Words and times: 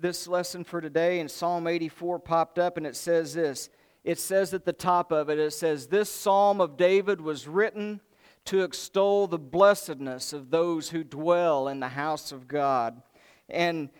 this 0.00 0.28
lesson 0.28 0.64
for 0.64 0.80
today, 0.80 1.20
and 1.20 1.30
Psalm 1.30 1.66
84 1.66 2.20
popped 2.20 2.58
up, 2.58 2.76
and 2.76 2.86
it 2.86 2.96
says 2.96 3.34
this. 3.34 3.68
It 4.04 4.18
says 4.18 4.54
at 4.54 4.64
the 4.64 4.72
top 4.72 5.12
of 5.12 5.28
it, 5.28 5.38
it 5.38 5.52
says, 5.52 5.88
This 5.88 6.10
psalm 6.10 6.60
of 6.60 6.76
David 6.76 7.20
was 7.20 7.48
written 7.48 8.00
to 8.46 8.62
extol 8.62 9.26
the 9.26 9.38
blessedness 9.38 10.32
of 10.32 10.50
those 10.50 10.90
who 10.90 11.04
dwell 11.04 11.68
in 11.68 11.80
the 11.80 11.88
house 11.88 12.32
of 12.32 12.48
God. 12.48 13.02
And 13.48 13.90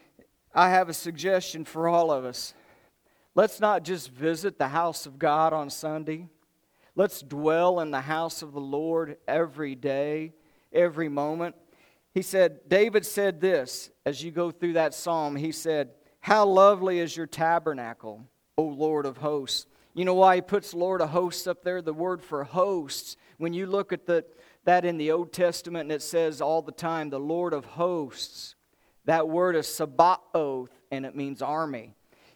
I 0.54 0.70
have 0.70 0.88
a 0.88 0.94
suggestion 0.94 1.64
for 1.64 1.88
all 1.88 2.10
of 2.10 2.24
us. 2.24 2.54
Let's 3.34 3.60
not 3.60 3.82
just 3.82 4.10
visit 4.10 4.58
the 4.58 4.68
house 4.68 5.04
of 5.04 5.18
God 5.18 5.52
on 5.52 5.68
Sunday. 5.68 6.28
Let's 6.94 7.20
dwell 7.20 7.80
in 7.80 7.90
the 7.90 8.00
house 8.00 8.42
of 8.42 8.52
the 8.52 8.60
Lord 8.60 9.18
every 9.28 9.74
day, 9.74 10.32
every 10.72 11.08
moment. 11.08 11.54
He 12.14 12.22
said, 12.22 12.60
David 12.68 13.04
said 13.06 13.40
this 13.40 13.90
as 14.04 14.22
you 14.22 14.30
go 14.30 14.50
through 14.50 14.74
that 14.74 14.94
psalm. 14.94 15.36
He 15.36 15.52
said, 15.52 15.90
How 16.20 16.46
lovely 16.46 16.98
is 16.98 17.16
your 17.16 17.26
tabernacle, 17.26 18.24
O 18.56 18.62
Lord 18.62 19.06
of 19.06 19.18
hosts. 19.18 19.66
You 19.94 20.04
know 20.04 20.14
why 20.14 20.36
he 20.36 20.40
puts 20.40 20.74
Lord 20.74 21.00
of 21.00 21.10
hosts 21.10 21.46
up 21.46 21.62
there? 21.64 21.82
The 21.82 21.92
word 21.92 22.22
for 22.22 22.44
hosts. 22.44 23.16
When 23.36 23.52
you 23.52 23.66
look 23.66 23.92
at 23.92 24.06
the, 24.06 24.24
that 24.64 24.84
in 24.84 24.96
the 24.96 25.10
Old 25.10 25.32
Testament 25.32 25.82
and 25.82 25.92
it 25.92 26.02
says 26.02 26.40
all 26.40 26.62
the 26.62 26.72
time, 26.72 27.10
the 27.10 27.18
Lord 27.18 27.52
of 27.52 27.64
hosts, 27.64 28.54
that 29.04 29.28
word 29.28 29.56
is 29.56 29.66
Sabaoth 29.66 30.70
and 30.90 31.04
it 31.04 31.16
means 31.16 31.42
army. 31.42 31.94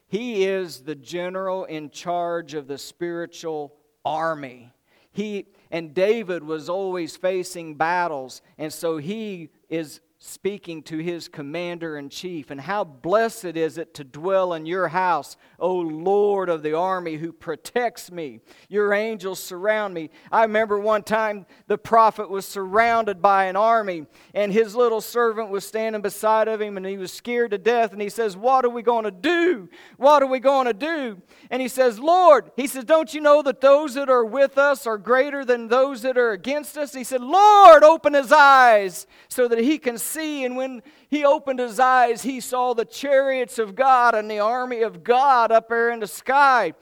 He 0.09 0.45
is 0.45 0.81
the 0.81 0.95
general 0.95 1.65
in 1.65 1.91
charge 1.91 2.55
of 2.55 2.67
the 2.67 2.79
spiritual 2.79 3.75
army. 4.05 4.73
He 5.13 5.47
and 5.73 5.95
David 5.95 6.45
was 6.45 6.69
always 6.69 7.17
facing 7.17 7.75
battles, 7.75 8.43
and 8.59 8.73
so 8.73 8.99
he 8.99 9.49
is 9.71 10.01
speaking 10.25 10.85
to 10.85 10.99
his 10.99 11.27
commander 11.27 11.99
in 11.99 12.09
chief. 12.09 12.53
And 12.53 12.61
how 12.61 12.85
blessed 12.85 13.57
is 13.57 13.77
it 13.77 13.93
to 13.95 14.05
dwell 14.05 14.53
in 14.53 14.67
your 14.67 14.87
house, 14.87 15.37
O 15.59 15.75
Lord 15.75 16.49
of 16.49 16.63
the 16.63 16.75
army 16.75 17.17
who 17.17 17.33
protects 17.33 18.13
me. 18.13 18.39
Your 18.69 18.95
angels 18.95 19.43
surround 19.43 19.95
me. 19.95 20.11
I 20.31 20.43
remember 20.43 20.79
one 20.79 21.03
time 21.03 21.45
the 21.67 21.77
prophet 21.77 22.31
was 22.31 22.47
surrounded 22.47 23.21
by 23.21 23.47
an 23.47 23.57
army, 23.57 24.07
and 24.33 24.53
his 24.53 24.77
little 24.77 25.01
servant 25.01 25.51
was 25.51 25.67
standing 25.67 26.03
beside 26.03 26.47
of 26.47 26.61
him, 26.61 26.77
and 26.77 26.87
he 26.87 26.99
was 26.99 27.13
scared 27.13 27.51
to 27.51 27.59
death. 27.59 27.93
And 27.93 28.01
he 28.01 28.09
says, 28.09 28.37
What 28.37 28.65
are 28.65 28.71
we 28.71 28.83
going 28.83 29.05
to 29.05 29.11
do? 29.11 29.69
What 29.97 30.23
are 30.23 30.29
we 30.29 30.39
going 30.39 30.67
to 30.67 30.73
do? 30.73 31.21
And 31.51 31.61
he 31.61 31.67
says, 31.67 31.99
Lord, 31.99 32.53
he 32.55 32.69
says, 32.69 32.85
Don't 32.85 33.13
you 33.13 33.21
know 33.21 33.43
that 33.43 33.61
those 33.61 33.95
that 33.95 34.09
are 34.09 34.25
with 34.25 34.57
us 34.57 34.87
are 34.87 34.99
greater 34.99 35.45
than 35.45 35.67
those 35.67 36.03
that 36.03 36.17
are 36.17 36.31
against 36.31 36.79
us? 36.79 36.95
He 36.95 37.03
said, 37.03 37.23
Lord, 37.23 37.83
open 37.83 38.15
his 38.15 38.31
eyes 38.31 39.09
so 39.29 39.49
that 39.49 39.59
he 39.59 39.79
can 39.79 39.99
see. 39.99 40.12
And 40.17 40.57
when 40.57 40.83
he 41.09 41.25
opened 41.25 41.59
his 41.59 41.79
eyes, 41.79 42.23
he 42.23 42.41
saw 42.41 42.75
the 42.75 42.85
chariots 42.85 43.59
of 43.59 43.75
God 43.75 44.15
and 44.15 44.31
the 44.31 44.39
army 44.39 44.83
of 44.83 45.05
God 45.05 45.53
up 45.53 45.69
there 45.69 45.91
in 45.91 46.01
the 46.01 46.07
sky. 46.07 46.75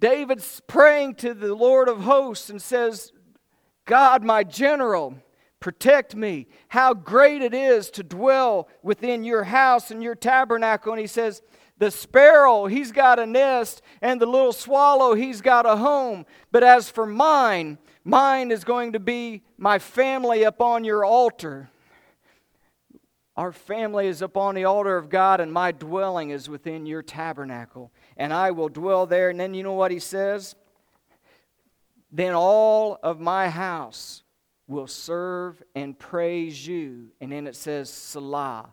David's 0.00 0.60
praying 0.66 1.14
to 1.16 1.34
the 1.34 1.54
Lord 1.54 1.88
of 1.88 2.00
hosts 2.00 2.50
and 2.50 2.60
says, 2.60 3.12
God, 3.84 4.24
my 4.24 4.44
general, 4.44 5.16
protect 5.60 6.14
me. 6.14 6.46
How 6.68 6.94
great 6.94 7.42
it 7.42 7.54
is 7.54 7.90
to 7.92 8.02
dwell 8.02 8.68
within 8.82 9.24
your 9.24 9.44
house 9.44 9.90
and 9.90 10.02
your 10.02 10.14
tabernacle. 10.14 10.92
And 10.92 11.00
he 11.00 11.06
says, 11.06 11.42
the 11.78 11.90
sparrow, 11.90 12.66
he's 12.66 12.92
got 12.92 13.18
a 13.18 13.26
nest, 13.26 13.82
and 14.00 14.20
the 14.20 14.26
little 14.26 14.52
swallow, 14.52 15.14
he's 15.14 15.40
got 15.40 15.66
a 15.66 15.76
home. 15.76 16.24
But 16.52 16.62
as 16.62 16.88
for 16.88 17.04
mine, 17.04 17.78
mine 18.04 18.50
is 18.52 18.62
going 18.62 18.92
to 18.92 19.00
be 19.00 19.42
my 19.58 19.78
family 19.78 20.44
upon 20.44 20.84
your 20.84 21.04
altar. 21.04 21.70
Our 23.36 23.50
family 23.50 24.06
is 24.06 24.22
upon 24.22 24.54
the 24.54 24.64
altar 24.64 24.96
of 24.96 25.08
God, 25.08 25.40
and 25.40 25.52
my 25.52 25.72
dwelling 25.72 26.30
is 26.30 26.48
within 26.48 26.86
your 26.86 27.02
tabernacle. 27.02 27.90
And 28.16 28.32
I 28.32 28.52
will 28.52 28.68
dwell 28.68 29.06
there. 29.06 29.28
And 29.28 29.40
then 29.40 29.54
you 29.54 29.64
know 29.64 29.72
what 29.72 29.90
he 29.90 29.98
says? 29.98 30.54
Then 32.12 32.34
all 32.34 32.98
of 33.02 33.18
my 33.18 33.48
house 33.48 34.22
will 34.68 34.86
serve 34.86 35.60
and 35.74 35.98
praise 35.98 36.64
you. 36.64 37.08
And 37.20 37.32
then 37.32 37.48
it 37.48 37.56
says, 37.56 37.90
Selah. 37.90 38.72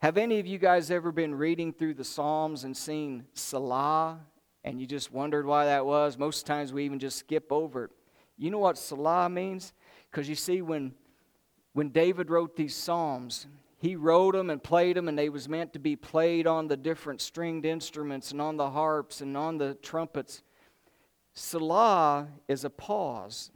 Have 0.00 0.18
any 0.18 0.38
of 0.38 0.46
you 0.46 0.58
guys 0.58 0.90
ever 0.90 1.10
been 1.10 1.34
reading 1.34 1.72
through 1.72 1.94
the 1.94 2.04
Psalms 2.04 2.64
and 2.64 2.76
seen 2.76 3.24
Selah 3.32 4.18
And 4.62 4.78
you 4.78 4.86
just 4.86 5.12
wondered 5.12 5.46
why 5.46 5.64
that 5.64 5.86
was? 5.86 6.18
Most 6.18 6.44
times 6.44 6.74
we 6.74 6.84
even 6.84 6.98
just 6.98 7.18
skip 7.18 7.50
over 7.50 7.84
it. 7.84 7.90
You 8.36 8.50
know 8.50 8.58
what 8.58 8.76
Selah 8.76 9.30
means? 9.30 9.72
Because 10.10 10.28
you 10.28 10.34
see, 10.34 10.60
when, 10.60 10.92
when 11.72 11.88
David 11.88 12.28
wrote 12.28 12.54
these 12.54 12.76
Psalms, 12.76 13.46
he 13.84 13.96
wrote 13.96 14.32
them 14.34 14.48
and 14.48 14.62
played 14.62 14.96
them, 14.96 15.08
and 15.08 15.18
they 15.18 15.28
was 15.28 15.46
meant 15.46 15.74
to 15.74 15.78
be 15.78 15.94
played 15.94 16.46
on 16.46 16.68
the 16.68 16.76
different 16.76 17.20
stringed 17.20 17.66
instruments 17.66 18.30
and 18.30 18.40
on 18.40 18.56
the 18.56 18.70
harps 18.70 19.20
and 19.20 19.36
on 19.36 19.58
the 19.58 19.74
trumpets. 19.74 20.42
Selah 21.34 22.28
is 22.48 22.64
a 22.64 22.70
pause, 22.70 23.50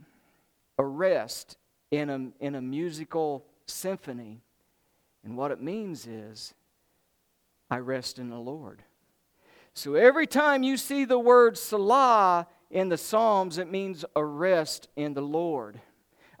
a 0.77 0.85
rest 0.85 1.57
in 1.89 2.11
a, 2.11 2.29
in 2.39 2.53
a 2.53 2.61
musical 2.61 3.43
symphony. 3.65 4.43
And 5.23 5.35
what 5.35 5.49
it 5.49 5.63
means 5.63 6.05
is, 6.05 6.53
I 7.71 7.77
rest 7.77 8.19
in 8.19 8.29
the 8.29 8.37
Lord. 8.37 8.83
So 9.73 9.95
every 9.95 10.27
time 10.27 10.61
you 10.61 10.77
see 10.77 11.05
the 11.05 11.17
word 11.17 11.57
Selah 11.57 12.45
in 12.69 12.89
the 12.89 12.97
Psalms, 12.99 13.57
it 13.57 13.71
means 13.71 14.05
a 14.15 14.23
rest 14.23 14.89
in 14.95 15.15
the 15.15 15.23
Lord. 15.23 15.81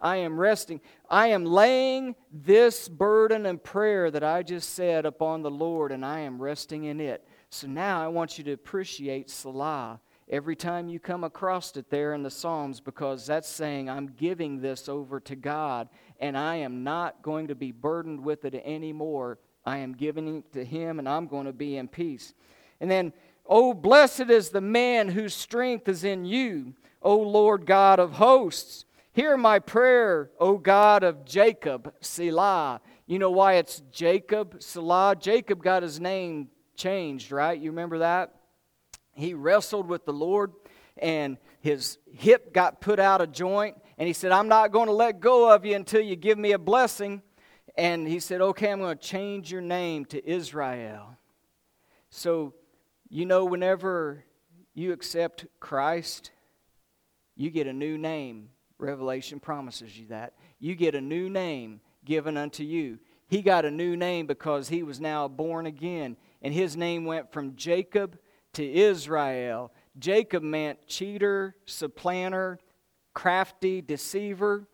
I 0.01 0.17
am 0.17 0.39
resting. 0.39 0.81
I 1.09 1.27
am 1.27 1.45
laying 1.45 2.15
this 2.31 2.87
burden 2.87 3.45
and 3.45 3.63
prayer 3.63 4.09
that 4.11 4.23
I 4.23 4.43
just 4.43 4.73
said 4.73 5.05
upon 5.05 5.41
the 5.41 5.51
Lord, 5.51 5.91
and 5.91 6.05
I 6.05 6.19
am 6.19 6.41
resting 6.41 6.85
in 6.85 7.01
it. 7.01 7.27
So 7.49 7.67
now 7.67 8.03
I 8.03 8.07
want 8.07 8.37
you 8.37 8.43
to 8.45 8.53
appreciate 8.53 9.29
Selah 9.29 9.99
every 10.29 10.55
time 10.55 10.89
you 10.89 10.99
come 10.99 11.23
across 11.23 11.75
it 11.75 11.89
there 11.89 12.13
in 12.13 12.23
the 12.23 12.29
Psalms 12.29 12.79
because 12.79 13.25
that's 13.25 13.49
saying, 13.49 13.89
I'm 13.89 14.07
giving 14.07 14.61
this 14.61 14.87
over 14.87 15.19
to 15.21 15.35
God, 15.35 15.89
and 16.19 16.37
I 16.37 16.57
am 16.57 16.83
not 16.83 17.21
going 17.21 17.47
to 17.47 17.55
be 17.55 17.71
burdened 17.71 18.23
with 18.23 18.45
it 18.45 18.53
anymore. 18.53 19.39
I 19.65 19.77
am 19.77 19.93
giving 19.93 20.37
it 20.37 20.53
to 20.53 20.63
Him, 20.63 20.99
and 20.99 21.09
I'm 21.09 21.27
going 21.27 21.45
to 21.45 21.53
be 21.53 21.77
in 21.77 21.87
peace. 21.87 22.33
And 22.79 22.89
then, 22.89 23.11
Oh, 23.49 23.73
blessed 23.73 24.29
is 24.29 24.49
the 24.49 24.61
man 24.61 25.09
whose 25.09 25.33
strength 25.33 25.89
is 25.89 26.03
in 26.03 26.23
you, 26.23 26.75
O 27.01 27.17
Lord 27.17 27.65
God 27.65 27.99
of 27.99 28.13
hosts. 28.13 28.85
Hear 29.11 29.37
my 29.37 29.59
prayer, 29.59 30.29
O 30.39 30.57
God 30.57 31.03
of 31.03 31.25
Jacob, 31.25 31.93
Selah. 31.99 32.79
You 33.07 33.17
know 33.17 33.31
why 33.31 33.55
it's 33.55 33.81
Jacob, 33.91 34.61
Selah? 34.61 35.15
Jacob 35.19 35.63
got 35.63 35.81
his 35.81 35.99
name 35.99 36.49
changed, 36.75 37.31
right? 37.31 37.59
You 37.59 37.71
remember 37.71 37.99
that? 37.99 38.35
He 39.13 39.33
wrestled 39.33 39.87
with 39.87 40.05
the 40.05 40.13
Lord 40.13 40.51
and 40.97 41.37
his 41.59 41.97
hip 42.13 42.53
got 42.53 42.81
put 42.81 42.99
out 42.99 43.19
of 43.19 43.31
joint. 43.31 43.77
And 43.97 44.07
he 44.07 44.13
said, 44.13 44.31
I'm 44.31 44.47
not 44.47 44.71
going 44.71 44.87
to 44.87 44.93
let 44.93 45.19
go 45.19 45.53
of 45.53 45.65
you 45.65 45.75
until 45.75 46.01
you 46.01 46.15
give 46.15 46.37
me 46.37 46.51
a 46.51 46.59
blessing. 46.59 47.23
And 47.75 48.07
he 48.07 48.19
said, 48.19 48.41
Okay, 48.41 48.71
I'm 48.71 48.79
going 48.79 48.97
to 48.97 49.03
change 49.03 49.51
your 49.51 49.61
name 49.61 50.05
to 50.05 50.29
Israel. 50.29 51.17
So, 52.11 52.53
you 53.09 53.25
know, 53.25 53.43
whenever 53.45 54.23
you 54.73 54.93
accept 54.93 55.47
Christ, 55.59 56.31
you 57.35 57.49
get 57.49 57.67
a 57.67 57.73
new 57.73 57.97
name 57.97 58.49
Revelation 58.79 59.39
promises 59.39 59.97
you 59.97 60.07
that. 60.07 60.33
You 60.59 60.73
get 60.75 60.95
a 60.95 61.01
new 61.01 61.29
name 61.29 61.81
given 62.05 62.37
unto 62.37 62.63
you. 62.63 62.99
He 63.27 63.41
got 63.43 63.65
a 63.65 63.71
new 63.71 63.95
name 63.95 64.25
because 64.25 64.69
he 64.69 64.81
was 64.81 64.99
now 64.99 65.27
born 65.27 65.67
again. 65.67 66.17
And 66.41 66.53
his 66.53 66.75
name 66.75 67.05
went 67.05 67.31
from 67.31 67.55
Jacob 67.55 68.17
to 68.53 68.67
Israel. 68.67 69.71
Jacob 69.99 70.41
meant 70.41 70.87
cheater, 70.87 71.55
supplanter, 71.65 72.59
crafty, 73.13 73.81
deceiver. 73.81 74.67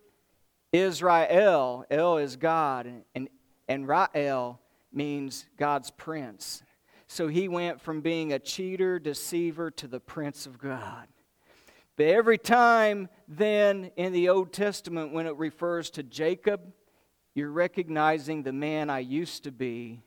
Israel, 0.72 1.86
El 1.90 2.18
is 2.18 2.36
God, 2.36 2.92
and, 3.16 3.30
and 3.68 3.88
Rael 3.88 4.60
means 4.92 5.46
God's 5.58 5.92
prince. 5.92 6.64
So 7.08 7.28
he 7.28 7.48
went 7.48 7.82
from 7.82 8.02
being 8.02 8.34
a 8.34 8.40
cheater, 8.40 9.00
deceiver, 9.00 9.72
to 9.72 9.88
the 9.88 10.00
prince 10.00 10.46
of 10.46 10.58
God. 10.60 11.08
But 11.98 12.08
every 12.08 12.38
time 12.38 13.10
then 13.28 13.92
in 13.96 14.12
the 14.12 14.30
Old 14.30 14.52
Testament, 14.52 15.14
when 15.14 15.28
it 15.28 15.38
refers 15.38 15.90
to 15.92 16.04
Jacob, 16.04 16.62
you're 17.34 17.52
recognizing 17.52 18.44
the 18.44 18.54
man 18.54 18.90
I 18.90 19.00
used 19.00 19.44
to 19.44 19.52
be, 19.52 20.02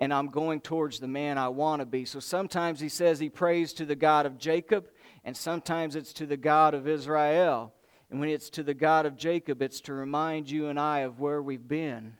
and 0.00 0.12
I'm 0.12 0.28
going 0.28 0.60
towards 0.60 0.98
the 1.00 1.08
man 1.08 1.38
I 1.38 1.48
want 1.48 1.80
to 1.80 1.86
be. 1.86 2.04
So 2.04 2.20
sometimes 2.20 2.80
he 2.80 2.88
says 2.88 3.18
he 3.18 3.28
prays 3.28 3.72
to 3.74 3.86
the 3.86 3.96
God 3.96 4.26
of 4.26 4.38
Jacob, 4.38 4.88
and 5.24 5.36
sometimes 5.36 5.96
it's 5.96 6.12
to 6.14 6.26
the 6.26 6.36
God 6.36 6.74
of 6.74 6.86
Israel. 6.86 7.72
And 8.10 8.20
when 8.20 8.28
it's 8.28 8.50
to 8.50 8.62
the 8.62 8.74
God 8.74 9.04
of 9.04 9.16
Jacob, 9.16 9.62
it's 9.62 9.80
to 9.82 9.94
remind 9.94 10.50
you 10.50 10.68
and 10.68 10.78
I 10.78 11.00
of 11.00 11.18
where 11.18 11.42
we've 11.42 11.66
been 11.66 12.14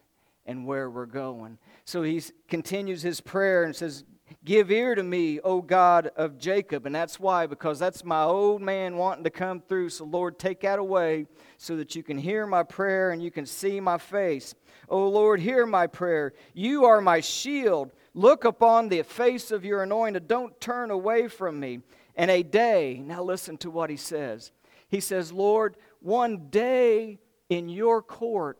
and 0.44 0.66
where 0.66 0.90
we're 0.90 1.06
going. 1.06 1.58
So 1.84 2.02
he 2.02 2.22
continues 2.48 3.02
his 3.02 3.20
prayer 3.20 3.64
and 3.64 3.74
says, 3.74 4.04
Give 4.46 4.70
ear 4.70 4.94
to 4.94 5.02
me, 5.02 5.40
O 5.40 5.60
God 5.60 6.10
of 6.16 6.38
Jacob. 6.38 6.86
And 6.86 6.94
that's 6.94 7.20
why, 7.20 7.46
because 7.46 7.78
that's 7.78 8.02
my 8.02 8.22
old 8.22 8.62
man 8.62 8.96
wanting 8.96 9.24
to 9.24 9.30
come 9.30 9.60
through. 9.60 9.90
So, 9.90 10.04
Lord, 10.04 10.38
take 10.38 10.60
that 10.62 10.78
away 10.78 11.26
so 11.58 11.76
that 11.76 11.94
you 11.94 12.02
can 12.02 12.16
hear 12.16 12.46
my 12.46 12.62
prayer 12.62 13.10
and 13.10 13.22
you 13.22 13.30
can 13.30 13.44
see 13.44 13.78
my 13.78 13.98
face. 13.98 14.54
O 14.88 15.06
Lord, 15.08 15.40
hear 15.40 15.66
my 15.66 15.86
prayer. 15.86 16.32
You 16.54 16.86
are 16.86 17.02
my 17.02 17.20
shield, 17.20 17.90
Look 18.16 18.46
upon 18.46 18.88
the 18.88 19.02
face 19.02 19.50
of 19.50 19.62
your 19.62 19.82
anointed. 19.82 20.26
Don't 20.26 20.58
turn 20.58 20.90
away 20.90 21.28
from 21.28 21.60
me. 21.60 21.80
And 22.16 22.30
a 22.30 22.42
day, 22.42 23.02
now 23.04 23.22
listen 23.22 23.58
to 23.58 23.70
what 23.70 23.90
he 23.90 23.98
says. 23.98 24.52
He 24.88 25.00
says, 25.00 25.32
Lord, 25.32 25.76
one 26.00 26.48
day 26.48 27.18
in 27.50 27.68
your 27.68 28.00
court 28.00 28.58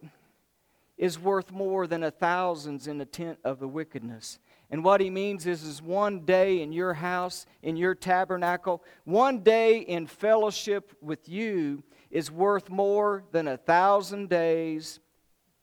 is 0.99 1.19
worth 1.19 1.51
more 1.51 1.87
than 1.87 2.03
a 2.03 2.11
thousands 2.11 2.87
in 2.87 2.99
the 2.99 3.07
tent 3.07 3.39
of 3.45 3.59
the 3.59 3.67
wickedness. 3.67 4.39
And 4.71 4.83
what 4.83 5.01
he 5.01 5.11
means 5.11 5.47
is, 5.47 5.63
is 5.63 5.81
one 5.81 6.21
day 6.21 6.61
in 6.61 6.73
your 6.73 6.95
house, 6.95 7.47
in 7.63 7.77
your 7.77 7.95
tabernacle, 7.95 8.83
one 9.05 9.41
day 9.41 9.79
in 9.79 10.07
fellowship 10.07 10.93
with 11.01 11.29
you 11.29 11.85
is 12.11 12.31
worth 12.31 12.69
more 12.69 13.25
than 13.31 13.47
a 13.47 13.57
thousand 13.57 14.29
days 14.29 14.99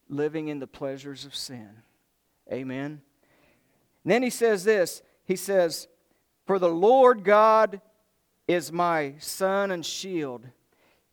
living 0.07 0.47
in 0.47 0.59
the 0.59 0.67
pleasures 0.67 1.25
of 1.25 1.35
sin. 1.35 1.69
Amen. 2.51 3.01
And 4.03 4.11
then 4.11 4.23
he 4.23 4.29
says 4.29 4.63
this 4.63 5.01
He 5.25 5.35
says, 5.35 5.87
For 6.45 6.59
the 6.59 6.69
Lord 6.69 7.23
God 7.23 7.81
is 8.47 8.71
my 8.71 9.15
sun 9.19 9.71
and 9.71 9.85
shield. 9.85 10.45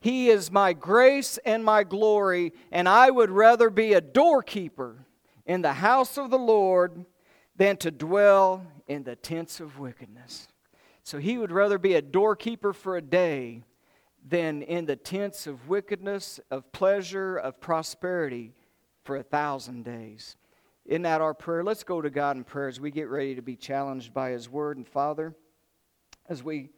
He 0.01 0.31
is 0.31 0.51
my 0.51 0.73
grace 0.73 1.39
and 1.45 1.65
my 1.65 1.85
glory, 1.85 2.53
and 2.73 2.89
I 2.89 3.11
would 3.11 3.31
rather 3.31 3.69
be 3.69 3.93
a 3.93 4.01
doorkeeper 4.01 5.07
in 5.45 5.61
the 5.61 5.75
house 5.75 6.17
of 6.17 6.31
the 6.31 6.39
Lord 6.39 7.05
than 7.61 7.77
to 7.77 7.91
dwell 7.91 8.67
in 8.89 9.03
the 9.03 9.15
tents 9.15 9.61
of 9.61 9.79
wickedness. 9.79 10.49
So 11.03 11.19
he 11.19 11.37
would 11.37 11.53
rather 11.53 11.77
be 11.77 11.93
a 11.93 12.01
doorkeeper 12.01 12.73
for 12.73 12.97
a 12.97 13.03
day 13.03 13.65
than 14.27 14.63
in 14.63 14.87
the 14.87 14.97
tents 14.97 15.47
of 15.47 15.69
wickedness, 15.69 16.41
of 16.51 16.73
pleasure, 16.73 17.37
of 17.37 17.61
prosperity 17.61 18.55
for 19.05 19.17
a 19.17 19.23
thousand 19.23 19.85
days. 19.85 20.37
Isn't 20.87 21.03
that 21.03 21.21
our 21.21 21.35
prayer? 21.35 21.63
Let's 21.63 21.85
go 21.85 22.01
to 22.01 22.09
God 22.09 22.39
in 22.39 22.45
prayer 22.45 22.69
as 22.69 22.81
we 22.81 22.91
get 22.91 23.11
ready 23.11 23.35
to 23.35 23.43
be 23.43 23.57
challenged 23.57 24.15
by 24.15 24.31
His 24.31 24.49
Word. 24.49 24.79
And 24.79 24.89
Father, 24.89 25.35
as 26.31 26.43
we, 26.43 26.71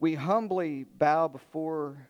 we 0.00 0.14
humbly 0.14 0.84
bow 0.84 1.28
before 1.28 2.08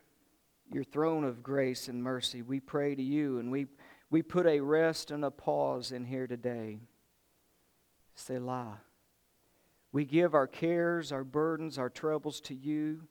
your 0.71 0.85
throne 0.85 1.25
of 1.25 1.43
grace 1.43 1.89
and 1.89 2.01
mercy, 2.01 2.43
we 2.43 2.61
pray 2.61 2.95
to 2.95 3.03
you 3.03 3.39
and 3.39 3.51
we, 3.51 3.65
we 4.09 4.21
put 4.21 4.45
a 4.45 4.61
rest 4.61 5.11
and 5.11 5.25
a 5.25 5.31
pause 5.31 5.91
in 5.91 6.05
here 6.05 6.27
today. 6.27 6.79
Selah. 8.15 8.79
We 9.91 10.05
give 10.05 10.33
our 10.33 10.47
cares, 10.47 11.11
our 11.11 11.23
burdens, 11.23 11.77
our 11.77 11.89
troubles 11.89 12.41
to 12.41 12.55
you, 12.55 13.01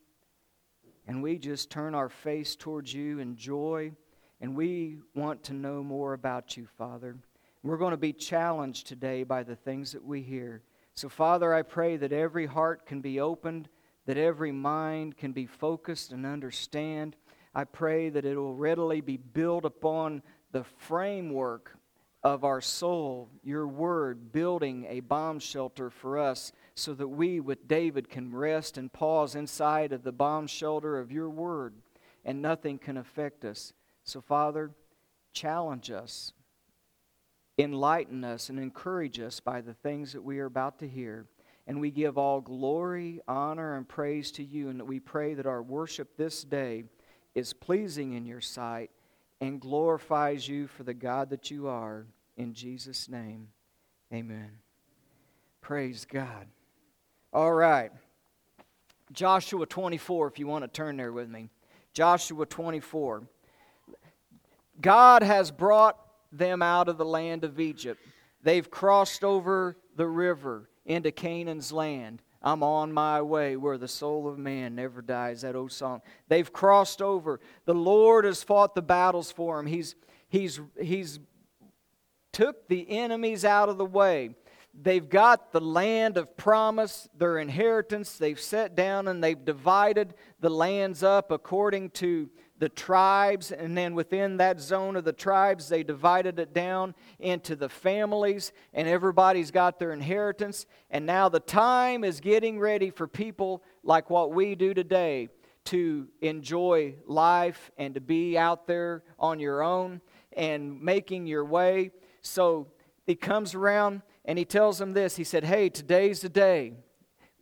and 1.06 1.22
we 1.22 1.38
just 1.38 1.70
turn 1.70 1.94
our 1.94 2.08
face 2.08 2.56
towards 2.56 2.92
you 2.92 3.20
in 3.20 3.36
joy, 3.36 3.92
and 4.40 4.56
we 4.56 4.98
want 5.14 5.44
to 5.44 5.52
know 5.52 5.82
more 5.82 6.14
about 6.14 6.56
you, 6.56 6.66
Father. 6.78 7.16
We're 7.62 7.78
going 7.78 7.92
to 7.92 7.96
be 7.96 8.12
challenged 8.12 8.86
today 8.86 9.22
by 9.22 9.42
the 9.42 9.56
things 9.56 9.92
that 9.92 10.04
we 10.04 10.20
hear. 10.20 10.62
So, 10.94 11.08
Father, 11.08 11.54
I 11.54 11.62
pray 11.62 11.96
that 11.96 12.12
every 12.12 12.46
heart 12.46 12.86
can 12.86 13.00
be 13.00 13.20
opened, 13.20 13.68
that 14.06 14.18
every 14.18 14.52
mind 14.52 15.16
can 15.16 15.32
be 15.32 15.46
focused 15.46 16.12
and 16.12 16.26
understand. 16.26 17.16
I 17.54 17.64
pray 17.64 18.10
that 18.10 18.24
it 18.24 18.36
will 18.36 18.54
readily 18.54 19.00
be 19.00 19.16
built 19.16 19.64
upon 19.64 20.22
the 20.52 20.64
framework 20.64 21.76
of 22.24 22.42
our 22.42 22.62
soul, 22.62 23.28
your 23.42 23.68
word, 23.68 24.32
building 24.32 24.86
a 24.88 25.00
bomb 25.00 25.38
shelter 25.38 25.90
for 25.90 26.18
us 26.18 26.52
so 26.74 26.94
that 26.94 27.08
we, 27.08 27.38
with 27.38 27.68
David, 27.68 28.08
can 28.08 28.34
rest 28.34 28.78
and 28.78 28.90
pause 28.90 29.34
inside 29.34 29.92
of 29.92 30.02
the 30.02 30.12
bomb 30.12 30.46
shelter 30.46 30.98
of 30.98 31.12
your 31.12 31.28
word 31.28 31.74
and 32.24 32.40
nothing 32.40 32.78
can 32.78 32.96
affect 32.96 33.44
us. 33.44 33.74
So, 34.04 34.20
Father, 34.20 34.70
challenge 35.32 35.90
us, 35.90 36.32
enlighten 37.58 38.24
us, 38.24 38.48
and 38.48 38.58
encourage 38.58 39.20
us 39.20 39.40
by 39.40 39.60
the 39.60 39.74
things 39.74 40.12
that 40.12 40.22
we 40.22 40.38
are 40.38 40.46
about 40.46 40.78
to 40.78 40.88
hear. 40.88 41.26
And 41.66 41.80
we 41.80 41.90
give 41.90 42.18
all 42.18 42.40
glory, 42.40 43.20
honor, 43.26 43.76
and 43.76 43.88
praise 43.88 44.30
to 44.32 44.44
you, 44.44 44.68
and 44.68 44.82
we 44.82 45.00
pray 45.00 45.34
that 45.34 45.46
our 45.46 45.62
worship 45.62 46.16
this 46.16 46.42
day 46.44 46.84
is 47.34 47.52
pleasing 47.52 48.12
in 48.12 48.26
your 48.26 48.40
sight 48.40 48.90
and 49.40 49.60
glorifies 49.60 50.48
you 50.48 50.66
for 50.66 50.82
the 50.82 50.94
God 50.94 51.30
that 51.30 51.50
you 51.50 51.68
are. 51.68 52.06
In 52.36 52.54
Jesus' 52.54 53.08
name, 53.08 53.48
amen. 54.12 54.50
Praise 55.60 56.04
God. 56.04 56.46
All 57.32 57.52
right. 57.52 57.90
Joshua 59.12 59.66
24, 59.66 60.28
if 60.28 60.38
you 60.38 60.46
want 60.46 60.64
to 60.64 60.68
turn 60.68 60.96
there 60.96 61.12
with 61.12 61.28
me. 61.28 61.50
Joshua 61.92 62.46
24. 62.46 63.22
God 64.80 65.22
has 65.22 65.50
brought 65.50 65.98
them 66.32 66.62
out 66.62 66.88
of 66.88 66.98
the 66.98 67.04
land 67.04 67.44
of 67.44 67.60
Egypt. 67.60 68.00
They've 68.42 68.68
crossed 68.70 69.24
over 69.24 69.76
the 69.96 70.06
river 70.06 70.68
into 70.84 71.12
Canaan's 71.12 71.72
land. 71.72 72.22
I'm 72.44 72.62
on 72.62 72.92
my 72.92 73.22
way 73.22 73.56
where 73.56 73.78
the 73.78 73.88
soul 73.88 74.28
of 74.28 74.38
man 74.38 74.74
never 74.74 75.00
dies. 75.00 75.40
That 75.40 75.56
old 75.56 75.72
song. 75.72 76.02
They've 76.28 76.52
crossed 76.52 77.00
over. 77.00 77.40
The 77.64 77.74
Lord 77.74 78.26
has 78.26 78.42
fought 78.42 78.74
the 78.74 78.82
battles 78.82 79.32
for 79.32 79.56
them. 79.56 79.66
He's, 79.66 79.94
he's, 80.28 80.60
he's 80.78 81.20
took 82.32 82.68
the 82.68 82.90
enemies 82.90 83.46
out 83.46 83.70
of 83.70 83.78
the 83.78 83.86
way. 83.86 84.34
They've 84.74 85.08
got 85.08 85.52
the 85.52 85.60
land 85.60 86.18
of 86.18 86.36
promise, 86.36 87.08
their 87.16 87.38
inheritance. 87.38 88.18
They've 88.18 88.40
set 88.40 88.74
down 88.74 89.08
and 89.08 89.24
they've 89.24 89.42
divided 89.42 90.14
the 90.40 90.50
lands 90.50 91.02
up 91.02 91.30
according 91.30 91.90
to 91.90 92.28
the 92.58 92.68
tribes. 92.68 93.52
And 93.52 93.76
then 93.76 93.94
within 93.94 94.36
that 94.38 94.60
zone 94.60 94.96
of 94.96 95.04
the 95.04 95.12
tribes, 95.12 95.68
they 95.68 95.82
divided 95.82 96.38
it 96.38 96.52
down 96.52 96.94
into 97.18 97.56
the 97.56 97.68
families, 97.68 98.52
and 98.72 98.88
everybody's 98.88 99.50
got 99.50 99.78
their 99.78 99.92
inheritance. 99.92 100.66
And 100.90 101.06
now 101.06 101.28
the 101.28 101.40
time 101.40 102.04
is 102.04 102.20
getting 102.20 102.58
ready 102.58 102.90
for 102.90 103.06
people 103.06 103.62
like 103.82 104.10
what 104.10 104.32
we 104.32 104.54
do 104.54 104.74
today 104.74 105.28
to 105.64 106.08
enjoy 106.20 106.94
life 107.06 107.70
and 107.78 107.94
to 107.94 108.00
be 108.00 108.36
out 108.36 108.66
there 108.66 109.02
on 109.18 109.40
your 109.40 109.62
own 109.62 110.00
and 110.36 110.80
making 110.80 111.26
your 111.26 111.44
way. 111.44 111.90
So 112.22 112.68
he 113.06 113.14
comes 113.14 113.54
around 113.54 114.02
and 114.24 114.38
he 114.38 114.44
tells 114.44 114.78
them 114.78 114.92
this. 114.92 115.16
He 115.16 115.24
said, 115.24 115.44
Hey, 115.44 115.68
today's 115.68 116.20
the 116.20 116.28
day. 116.28 116.74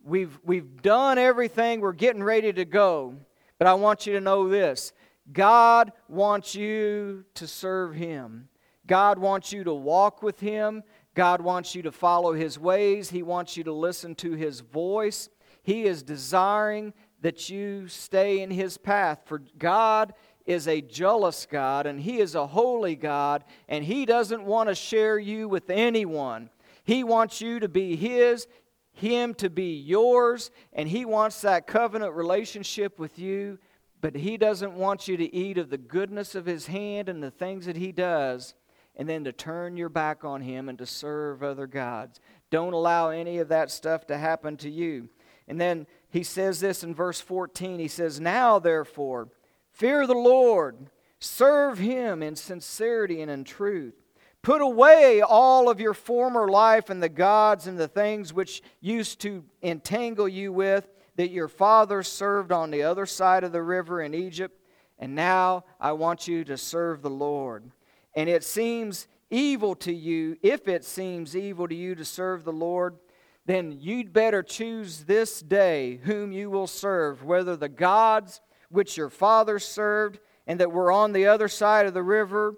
We've, 0.03 0.37
we've 0.43 0.81
done 0.81 1.17
everything. 1.17 1.79
We're 1.79 1.93
getting 1.93 2.23
ready 2.23 2.51
to 2.53 2.65
go. 2.65 3.15
But 3.57 3.67
I 3.67 3.73
want 3.75 4.05
you 4.05 4.13
to 4.13 4.21
know 4.21 4.49
this 4.49 4.91
God 5.31 5.91
wants 6.07 6.55
you 6.55 7.25
to 7.35 7.47
serve 7.47 7.95
Him. 7.95 8.49
God 8.85 9.17
wants 9.17 9.53
you 9.53 9.63
to 9.63 9.73
walk 9.73 10.21
with 10.21 10.39
Him. 10.39 10.83
God 11.15 11.41
wants 11.41 11.75
you 11.75 11.81
to 11.83 11.91
follow 11.91 12.33
His 12.33 12.59
ways. 12.59 13.09
He 13.09 13.23
wants 13.23 13.55
you 13.55 13.63
to 13.63 13.73
listen 13.73 14.15
to 14.15 14.33
His 14.33 14.59
voice. 14.59 15.29
He 15.61 15.83
is 15.83 16.03
desiring 16.03 16.93
that 17.21 17.49
you 17.49 17.87
stay 17.87 18.41
in 18.41 18.51
His 18.51 18.77
path. 18.77 19.21
For 19.25 19.41
God 19.57 20.13
is 20.45 20.67
a 20.67 20.81
jealous 20.81 21.45
God 21.49 21.85
and 21.85 21.99
He 21.99 22.19
is 22.19 22.35
a 22.35 22.47
holy 22.47 22.95
God, 22.95 23.45
and 23.69 23.83
He 23.83 24.05
doesn't 24.05 24.43
want 24.43 24.69
to 24.69 24.75
share 24.75 25.17
you 25.17 25.47
with 25.47 25.69
anyone. 25.69 26.49
He 26.83 27.03
wants 27.03 27.39
you 27.39 27.59
to 27.61 27.69
be 27.69 27.95
His, 27.95 28.47
Him 28.91 29.33
to 29.35 29.49
be 29.49 29.77
yours, 29.77 30.51
and 30.73 30.89
He 30.89 31.05
wants 31.05 31.41
that 31.41 31.67
covenant 31.67 32.13
relationship 32.13 32.99
with 32.99 33.17
you, 33.17 33.57
but 34.03 34.17
He 34.17 34.37
doesn't 34.37 34.73
want 34.73 35.07
you 35.07 35.17
to 35.17 35.35
eat 35.35 35.57
of 35.57 35.71
the 35.71 35.77
goodness 35.79 36.35
of 36.35 36.45
His 36.45 36.67
hand 36.67 37.09
and 37.09 37.23
the 37.23 37.31
things 37.31 37.65
that 37.65 37.77
He 37.77 37.91
does. 37.91 38.53
And 38.95 39.09
then 39.09 39.23
to 39.23 39.31
turn 39.31 39.75
your 39.75 39.89
back 39.89 40.23
on 40.23 40.41
him 40.41 40.69
and 40.69 40.77
to 40.77 40.85
serve 40.85 41.41
other 41.41 41.65
gods. 41.65 42.19
Don't 42.51 42.73
allow 42.73 43.09
any 43.09 43.39
of 43.39 43.47
that 43.47 43.71
stuff 43.71 44.05
to 44.05 44.17
happen 44.19 44.55
to 44.57 44.69
you. 44.69 45.09
And 45.47 45.59
then 45.59 45.87
he 46.11 46.21
says 46.21 46.59
this 46.59 46.83
in 46.83 46.93
verse 46.93 47.19
14. 47.19 47.79
He 47.79 47.87
says, 47.87 48.19
Now 48.19 48.59
therefore, 48.59 49.29
Fear 49.73 50.07
the 50.07 50.13
Lord. 50.13 50.89
Serve 51.19 51.79
him 51.79 52.21
in 52.21 52.35
sincerity 52.35 53.21
and 53.21 53.31
in 53.31 53.43
truth. 53.43 53.95
Put 54.41 54.61
away 54.61 55.21
all 55.21 55.69
of 55.69 55.79
your 55.79 55.93
former 55.93 56.49
life 56.49 56.89
and 56.89 57.01
the 57.01 57.09
gods 57.09 57.65
and 57.65 57.79
the 57.79 57.87
things 57.87 58.33
which 58.33 58.61
used 58.81 59.21
to 59.21 59.43
entangle 59.61 60.27
you 60.27 60.51
with, 60.51 60.87
that 61.15 61.29
your 61.29 61.47
fathers 61.47 62.07
served 62.07 62.51
on 62.51 62.71
the 62.71 62.83
other 62.83 63.05
side 63.05 63.43
of 63.43 63.51
the 63.51 63.61
river 63.61 64.01
in 64.01 64.13
Egypt. 64.13 64.59
And 64.99 65.15
now 65.15 65.65
I 65.79 65.91
want 65.93 66.27
you 66.27 66.43
to 66.45 66.57
serve 66.57 67.01
the 67.01 67.09
Lord. 67.09 67.71
And 68.15 68.29
it 68.29 68.43
seems 68.43 69.07
evil 69.29 69.75
to 69.75 69.93
you, 69.93 70.37
if 70.43 70.67
it 70.67 70.85
seems 70.85 71.35
evil 71.35 71.67
to 71.67 71.75
you 71.75 71.95
to 71.95 72.05
serve 72.05 72.43
the 72.43 72.53
Lord, 72.53 72.97
then 73.45 73.77
you'd 73.79 74.13
better 74.13 74.43
choose 74.43 75.03
this 75.03 75.41
day 75.41 75.99
whom 76.03 76.31
you 76.31 76.49
will 76.49 76.67
serve, 76.67 77.23
whether 77.23 77.55
the 77.55 77.69
gods 77.69 78.41
which 78.69 78.95
your 78.95 79.09
fathers 79.09 79.65
served, 79.65 80.19
and 80.47 80.59
that 80.59 80.71
were 80.71 80.91
on 80.91 81.13
the 81.13 81.27
other 81.27 81.47
side 81.47 81.85
of 81.85 81.93
the 81.93 82.03
river, 82.03 82.55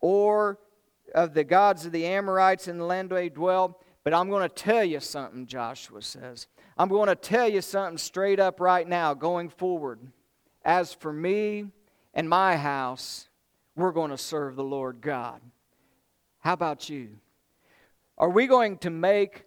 or 0.00 0.58
of 1.14 1.34
the 1.34 1.44
gods 1.44 1.86
of 1.86 1.92
the 1.92 2.06
Amorites 2.06 2.68
in 2.68 2.78
the 2.78 2.84
land 2.84 3.10
where 3.10 3.20
they 3.20 3.28
dwell. 3.28 3.80
But 4.04 4.14
I'm 4.14 4.28
going 4.28 4.48
to 4.48 4.54
tell 4.54 4.84
you 4.84 5.00
something, 5.00 5.46
Joshua 5.46 6.02
says. 6.02 6.48
I'm 6.76 6.88
going 6.88 7.08
to 7.08 7.14
tell 7.14 7.48
you 7.48 7.60
something 7.60 7.98
straight 7.98 8.40
up 8.40 8.60
right 8.60 8.88
now 8.88 9.14
going 9.14 9.48
forward. 9.48 10.00
As 10.64 10.94
for 10.94 11.12
me 11.12 11.66
and 12.14 12.28
my 12.28 12.56
house, 12.56 13.28
we're 13.76 13.92
going 13.92 14.10
to 14.10 14.18
serve 14.18 14.56
the 14.56 14.64
Lord 14.64 15.00
God. 15.00 15.40
How 16.40 16.54
about 16.54 16.88
you? 16.88 17.10
Are 18.18 18.30
we 18.30 18.46
going 18.46 18.78
to 18.78 18.90
make, 18.90 19.44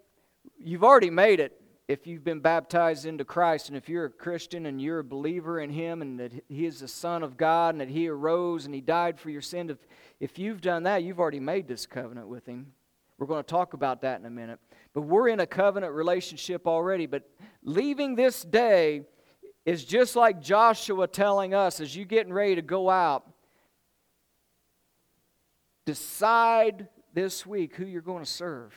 you've 0.58 0.84
already 0.84 1.10
made 1.10 1.40
it 1.40 1.62
if 1.88 2.08
you've 2.08 2.24
been 2.24 2.40
baptized 2.40 3.06
into 3.06 3.24
Christ, 3.24 3.68
and 3.68 3.78
if 3.78 3.88
you're 3.88 4.06
a 4.06 4.10
Christian 4.10 4.66
and 4.66 4.82
you're 4.82 5.00
a 5.00 5.04
believer 5.04 5.60
in 5.60 5.70
Him 5.70 6.02
and 6.02 6.20
that 6.20 6.32
He 6.50 6.66
is 6.66 6.80
the 6.80 6.88
Son 6.88 7.22
of 7.22 7.38
God 7.38 7.76
and 7.76 7.82
that 7.82 7.90
He 7.90 8.08
arose 8.08 8.66
and 8.66 8.74
He 8.74 8.82
died 8.82 9.20
for 9.20 9.30
your 9.30 9.42
sin, 9.42 9.70
if, 9.70 9.78
if 10.20 10.40
you've 10.40 10.62
done 10.62 10.84
that, 10.84 11.04
you've 11.04 11.20
already 11.20 11.40
made 11.40 11.68
this 11.68 11.86
covenant 11.86 12.28
with 12.28 12.48
Him. 12.48 12.74
We're 13.18 13.28
going 13.28 13.44
to 13.44 13.50
talk 13.50 13.74
about 13.74 14.02
that 14.02 14.20
in 14.20 14.26
a 14.26 14.32
minute. 14.32 14.60
But 14.96 15.02
we're 15.02 15.28
in 15.28 15.40
a 15.40 15.46
covenant 15.46 15.94
relationship 15.94 16.66
already. 16.66 17.06
But 17.06 17.30
leaving 17.62 18.16
this 18.16 18.42
day 18.42 19.04
is 19.66 19.86
just 19.86 20.16
like 20.16 20.42
Joshua 20.42 21.08
telling 21.08 21.54
us 21.54 21.80
as 21.80 21.96
you're 21.96 22.06
getting 22.06 22.34
ready 22.34 22.56
to 22.56 22.64
go 22.64 22.90
out 22.90 23.30
decide 25.86 26.88
this 27.14 27.46
week 27.46 27.76
who 27.76 27.86
you're 27.86 28.02
going 28.02 28.24
to 28.24 28.30
serve. 28.30 28.74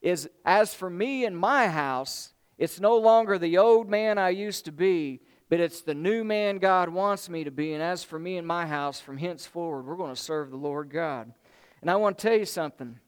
Is 0.00 0.28
as 0.44 0.74
for 0.74 0.90
me 0.90 1.24
and 1.24 1.36
my 1.36 1.68
house, 1.68 2.34
it's 2.58 2.80
no 2.80 2.96
longer 2.98 3.38
the 3.38 3.58
old 3.58 3.88
man 3.88 4.18
I 4.18 4.30
used 4.30 4.66
to 4.66 4.72
be, 4.72 5.20
but 5.48 5.60
it's 5.60 5.80
the 5.80 5.94
new 5.94 6.24
man 6.24 6.58
God 6.58 6.88
wants 6.88 7.28
me 7.28 7.44
to 7.44 7.50
be. 7.50 7.72
And 7.72 7.82
as 7.82 8.04
for 8.04 8.18
me 8.18 8.36
and 8.36 8.46
my 8.46 8.66
house, 8.66 9.00
from 9.00 9.16
henceforward, 9.16 9.86
we're 9.86 9.96
going 9.96 10.14
to 10.14 10.20
serve 10.20 10.50
the 10.50 10.56
Lord 10.56 10.90
God. 10.90 11.32
And 11.80 11.90
I 11.90 11.96
want 11.96 12.18
to 12.18 12.28
tell 12.28 12.38
you 12.38 12.44
something. 12.44 12.98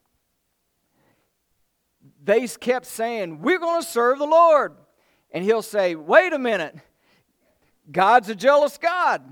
They 2.25 2.49
kept 2.49 2.87
saying, 2.87 3.43
We're 3.43 3.59
going 3.59 3.83
to 3.83 3.87
serve 3.87 4.19
the 4.19 4.26
Lord. 4.26 4.75
And 5.31 5.45
he'll 5.45 5.62
say, 5.62 5.95
Wait 5.95 6.33
a 6.33 6.38
minute. 6.38 6.76
God's 7.90 8.31
a 8.31 8.35
jealous 8.35 8.78
God. 8.78 9.23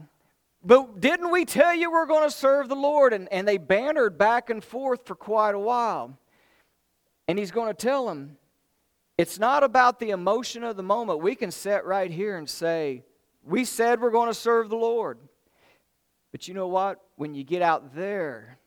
But 0.65 1.01
didn't 1.01 1.31
we 1.31 1.45
tell 1.45 1.75
you 1.75 1.91
we're 1.91 2.07
going 2.07 2.29
to 2.29 2.35
serve 2.35 2.69
the 2.69 2.77
Lord? 2.77 3.13
And, 3.13 3.33
and 3.33 3.49
they 3.49 3.57
bantered 3.57 4.19
back 4.19 4.51
and 4.51 4.63
forth 4.63 5.07
for 5.07 5.15
quite 5.15 5.55
a 5.55 5.59
while. 5.59 6.17
And 7.27 7.39
he's 7.39 7.51
going 7.51 7.69
to 7.69 7.75
tell 7.75 8.07
them, 8.07 8.37
it's 9.19 9.39
not 9.39 9.65
about 9.65 9.99
the 9.99 10.11
emotion 10.11 10.63
of 10.63 10.77
the 10.77 10.83
moment. 10.83 11.21
We 11.21 11.35
can 11.35 11.51
sit 11.51 11.85
right 11.85 12.11
here 12.11 12.37
and 12.37 12.49
say, 12.49 13.05
we 13.43 13.65
said 13.65 14.01
we're 14.01 14.11
going 14.11 14.29
to 14.29 14.35
serve 14.35 14.69
the 14.69 14.77
Lord. 14.77 15.19
But 16.31 16.47
you 16.47 16.55
know 16.55 16.69
what? 16.69 17.01
When 17.17 17.35
you 17.35 17.43
get 17.43 17.63
out 17.63 17.95
there 17.95 18.59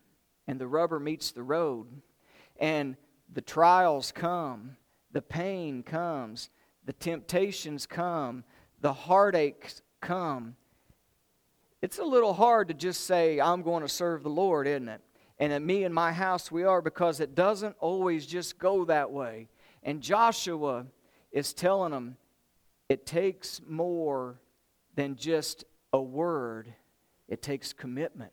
and 0.47 0.59
the 0.59 0.67
rubber 0.67 0.99
meets 0.99 1.31
the 1.31 1.43
road 1.43 1.87
and 2.59 2.95
the 3.33 3.41
trials 3.41 4.11
come, 4.11 4.77
the 5.11 5.21
pain 5.21 5.83
comes, 5.83 6.49
the 6.85 6.93
temptations 6.93 7.85
come, 7.85 8.43
the 8.81 8.93
heartaches 8.93 9.81
come, 10.01 10.55
it's 11.85 11.99
a 11.99 12.03
little 12.03 12.33
hard 12.33 12.69
to 12.69 12.73
just 12.73 13.05
say, 13.05 13.39
I'm 13.39 13.61
going 13.61 13.83
to 13.83 13.87
serve 13.87 14.23
the 14.23 14.29
Lord, 14.29 14.65
isn't 14.65 14.89
it? 14.89 15.01
And 15.37 15.53
at 15.53 15.61
me 15.61 15.83
and 15.83 15.93
my 15.93 16.11
house 16.13 16.51
we 16.51 16.63
are 16.63 16.81
because 16.81 17.19
it 17.19 17.35
doesn't 17.35 17.75
always 17.79 18.25
just 18.25 18.57
go 18.57 18.85
that 18.85 19.11
way. 19.11 19.49
And 19.83 20.01
Joshua 20.01 20.87
is 21.31 21.53
telling 21.53 21.91
them 21.91 22.17
it 22.89 23.05
takes 23.05 23.61
more 23.67 24.39
than 24.95 25.15
just 25.15 25.65
a 25.93 26.01
word, 26.01 26.73
it 27.27 27.43
takes 27.43 27.71
commitment, 27.71 28.31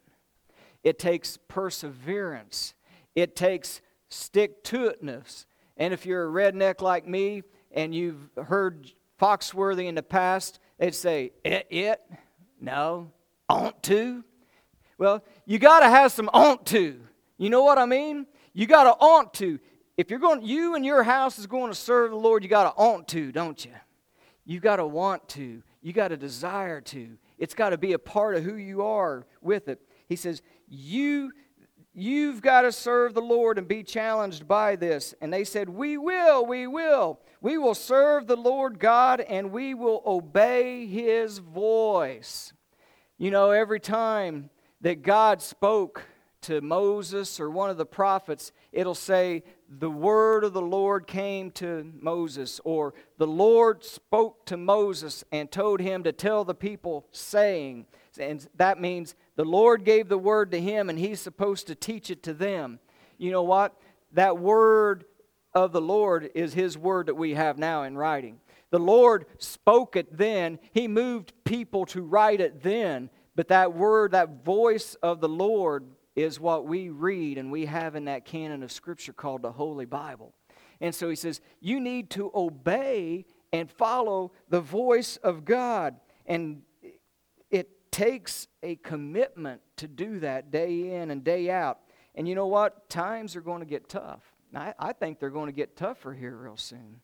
it 0.82 0.99
takes 0.99 1.37
perseverance, 1.37 2.72
it 3.14 3.37
takes 3.37 3.82
stick 4.12 4.62
to 4.64 4.90
itness. 4.90 5.47
And 5.76 5.92
if 5.95 6.07
you're 6.07 6.28
a 6.28 6.52
redneck 6.52 6.81
like 6.81 7.07
me 7.07 7.42
and 7.71 7.95
you've 7.95 8.28
heard 8.47 8.92
Foxworthy 9.21 9.87
in 9.87 9.95
the 9.95 10.02
past, 10.02 10.59
they'd 10.78 10.95
say, 10.95 11.33
It, 11.45 11.66
it? 11.71 12.00
No, 12.61 13.11
ought 13.49 13.83
to. 13.85 14.25
Well, 14.99 15.25
you 15.47 15.59
got 15.59 15.81
to 15.81 15.88
have 15.88 16.12
some 16.12 16.31
ought 16.33 16.66
to. 16.66 17.00
You 17.38 17.50
know 17.50 17.64
what 17.64 17.78
I 17.78 17.87
mean? 17.87 18.26
You 18.52 18.66
got 18.66 18.85
to 18.85 18.90
ought 18.90 19.35
to. 19.35 19.59
If 19.97 20.11
you're 20.11 20.21
going, 20.21 20.42
you 20.42 20.75
and 20.75 20.85
your 20.85 21.02
house 21.02 21.38
is 21.38 21.47
going 21.47 21.71
to 21.71 21.76
serve 21.76 22.11
the 22.11 22.16
Lord, 22.16 22.42
you 22.42 22.49
got 22.49 22.64
to 22.64 22.81
ought 22.81 23.09
to, 23.09 23.33
don't 23.33 23.64
you? 23.64 23.73
You 24.45 24.61
got 24.61 24.76
to 24.76 24.87
want 24.87 25.28
to. 25.31 25.62
You 25.83 25.92
got 25.92 26.09
to 26.09 26.16
desire 26.16 26.81
to. 26.81 27.19
It's 27.38 27.54
got 27.54 27.71
to 27.71 27.78
be 27.78 27.92
a 27.92 27.99
part 27.99 28.37
of 28.37 28.45
who 28.45 28.57
you 28.57 28.83
are 28.83 29.26
with 29.40 29.69
it. 29.69 29.81
He 30.09 30.16
says, 30.16 30.42
you 30.69 31.33
You've 31.94 32.40
got 32.40 32.62
to 32.62 32.72
serve 32.72 33.12
the 33.12 33.20
Lord 33.20 33.58
and 33.58 33.68
be 33.68 33.82
challenged 33.82 34.49
by 34.49 34.76
this. 34.76 35.14
And 35.20 35.32
they 35.32 35.44
said, 35.44 35.68
We 35.68 35.99
will, 35.99 36.46
we 36.46 36.66
will. 36.66 37.20
We 37.42 37.58
will 37.58 37.75
serve 37.75 38.26
the 38.26 38.37
Lord 38.37 38.78
God 38.78 39.20
and 39.20 39.52
we 39.52 39.75
will 39.75 40.02
obey 40.06 40.87
his 40.87 41.38
voice. 41.38 42.52
You 43.18 43.30
know, 43.30 43.50
every 43.50 43.80
time 43.80 44.49
that 44.80 45.02
God 45.02 45.42
spoke 45.42 46.04
to 46.42 46.61
Moses 46.61 47.38
or 47.38 47.50
one 47.50 47.70
of 47.70 47.76
the 47.76 47.87
prophets, 47.87 48.52
it'll 48.72 48.94
say, 48.94 49.42
The 49.68 49.90
word 49.90 50.44
of 50.44 50.54
the 50.54 50.62
Lord 50.62 51.06
came 51.06 51.50
to 51.52 51.92
Moses, 52.00 52.61
or 52.64 52.94
the 53.18 53.26
Lord 53.26 53.84
spoke 53.84 54.44
to 54.46 54.56
Moses 54.56 55.25
and 55.30 55.50
told 55.50 55.80
him 55.80 56.02
to 56.02 56.12
tell 56.12 56.44
the 56.44 56.54
people, 56.54 57.06
saying, 57.12 57.87
and 58.18 58.46
that 58.56 58.80
means 58.80 59.14
the 59.36 59.44
Lord 59.44 59.84
gave 59.84 60.08
the 60.08 60.18
word 60.18 60.50
to 60.52 60.60
him 60.60 60.90
and 60.90 60.98
he's 60.98 61.20
supposed 61.20 61.66
to 61.68 61.74
teach 61.74 62.10
it 62.10 62.22
to 62.24 62.34
them. 62.34 62.78
You 63.18 63.30
know 63.30 63.42
what? 63.42 63.74
That 64.12 64.38
word 64.38 65.04
of 65.54 65.72
the 65.72 65.80
Lord 65.80 66.30
is 66.34 66.54
his 66.54 66.76
word 66.76 67.06
that 67.06 67.14
we 67.14 67.34
have 67.34 67.58
now 67.58 67.82
in 67.84 67.96
writing. 67.96 68.40
The 68.72 68.78
Lord 68.78 69.26
spoke 69.38 69.96
it 69.96 70.16
then, 70.16 70.58
He 70.72 70.88
moved 70.88 71.34
people 71.44 71.84
to 71.86 72.00
write 72.02 72.40
it 72.40 72.62
then, 72.62 73.10
but 73.36 73.48
that 73.48 73.74
word, 73.74 74.12
that 74.12 74.44
voice 74.44 74.94
of 75.02 75.20
the 75.20 75.28
Lord, 75.28 75.84
is 76.16 76.40
what 76.40 76.66
we 76.66 76.88
read 76.88 77.38
and 77.38 77.52
we 77.52 77.66
have 77.66 77.94
in 77.94 78.06
that 78.06 78.24
canon 78.24 78.62
of 78.62 78.72
Scripture 78.72 79.12
called 79.12 79.42
the 79.42 79.52
Holy 79.52 79.84
Bible. 79.84 80.32
And 80.80 80.94
so 80.94 81.10
He 81.10 81.16
says, 81.16 81.42
You 81.60 81.80
need 81.80 82.08
to 82.10 82.30
obey 82.34 83.26
and 83.52 83.70
follow 83.70 84.32
the 84.48 84.60
voice 84.62 85.18
of 85.18 85.44
God. 85.44 85.96
And 86.24 86.62
takes 87.92 88.49
a 88.62 88.75
commitment 88.76 89.61
to 89.76 89.87
do 89.87 90.18
that 90.20 90.50
day 90.50 90.96
in 90.96 91.12
and 91.12 91.22
day 91.22 91.50
out. 91.50 91.78
And 92.14 92.26
you 92.26 92.34
know 92.34 92.49
what? 92.49 92.88
Times 92.90 93.37
are 93.37 93.40
going 93.40 93.61
to 93.61 93.66
get 93.66 93.88
tough. 93.88 94.22
I, 94.54 94.75
I 94.78 94.92
think 94.92 95.20
they're 95.20 95.30
going 95.30 95.46
to 95.46 95.52
get 95.52 95.76
tougher 95.76 96.12
here 96.12 96.37
real 96.37 96.56
soon. 96.56 97.00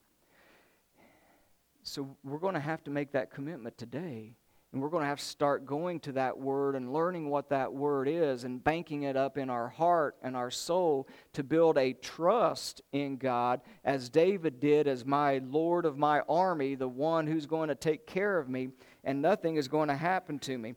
So 1.83 2.17
we're 2.25 2.39
going 2.39 2.55
to 2.55 2.61
have 2.61 2.83
to 2.85 2.91
make 2.91 3.13
that 3.13 3.31
commitment 3.31 3.79
today. 3.79 4.35
And 4.73 4.83
we're 4.83 4.91
going 4.91 5.03
to 5.03 5.09
have 5.09 5.21
to 5.21 5.25
start 5.25 5.65
going 5.65 6.01
to 6.01 6.13
that 6.13 6.39
word 6.39 6.75
and 6.75 6.93
learning 6.93 7.31
what 7.31 7.49
that 7.49 7.73
word 7.73 8.07
is 8.07 8.45
and 8.45 8.63
banking 8.63 9.05
it 9.05 9.17
up 9.17 9.39
in 9.39 9.49
our 9.49 9.69
heart 9.69 10.17
and 10.23 10.37
our 10.37 10.51
soul 10.51 11.09
to 11.33 11.43
build 11.43 11.79
a 11.79 11.95
trust 11.95 12.83
in 12.93 13.17
God, 13.17 13.63
as 13.83 14.11
David 14.11 14.61
did 14.61 14.87
as 14.87 15.07
my 15.07 15.39
Lord 15.39 15.87
of 15.87 15.97
my 15.97 16.21
army, 16.29 16.75
the 16.75 16.87
one 16.87 17.27
who's 17.27 17.47
going 17.47 17.71
to 17.71 17.75
take 17.75 18.07
care 18.07 18.39
of 18.39 18.51
me, 18.51 18.69
and 19.09 19.21
nothing 19.21 19.57
is 19.57 19.67
going 19.67 19.89
to 19.89 19.97
happen 19.97 20.39
to 20.39 20.57
me. 20.57 20.77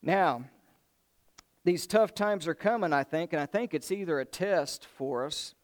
Now, 0.00 0.44
these 1.64 1.88
tough 1.88 2.14
times 2.14 2.46
are 2.46 2.54
coming, 2.54 2.92
I 2.92 3.02
think, 3.02 3.32
and 3.32 3.40
I 3.40 3.46
think 3.46 3.74
it's 3.74 3.90
either 3.90 4.20
a 4.20 4.24
test 4.24 4.86
for 4.86 5.26
us 5.26 5.54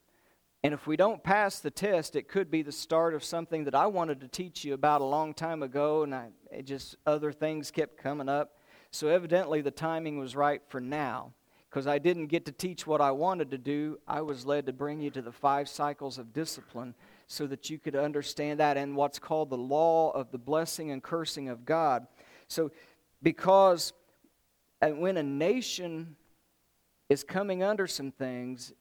and 0.63 0.73
if 0.73 0.87
we 0.87 0.97
don't 0.97 1.23
pass 1.23 1.59
the 1.59 1.71
test, 1.71 2.15
it 2.15 2.27
could 2.27 2.49
be 2.49 2.61
the 2.61 2.71
start 2.71 3.13
of 3.13 3.23
something 3.23 3.63
that 3.65 3.75
I 3.75 3.85
wanted 3.85 4.19
to 4.21 4.27
teach 4.27 4.65
you 4.65 4.73
about 4.73 5.01
a 5.01 5.05
long 5.05 5.33
time 5.33 5.61
ago, 5.61 6.03
and 6.03 6.13
I, 6.13 6.29
just 6.63 6.95
other 7.05 7.31
things 7.31 7.69
kept 7.71 7.97
coming 7.97 8.27
up. 8.27 8.57
So 8.91 9.07
evidently, 9.07 9.61
the 9.61 9.71
timing 9.71 10.17
was 10.17 10.35
right 10.35 10.61
for 10.67 10.81
now. 10.81 11.33
Because 11.69 11.85
I 11.85 11.99
didn't 11.99 12.27
get 12.27 12.45
to 12.45 12.51
teach 12.51 12.87
what 12.87 13.01
I 13.01 13.11
wanted 13.11 13.51
to 13.51 13.57
do, 13.57 13.99
I 14.07 14.21
was 14.21 14.45
led 14.45 14.65
to 14.65 14.73
bring 14.73 14.99
you 14.99 15.09
to 15.11 15.21
the 15.21 15.31
five 15.31 15.69
cycles 15.69 16.17
of 16.17 16.33
discipline 16.33 16.95
so 17.27 17.45
that 17.47 17.69
you 17.69 17.77
could 17.77 17.95
understand 17.95 18.59
that 18.59 18.77
and 18.77 18.95
what's 18.95 19.19
called 19.19 19.49
the 19.49 19.57
law 19.57 20.11
of 20.11 20.31
the 20.31 20.37
blessing 20.37 20.91
and 20.91 21.03
cursing 21.03 21.49
of 21.49 21.65
God. 21.65 22.07
So, 22.47 22.71
because 23.21 23.93
when 24.81 25.17
a 25.17 25.23
nation 25.23 26.15
is 27.09 27.23
coming 27.23 27.63
under 27.63 27.85
some 27.87 28.11
things, 28.11 28.73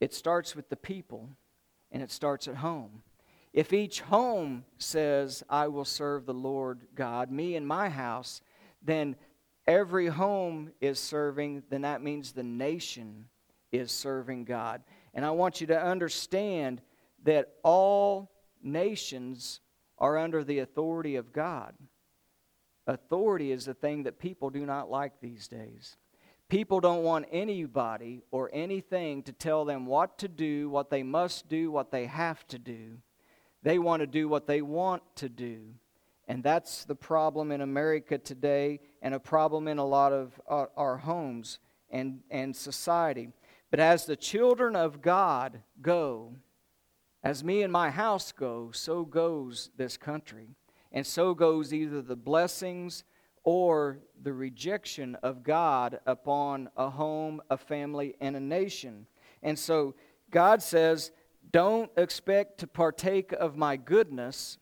it 0.00 0.12
starts 0.12 0.54
with 0.54 0.68
the 0.68 0.76
people 0.76 1.30
and 1.90 2.02
it 2.02 2.10
starts 2.10 2.48
at 2.48 2.56
home. 2.56 3.02
If 3.52 3.72
each 3.72 4.02
home 4.02 4.66
says, 4.76 5.42
I 5.48 5.68
will 5.68 5.86
serve 5.86 6.26
the 6.26 6.34
Lord 6.34 6.82
God, 6.94 7.30
me 7.30 7.56
and 7.56 7.66
my 7.66 7.88
house, 7.88 8.42
then 8.82 9.16
every 9.66 10.08
home 10.08 10.72
is 10.80 10.98
serving, 10.98 11.62
then 11.70 11.82
that 11.82 12.02
means 12.02 12.32
the 12.32 12.42
nation 12.42 13.26
is 13.72 13.90
serving 13.90 14.44
God. 14.44 14.82
And 15.14 15.24
I 15.24 15.30
want 15.30 15.62
you 15.62 15.66
to 15.68 15.82
understand 15.82 16.82
that 17.26 17.54
all 17.62 18.30
nations 18.62 19.60
are 19.98 20.16
under 20.16 20.42
the 20.42 20.60
authority 20.60 21.16
of 21.16 21.32
God. 21.32 21.74
Authority 22.86 23.50
is 23.50 23.66
a 23.66 23.74
thing 23.74 24.04
that 24.04 24.18
people 24.18 24.48
do 24.48 24.64
not 24.64 24.90
like 24.90 25.20
these 25.20 25.48
days. 25.48 25.96
People 26.48 26.78
don't 26.78 27.02
want 27.02 27.26
anybody 27.32 28.22
or 28.30 28.48
anything 28.52 29.24
to 29.24 29.32
tell 29.32 29.64
them 29.64 29.86
what 29.86 30.18
to 30.18 30.28
do, 30.28 30.70
what 30.70 30.90
they 30.90 31.02
must 31.02 31.48
do, 31.48 31.72
what 31.72 31.90
they 31.90 32.06
have 32.06 32.46
to 32.46 32.58
do. 32.58 32.98
They 33.62 33.80
want 33.80 34.00
to 34.00 34.06
do 34.06 34.28
what 34.28 34.46
they 34.46 34.62
want 34.62 35.02
to 35.16 35.28
do. 35.28 35.74
And 36.28 36.44
that's 36.44 36.84
the 36.84 36.94
problem 36.94 37.50
in 37.50 37.60
America 37.60 38.18
today 38.18 38.78
and 39.02 39.14
a 39.14 39.20
problem 39.20 39.66
in 39.66 39.78
a 39.78 39.84
lot 39.84 40.12
of 40.12 40.40
our, 40.46 40.96
homes 40.98 41.58
and, 41.90 42.20
and 42.30 42.54
society. 42.54 43.30
But 43.70 43.80
as 43.80 44.06
the 44.06 44.16
children 44.16 44.76
of 44.76 45.02
God 45.02 45.62
go, 45.82 46.36
as 47.26 47.42
me 47.42 47.64
and 47.64 47.72
my 47.72 47.90
house 47.90 48.30
go, 48.30 48.70
so 48.72 49.04
goes 49.04 49.70
this 49.76 49.96
country. 49.96 50.46
And 50.92 51.04
so 51.04 51.34
goes 51.34 51.74
either 51.74 52.00
the 52.00 52.14
blessings 52.14 53.02
or 53.42 53.98
the 54.22 54.32
rejection 54.32 55.16
of 55.24 55.42
God 55.42 55.98
upon 56.06 56.70
a 56.76 56.88
home, 56.88 57.42
a 57.50 57.56
family, 57.56 58.14
and 58.20 58.36
a 58.36 58.40
nation. 58.40 59.08
And 59.42 59.58
so 59.58 59.96
God 60.30 60.62
says, 60.62 61.10
Don't 61.50 61.90
expect 61.96 62.58
to 62.58 62.68
partake 62.68 63.32
of 63.32 63.56
my 63.56 63.76
goodness 63.76 64.58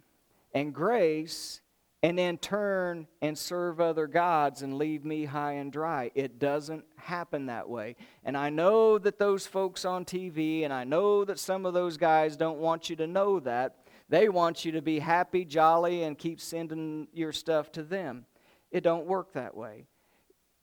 and 0.54 0.72
grace 0.72 1.60
and 2.04 2.18
then 2.18 2.36
turn 2.36 3.06
and 3.22 3.36
serve 3.36 3.80
other 3.80 4.06
gods 4.06 4.60
and 4.60 4.76
leave 4.76 5.06
me 5.06 5.24
high 5.24 5.52
and 5.52 5.72
dry. 5.72 6.10
It 6.14 6.38
doesn't 6.38 6.84
happen 6.96 7.46
that 7.46 7.66
way. 7.66 7.96
And 8.24 8.36
I 8.36 8.50
know 8.50 8.98
that 8.98 9.18
those 9.18 9.46
folks 9.46 9.86
on 9.86 10.04
TV, 10.04 10.64
and 10.64 10.72
I 10.72 10.84
know 10.84 11.24
that 11.24 11.38
some 11.38 11.64
of 11.64 11.72
those 11.72 11.96
guys 11.96 12.36
don't 12.36 12.58
want 12.58 12.90
you 12.90 12.96
to 12.96 13.06
know 13.06 13.40
that. 13.40 13.76
They 14.10 14.28
want 14.28 14.66
you 14.66 14.72
to 14.72 14.82
be 14.82 14.98
happy, 14.98 15.46
jolly, 15.46 16.02
and 16.02 16.18
keep 16.18 16.42
sending 16.42 17.08
your 17.14 17.32
stuff 17.32 17.72
to 17.72 17.82
them. 17.82 18.26
It 18.70 18.82
don't 18.82 19.06
work 19.06 19.32
that 19.32 19.56
way. 19.56 19.86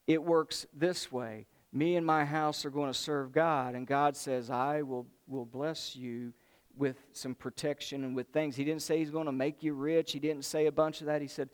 It 0.06 0.22
works 0.22 0.68
this 0.76 1.12
way. 1.12 1.48
Me 1.74 1.96
and 1.96 2.06
my 2.06 2.24
house 2.24 2.66
are 2.66 2.70
going 2.70 2.94
to 2.94 3.00
serve 3.00 3.32
God, 3.32 3.74
and 3.74 3.88
God 3.88 4.16
says, 4.16 4.52
I 4.52 4.84
will, 4.84 5.08
will 5.28 5.46
bless 5.46 5.96
you 5.96 6.34
with 6.78 6.98
some 7.14 7.36
protection 7.36 8.04
and 8.04 8.16
with 8.16 8.28
things. 8.28 8.56
He 8.56 8.64
didn't 8.64 8.82
say 8.82 8.98
he's 8.98 9.12
going 9.12 9.26
to 9.26 9.32
make 9.32 9.64
you 9.64 9.74
rich. 9.74 10.12
He 10.12 10.20
didn't 10.20 10.46
say 10.46 10.66
a 10.66 10.72
bunch 10.72 11.02
of 11.02 11.08
that. 11.08 11.22
He 11.22 11.28
said, 11.28 11.50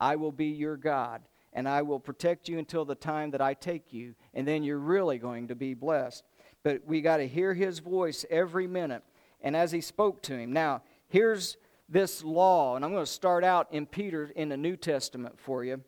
I 0.00 0.16
will 0.16 0.32
be 0.32 0.46
your 0.46 0.76
God 0.76 1.22
and 1.52 1.68
I 1.68 1.82
will 1.82 2.00
protect 2.00 2.48
you 2.48 2.58
until 2.58 2.84
the 2.84 2.94
time 2.94 3.30
that 3.30 3.40
I 3.40 3.54
take 3.54 3.92
you. 3.92 4.14
And 4.34 4.46
then 4.46 4.62
you're 4.62 4.78
really 4.78 5.18
going 5.18 5.48
to 5.48 5.54
be 5.54 5.74
blessed. 5.74 6.24
But 6.62 6.82
we 6.86 7.00
got 7.00 7.18
to 7.18 7.28
hear 7.28 7.54
his 7.54 7.78
voice 7.78 8.24
every 8.30 8.66
minute. 8.66 9.02
And 9.40 9.56
as 9.56 9.72
he 9.72 9.80
spoke 9.80 10.22
to 10.22 10.36
him. 10.36 10.52
Now, 10.52 10.82
here's 11.08 11.56
this 11.88 12.22
law. 12.22 12.76
And 12.76 12.84
I'm 12.84 12.92
going 12.92 13.04
to 13.04 13.10
start 13.10 13.44
out 13.44 13.68
in 13.72 13.86
Peter 13.86 14.30
in 14.36 14.48
the 14.48 14.56
New 14.56 14.76
Testament 14.76 15.38
for 15.38 15.64
you 15.64 15.82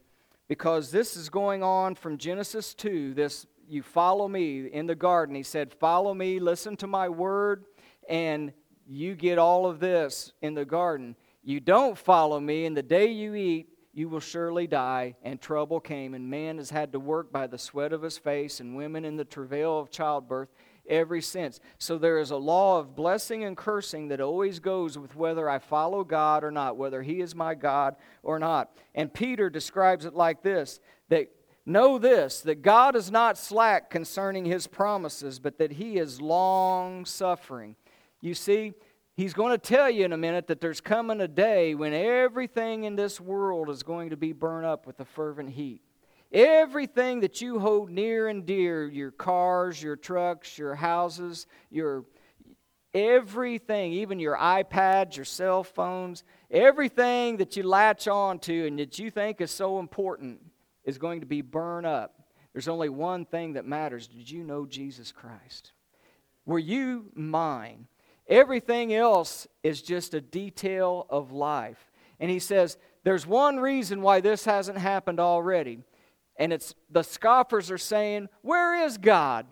because 0.49 0.91
this 0.91 1.17
is 1.17 1.29
going 1.29 1.63
on 1.63 1.95
from 1.95 2.19
Genesis 2.19 2.75
2. 2.75 3.15
This, 3.15 3.47
you 3.69 3.83
follow 3.83 4.27
me 4.27 4.67
in 4.67 4.87
the 4.87 4.95
garden. 4.95 5.35
He 5.35 5.43
said, 5.43 5.73
Follow 5.75 6.15
me, 6.15 6.41
listen 6.41 6.77
to 6.79 6.87
my 6.87 7.09
word 7.09 7.65
and 8.11 8.53
you 8.87 9.15
get 9.15 9.39
all 9.39 9.67
of 9.67 9.79
this 9.79 10.33
in 10.43 10.55
the 10.55 10.65
garden. 10.65 11.15
You 11.43 11.61
don't 11.61 11.97
follow 11.97 12.41
me, 12.41 12.67
and 12.67 12.77
the 12.77 12.83
day 12.83 13.07
you 13.07 13.35
eat, 13.35 13.69
you 13.95 14.09
will 14.09 14.21
surely 14.21 14.67
die. 14.67 15.15
And 15.23 15.41
trouble 15.41 15.81
came, 15.81 16.13
and 16.13 16.29
man 16.29 16.59
has 16.59 16.71
had 16.71 16.93
to 16.93 17.01
work 17.01 17.33
by 17.33 17.47
the 17.47 17.57
sweat 17.57 17.93
of 17.93 18.03
his 18.03 18.19
face, 18.19 18.59
and 18.59 18.77
women 18.77 19.05
in 19.05 19.17
the 19.17 19.25
travail 19.25 19.79
of 19.79 19.91
childbirth 19.91 20.49
ever 20.89 21.21
since. 21.21 21.61
So 21.79 21.99
there 21.99 22.19
is 22.19 22.33
a 22.33 22.37
law 22.37 22.81
of 22.81 22.97
blessing 22.97 23.45
and 23.45 23.57
cursing 23.57 24.09
that 24.09 24.21
always 24.21 24.59
goes 24.59 24.99
with 24.99 25.15
whether 25.15 25.49
I 25.49 25.61
follow 25.61 26.03
God 26.03 26.43
or 26.43 26.51
not, 26.51 26.77
whether 26.77 27.01
He 27.01 27.21
is 27.21 27.35
my 27.35 27.55
God 27.55 27.95
or 28.25 28.41
not. 28.41 28.77
And 28.95 29.15
Peter 29.15 29.49
describes 29.49 30.05
it 30.05 30.15
like 30.15 30.43
this 30.43 30.81
that 31.11 31.29
know 31.65 31.99
this, 31.99 32.41
that 32.41 32.63
God 32.63 32.97
is 32.97 33.11
not 33.11 33.39
slack 33.39 33.89
concerning 33.89 34.45
His 34.45 34.67
promises, 34.67 35.39
but 35.39 35.59
that 35.59 35.73
He 35.73 35.97
is 35.97 36.21
long 36.21 37.05
suffering 37.05 37.77
you 38.21 38.35
see, 38.35 38.73
he's 39.17 39.35
going 39.35 39.53
to 39.53 39.59
tell 39.59 39.91
you 39.91 40.05
in 40.05 40.13
a 40.13 40.17
minute 40.17 40.47
that 40.49 40.61
there's 40.61 40.81
coming 40.81 41.21
a 41.21 41.29
day 41.29 41.75
when 41.75 41.93
everything 41.93 42.85
in 42.85 42.97
this 42.97 43.21
world 43.21 43.71
is 43.71 43.83
going 43.83 44.11
to 44.11 44.17
be 44.17 44.33
burned 44.33 44.67
up 44.67 44.87
with 44.87 45.01
a 45.01 45.05
fervent 45.05 45.51
heat. 45.51 45.83
Everything 46.33 47.21
that 47.21 47.41
you 47.41 47.59
hold 47.59 47.91
near 47.91 48.29
and 48.29 48.47
dear, 48.47 48.87
your 48.87 49.11
cars, 49.11 49.83
your 49.83 49.97
trucks, 49.97 50.57
your 50.59 50.77
houses, 50.77 51.47
your 51.71 52.05
everything, 52.95 53.93
even 53.93 54.19
your 54.19 54.37
iPads, 54.37 55.17
your 55.17 55.25
cell 55.25 55.65
phones, 55.65 56.25
everything 56.51 57.37
that 57.39 57.57
you 57.57 57.63
latch 57.63 58.09
on 58.09 58.39
to 58.41 58.67
and 58.67 58.79
that 58.79 58.99
you 58.99 59.11
think 59.11 59.41
is 59.41 59.51
so 59.51 59.79
important 59.79 60.41
is 60.85 60.99
going 60.99 61.21
to 61.21 61.27
be 61.27 61.43
burned 61.43 61.87
up. 61.87 62.15
There's 62.53 62.69
only 62.69 62.89
one 62.89 63.25
thing 63.25 63.55
that 63.55 63.65
matters. 63.65 64.09
Did 64.09 64.31
you 64.31 64.43
know 64.43 64.67
Jesus 64.67 65.13
Christ? 65.13 65.73
Were 66.47 66.59
you 66.59 67.11
mine? 67.15 67.87
Everything 68.31 68.95
else 68.95 69.49
is 69.65 69.83
just 69.83 70.15
a 70.15 70.21
detail 70.21 71.05
of 71.11 71.33
life. 71.33 71.91
And 72.21 72.31
he 72.31 72.39
says, 72.39 72.79
There's 73.03 73.27
one 73.27 73.59
reason 73.59 74.01
why 74.03 74.21
this 74.21 74.45
hasn't 74.45 74.79
happened 74.79 75.19
already. 75.19 75.81
And 76.37 76.53
it's 76.53 76.75
the 76.91 77.03
scoffers 77.03 77.71
are 77.73 77.79
saying, 77.79 78.29
Where 78.43 78.85
is 78.85 78.97
God? 78.99 79.47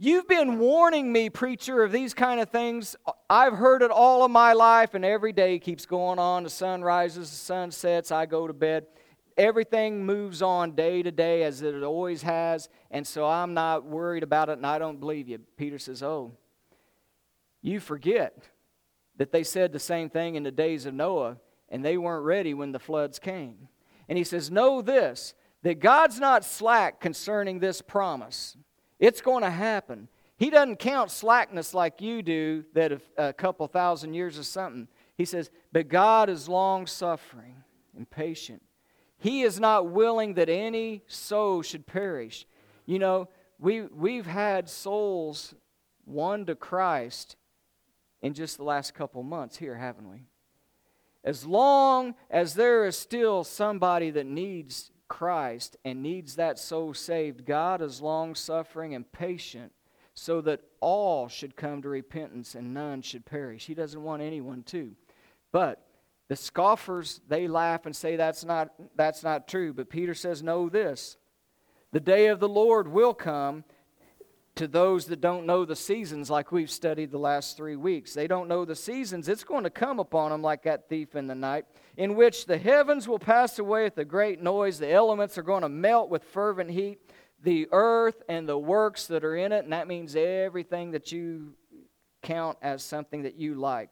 You've 0.00 0.28
been 0.28 0.58
warning 0.58 1.12
me, 1.12 1.28
preacher, 1.28 1.82
of 1.82 1.90
these 1.90 2.14
kind 2.14 2.40
of 2.40 2.50
things. 2.50 2.94
I've 3.28 3.52
heard 3.52 3.82
it 3.82 3.90
all 3.90 4.24
of 4.24 4.30
my 4.30 4.52
life, 4.52 4.94
and 4.94 5.04
every 5.04 5.32
day 5.32 5.58
keeps 5.58 5.86
going 5.86 6.20
on. 6.20 6.44
The 6.44 6.50
sun 6.50 6.82
rises, 6.82 7.28
the 7.28 7.36
sun 7.36 7.72
sets, 7.72 8.12
I 8.12 8.24
go 8.24 8.46
to 8.46 8.52
bed. 8.52 8.86
Everything 9.36 10.06
moves 10.06 10.40
on 10.40 10.76
day 10.76 11.02
to 11.02 11.10
day 11.10 11.42
as 11.42 11.62
it 11.62 11.82
always 11.82 12.22
has, 12.22 12.68
and 12.92 13.04
so 13.04 13.26
I'm 13.26 13.54
not 13.54 13.84
worried 13.84 14.22
about 14.22 14.48
it, 14.48 14.52
and 14.52 14.66
I 14.66 14.78
don't 14.78 15.00
believe 15.00 15.28
you. 15.28 15.40
Peter 15.56 15.80
says, 15.80 16.00
Oh, 16.02 16.32
you 17.62 17.80
forget 17.80 18.48
that 19.16 19.32
they 19.32 19.42
said 19.42 19.72
the 19.72 19.78
same 19.78 20.08
thing 20.08 20.36
in 20.36 20.42
the 20.42 20.50
days 20.50 20.86
of 20.86 20.94
Noah, 20.94 21.38
and 21.68 21.84
they 21.84 21.96
weren't 21.96 22.24
ready 22.24 22.54
when 22.54 22.72
the 22.72 22.78
floods 22.78 23.18
came. 23.18 23.68
And 24.08 24.16
he 24.16 24.24
says, 24.24 24.50
Know 24.50 24.80
this, 24.80 25.34
that 25.62 25.80
God's 25.80 26.18
not 26.18 26.44
slack 26.44 27.00
concerning 27.00 27.58
this 27.58 27.82
promise. 27.82 28.56
It's 28.98 29.20
going 29.20 29.42
to 29.42 29.50
happen. 29.50 30.08
He 30.36 30.50
doesn't 30.50 30.78
count 30.78 31.10
slackness 31.10 31.74
like 31.74 32.00
you 32.00 32.22
do, 32.22 32.64
that 32.74 33.00
a 33.16 33.32
couple 33.32 33.66
thousand 33.66 34.14
years 34.14 34.38
or 34.38 34.44
something. 34.44 34.88
He 35.16 35.24
says, 35.24 35.50
But 35.72 35.88
God 35.88 36.30
is 36.30 36.48
long 36.48 36.86
suffering 36.86 37.56
and 37.96 38.08
patient. 38.08 38.62
He 39.18 39.42
is 39.42 39.58
not 39.58 39.90
willing 39.90 40.34
that 40.34 40.48
any 40.48 41.02
soul 41.08 41.62
should 41.62 41.86
perish. 41.86 42.46
You 42.86 43.00
know, 43.00 43.28
we, 43.58 43.82
we've 43.82 44.26
had 44.26 44.68
souls 44.68 45.54
won 46.06 46.46
to 46.46 46.54
Christ 46.54 47.36
in 48.22 48.34
just 48.34 48.56
the 48.56 48.64
last 48.64 48.94
couple 48.94 49.22
months 49.22 49.56
here, 49.56 49.76
haven't 49.76 50.10
we? 50.10 50.26
As 51.24 51.44
long 51.44 52.14
as 52.30 52.54
there 52.54 52.86
is 52.86 52.96
still 52.96 53.44
somebody 53.44 54.10
that 54.10 54.26
needs 54.26 54.90
Christ 55.08 55.76
and 55.84 56.02
needs 56.02 56.36
that 56.36 56.58
soul 56.58 56.94
saved, 56.94 57.44
God 57.44 57.82
is 57.82 58.00
long 58.00 58.34
suffering 58.34 58.94
and 58.94 59.10
patient 59.10 59.72
so 60.14 60.40
that 60.42 60.60
all 60.80 61.28
should 61.28 61.56
come 61.56 61.82
to 61.82 61.88
repentance 61.88 62.54
and 62.54 62.74
none 62.74 63.02
should 63.02 63.24
perish. 63.24 63.66
He 63.66 63.74
doesn't 63.74 64.02
want 64.02 64.22
anyone 64.22 64.62
to. 64.64 64.92
But 65.52 65.84
the 66.28 66.36
scoffers, 66.36 67.20
they 67.28 67.48
laugh 67.48 67.86
and 67.86 67.94
say 67.94 68.16
that's 68.16 68.44
not, 68.44 68.72
that's 68.96 69.22
not 69.22 69.48
true. 69.48 69.72
But 69.72 69.90
Peter 69.90 70.14
says, 70.14 70.42
Know 70.42 70.68
this 70.68 71.16
the 71.92 72.00
day 72.00 72.26
of 72.26 72.40
the 72.40 72.48
Lord 72.48 72.88
will 72.88 73.14
come 73.14 73.64
to 74.58 74.66
those 74.66 75.06
that 75.06 75.20
don't 75.20 75.46
know 75.46 75.64
the 75.64 75.76
seasons, 75.76 76.28
like 76.28 76.50
we've 76.50 76.70
studied 76.70 77.12
the 77.12 77.18
last 77.18 77.56
three 77.56 77.76
weeks. 77.76 78.12
They 78.12 78.26
don't 78.26 78.48
know 78.48 78.64
the 78.64 78.74
seasons. 78.74 79.28
It's 79.28 79.44
going 79.44 79.62
to 79.62 79.70
come 79.70 80.00
upon 80.00 80.32
them 80.32 80.42
like 80.42 80.64
that 80.64 80.88
thief 80.88 81.14
in 81.14 81.28
the 81.28 81.34
night, 81.36 81.64
in 81.96 82.16
which 82.16 82.44
the 82.44 82.58
heavens 82.58 83.06
will 83.06 83.20
pass 83.20 83.60
away 83.60 83.84
with 83.84 83.96
a 83.98 84.04
great 84.04 84.42
noise, 84.42 84.80
the 84.80 84.90
elements 84.90 85.38
are 85.38 85.44
going 85.44 85.62
to 85.62 85.68
melt 85.68 86.10
with 86.10 86.24
fervent 86.24 86.70
heat, 86.70 86.98
the 87.40 87.68
earth 87.70 88.20
and 88.28 88.48
the 88.48 88.58
works 88.58 89.06
that 89.06 89.24
are 89.24 89.36
in 89.36 89.52
it, 89.52 89.62
and 89.62 89.72
that 89.72 89.86
means 89.86 90.16
everything 90.16 90.90
that 90.90 91.12
you 91.12 91.54
count 92.24 92.58
as 92.60 92.82
something 92.82 93.22
that 93.22 93.36
you 93.36 93.54
like. 93.54 93.90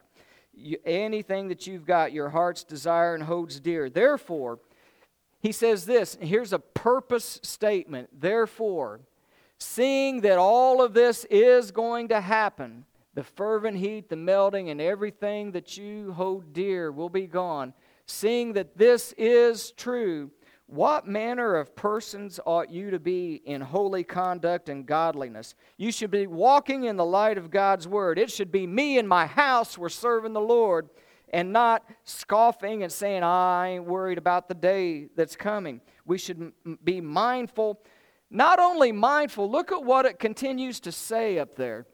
You, 0.52 0.78
anything 0.84 1.46
that 1.48 1.68
you've 1.68 1.86
got, 1.86 2.12
your 2.12 2.30
heart's 2.30 2.64
desire 2.64 3.14
and 3.14 3.22
holds 3.22 3.60
dear. 3.60 3.88
Therefore, 3.88 4.58
he 5.38 5.52
says 5.52 5.86
this, 5.86 6.18
here's 6.20 6.52
a 6.52 6.58
purpose 6.58 7.38
statement. 7.44 8.08
Therefore, 8.20 9.02
Seeing 9.58 10.20
that 10.20 10.38
all 10.38 10.82
of 10.82 10.92
this 10.92 11.24
is 11.30 11.70
going 11.70 12.08
to 12.08 12.20
happen, 12.20 12.84
the 13.14 13.24
fervent 13.24 13.78
heat, 13.78 14.08
the 14.08 14.16
melting, 14.16 14.68
and 14.68 14.80
everything 14.80 15.52
that 15.52 15.76
you 15.76 16.12
hold 16.12 16.52
dear 16.52 16.92
will 16.92 17.08
be 17.08 17.26
gone. 17.26 17.72
Seeing 18.06 18.52
that 18.52 18.76
this 18.76 19.14
is 19.16 19.72
true, 19.72 20.30
what 20.66 21.06
manner 21.06 21.56
of 21.56 21.74
persons 21.74 22.38
ought 22.44 22.70
you 22.70 22.90
to 22.90 22.98
be 22.98 23.36
in 23.46 23.60
holy 23.60 24.04
conduct 24.04 24.68
and 24.68 24.84
godliness? 24.84 25.54
You 25.76 25.90
should 25.90 26.10
be 26.10 26.26
walking 26.26 26.84
in 26.84 26.96
the 26.96 27.04
light 27.04 27.38
of 27.38 27.50
God's 27.50 27.88
word. 27.88 28.18
It 28.18 28.30
should 28.30 28.52
be 28.52 28.66
me 28.66 28.98
and 28.98 29.08
my 29.08 29.26
house, 29.26 29.78
we're 29.78 29.88
serving 29.88 30.32
the 30.32 30.40
Lord, 30.40 30.90
and 31.32 31.52
not 31.52 31.88
scoffing 32.04 32.82
and 32.82 32.92
saying, 32.92 33.22
I 33.22 33.68
ain't 33.68 33.84
worried 33.84 34.18
about 34.18 34.48
the 34.48 34.54
day 34.54 35.06
that's 35.16 35.36
coming. 35.36 35.80
We 36.04 36.18
should 36.18 36.52
be 36.84 37.00
mindful 37.00 37.80
not 38.30 38.58
only 38.58 38.92
mindful, 38.92 39.50
look 39.50 39.72
at 39.72 39.84
what 39.84 40.06
it 40.06 40.18
continues 40.18 40.80
to 40.80 40.92
say 40.92 41.38
up 41.38 41.56
there. 41.56 41.86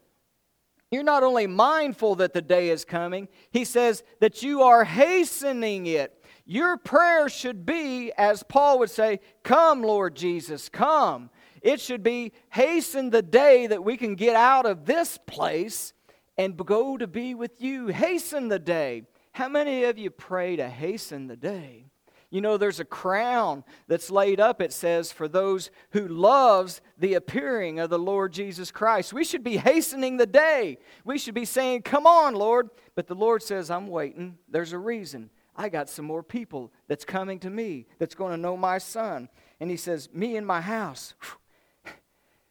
You're 0.91 1.03
not 1.03 1.23
only 1.23 1.47
mindful 1.47 2.15
that 2.15 2.33
the 2.33 2.41
day 2.41 2.69
is 2.69 2.85
coming, 2.85 3.27
he 3.51 3.65
says 3.65 4.03
that 4.19 4.43
you 4.43 4.61
are 4.61 4.83
hastening 4.83 5.87
it. 5.87 6.23
Your 6.45 6.77
prayer 6.77 7.29
should 7.29 7.65
be, 7.65 8.11
as 8.17 8.43
Paul 8.43 8.79
would 8.79 8.89
say, 8.89 9.19
Come, 9.43 9.81
Lord 9.81 10.15
Jesus, 10.15 10.69
come. 10.69 11.29
It 11.61 11.79
should 11.79 12.03
be 12.03 12.33
hasten 12.49 13.09
the 13.09 13.21
day 13.21 13.67
that 13.67 13.83
we 13.83 13.95
can 13.95 14.15
get 14.15 14.35
out 14.35 14.65
of 14.65 14.85
this 14.85 15.17
place 15.25 15.93
and 16.37 16.57
go 16.57 16.97
to 16.97 17.07
be 17.07 17.33
with 17.33 17.61
you. 17.61 17.87
Hasten 17.87 18.49
the 18.49 18.59
day. 18.59 19.03
How 19.31 19.47
many 19.47 19.85
of 19.85 19.97
you 19.97 20.09
pray 20.09 20.57
to 20.57 20.69
hasten 20.69 21.27
the 21.27 21.37
day? 21.37 21.85
You 22.33 22.41
know, 22.41 22.57
there's 22.57 22.79
a 22.79 22.85
crown 22.85 23.63
that's 23.87 24.09
laid 24.09 24.39
up, 24.39 24.59
it 24.59 24.73
says, 24.73 25.11
for 25.11 25.27
those 25.27 25.69
who 25.91 26.07
loves 26.07 26.81
the 26.97 27.13
appearing 27.13 27.79
of 27.79 27.91
the 27.91 27.99
Lord 27.99 28.33
Jesus 28.33 28.71
Christ. 28.71 29.13
We 29.13 29.23
should 29.23 29.43
be 29.43 29.57
hastening 29.57 30.17
the 30.17 30.25
day. 30.25 30.79
We 31.05 31.19
should 31.19 31.35
be 31.35 31.45
saying, 31.45 31.83
Come 31.83 32.07
on, 32.07 32.33
Lord. 32.33 32.71
But 32.95 33.05
the 33.05 33.13
Lord 33.13 33.43
says, 33.43 33.69
I'm 33.69 33.85
waiting. 33.85 34.39
There's 34.49 34.73
a 34.73 34.79
reason. 34.79 35.29
I 35.55 35.69
got 35.69 35.91
some 35.91 36.05
more 36.05 36.23
people 36.23 36.73
that's 36.87 37.05
coming 37.05 37.37
to 37.41 37.51
me 37.51 37.85
that's 37.99 38.15
going 38.15 38.31
to 38.31 38.41
know 38.41 38.57
my 38.57 38.79
son. 38.79 39.29
And 39.59 39.69
he 39.69 39.77
says, 39.77 40.09
Me 40.11 40.35
and 40.35 40.47
my 40.47 40.59
house. 40.59 41.13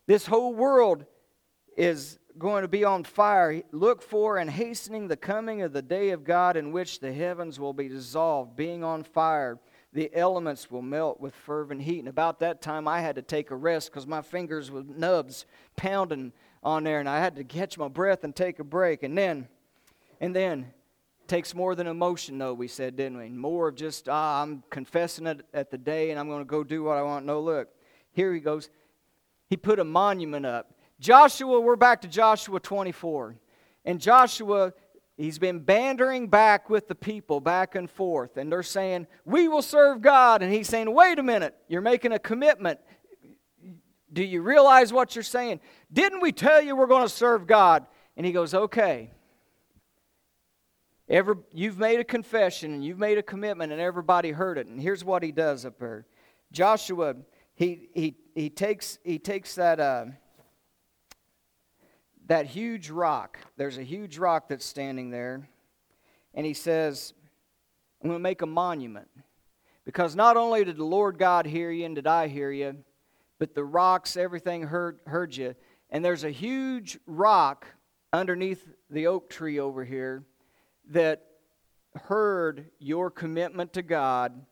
This 0.04 0.26
whole 0.26 0.52
world 0.52 1.06
is 1.76 2.18
going 2.38 2.62
to 2.62 2.68
be 2.68 2.84
on 2.84 3.04
fire. 3.04 3.62
Look 3.72 4.02
for 4.02 4.38
and 4.38 4.50
hastening 4.50 5.08
the 5.08 5.16
coming 5.16 5.62
of 5.62 5.72
the 5.72 5.82
day 5.82 6.10
of 6.10 6.24
God 6.24 6.56
in 6.56 6.72
which 6.72 7.00
the 7.00 7.12
heavens 7.12 7.60
will 7.60 7.72
be 7.72 7.88
dissolved, 7.88 8.56
being 8.56 8.82
on 8.82 9.04
fire. 9.04 9.58
The 9.92 10.10
elements 10.14 10.70
will 10.70 10.82
melt 10.82 11.20
with 11.20 11.34
fervent 11.34 11.82
heat. 11.82 11.98
And 11.98 12.08
about 12.08 12.40
that 12.40 12.62
time, 12.62 12.88
I 12.88 13.00
had 13.00 13.16
to 13.16 13.22
take 13.22 13.50
a 13.50 13.56
rest 13.56 13.90
because 13.90 14.06
my 14.06 14.22
fingers 14.22 14.70
were 14.70 14.82
nubs 14.82 15.44
pounding 15.76 16.32
on 16.62 16.84
there, 16.84 17.00
and 17.00 17.08
I 17.08 17.18
had 17.18 17.36
to 17.36 17.44
catch 17.44 17.76
my 17.76 17.88
breath 17.88 18.24
and 18.24 18.34
take 18.34 18.58
a 18.58 18.64
break. 18.64 19.02
And 19.02 19.18
then, 19.18 19.48
and 20.20 20.34
then, 20.34 20.72
takes 21.32 21.54
more 21.54 21.74
than 21.74 21.86
emotion, 21.86 22.36
though, 22.36 22.52
we 22.52 22.68
said, 22.68 22.96
didn't 22.96 23.16
we? 23.16 23.28
More 23.30 23.68
of 23.68 23.74
just, 23.74 24.08
ah, 24.08 24.42
I'm 24.42 24.62
confessing 24.70 25.26
it 25.26 25.46
at 25.54 25.70
the 25.70 25.78
day 25.78 26.10
and 26.10 26.20
I'm 26.20 26.28
going 26.28 26.42
to 26.42 26.44
go 26.44 26.62
do 26.62 26.82
what 26.82 26.98
I 26.98 27.02
want. 27.02 27.24
No, 27.24 27.40
look, 27.40 27.68
here 28.12 28.34
he 28.34 28.40
goes. 28.40 28.68
He 29.48 29.56
put 29.56 29.78
a 29.78 29.84
monument 29.84 30.44
up. 30.44 30.74
Joshua, 31.00 31.60
we're 31.60 31.76
back 31.76 32.02
to 32.02 32.08
Joshua 32.08 32.60
24. 32.60 33.36
And 33.84 34.00
Joshua, 34.00 34.74
he's 35.16 35.38
been 35.38 35.60
bandering 35.60 36.28
back 36.28 36.70
with 36.70 36.88
the 36.88 36.94
people 36.94 37.40
back 37.40 37.74
and 37.74 37.90
forth. 37.90 38.36
And 38.36 38.50
they're 38.50 38.62
saying, 38.62 39.06
We 39.24 39.48
will 39.48 39.62
serve 39.62 40.02
God. 40.02 40.42
And 40.42 40.52
he's 40.52 40.68
saying, 40.68 40.92
Wait 40.92 41.18
a 41.18 41.22
minute, 41.22 41.56
you're 41.68 41.80
making 41.80 42.12
a 42.12 42.18
commitment. 42.18 42.80
Do 44.12 44.22
you 44.22 44.42
realize 44.42 44.92
what 44.92 45.14
you're 45.16 45.22
saying? 45.22 45.60
Didn't 45.92 46.20
we 46.20 46.32
tell 46.32 46.60
you 46.60 46.76
we're 46.76 46.86
going 46.86 47.02
to 47.02 47.08
serve 47.08 47.46
God? 47.46 47.86
And 48.16 48.26
he 48.26 48.32
goes, 48.32 48.54
Okay. 48.54 49.10
Every, 51.08 51.34
you've 51.52 51.78
made 51.78 52.00
a 52.00 52.04
confession 52.04 52.72
and 52.72 52.82
you've 52.82 52.98
made 52.98 53.18
a 53.18 53.22
commitment, 53.22 53.70
and 53.70 53.80
everybody 53.80 54.30
heard 54.30 54.56
it. 54.56 54.66
And 54.66 54.80
here's 54.80 55.04
what 55.04 55.22
he 55.22 55.30
does 55.32 55.66
up 55.66 55.78
there 55.78 56.06
Joshua, 56.52 57.16
he, 57.54 57.88
he, 57.94 58.16
he, 58.34 58.48
takes, 58.48 58.98
he 59.04 59.18
takes 59.18 59.54
that. 59.56 59.78
Uh, 59.78 60.06
that 62.26 62.46
huge 62.46 62.90
rock. 62.90 63.38
There's 63.56 63.78
a 63.78 63.82
huge 63.82 64.18
rock 64.18 64.48
that's 64.48 64.64
standing 64.64 65.10
there. 65.10 65.48
And 66.34 66.46
he 66.46 66.54
says, 66.54 67.12
I'm 68.02 68.08
going 68.08 68.18
to 68.18 68.22
make 68.22 68.42
a 68.42 68.46
monument. 68.46 69.08
Because 69.84 70.14
not 70.14 70.36
only 70.36 70.64
did 70.64 70.76
the 70.76 70.84
Lord 70.84 71.18
God 71.18 71.46
hear 71.46 71.70
you 71.70 71.84
and 71.84 71.94
did 71.94 72.06
I 72.06 72.28
hear 72.28 72.52
you, 72.52 72.76
but 73.38 73.54
the 73.54 73.64
rocks, 73.64 74.16
everything 74.16 74.62
heard, 74.62 75.00
heard 75.06 75.36
you. 75.36 75.54
And 75.90 76.04
there's 76.04 76.24
a 76.24 76.30
huge 76.30 76.98
rock 77.06 77.66
underneath 78.12 78.66
the 78.88 79.08
oak 79.08 79.28
tree 79.28 79.58
over 79.58 79.84
here 79.84 80.24
that 80.90 81.24
heard 81.94 82.70
your 82.78 83.10
commitment 83.10 83.72
to 83.72 83.82
God. 83.82 84.46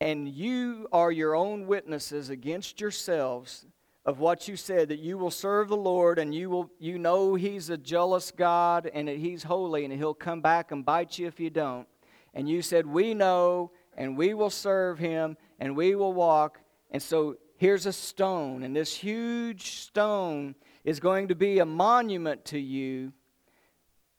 And 0.00 0.28
you 0.28 0.88
are 0.92 1.12
your 1.12 1.34
own 1.34 1.66
witnesses 1.66 2.30
against 2.30 2.80
yourselves 2.80 3.66
of 4.08 4.20
what 4.20 4.48
you 4.48 4.56
said 4.56 4.88
that 4.88 5.00
you 5.00 5.18
will 5.18 5.30
serve 5.30 5.68
the 5.68 5.76
Lord 5.76 6.18
and 6.18 6.34
you 6.34 6.48
will 6.48 6.70
you 6.78 6.98
know 6.98 7.34
he's 7.34 7.68
a 7.68 7.76
jealous 7.76 8.30
God 8.30 8.90
and 8.94 9.06
that 9.06 9.18
he's 9.18 9.42
holy 9.42 9.84
and 9.84 9.92
he'll 9.92 10.14
come 10.14 10.40
back 10.40 10.72
and 10.72 10.82
bite 10.82 11.18
you 11.18 11.26
if 11.26 11.38
you 11.38 11.50
don't. 11.50 11.86
And 12.32 12.48
you 12.48 12.62
said 12.62 12.86
we 12.86 13.12
know 13.12 13.70
and 13.98 14.16
we 14.16 14.32
will 14.32 14.48
serve 14.48 14.98
him 14.98 15.36
and 15.60 15.76
we 15.76 15.94
will 15.94 16.14
walk. 16.14 16.58
And 16.90 17.02
so 17.02 17.36
here's 17.58 17.84
a 17.84 17.92
stone 17.92 18.62
and 18.62 18.74
this 18.74 18.94
huge 18.94 19.72
stone 19.72 20.54
is 20.84 21.00
going 21.00 21.28
to 21.28 21.34
be 21.34 21.58
a 21.58 21.66
monument 21.66 22.46
to 22.46 22.58
you 22.58 23.12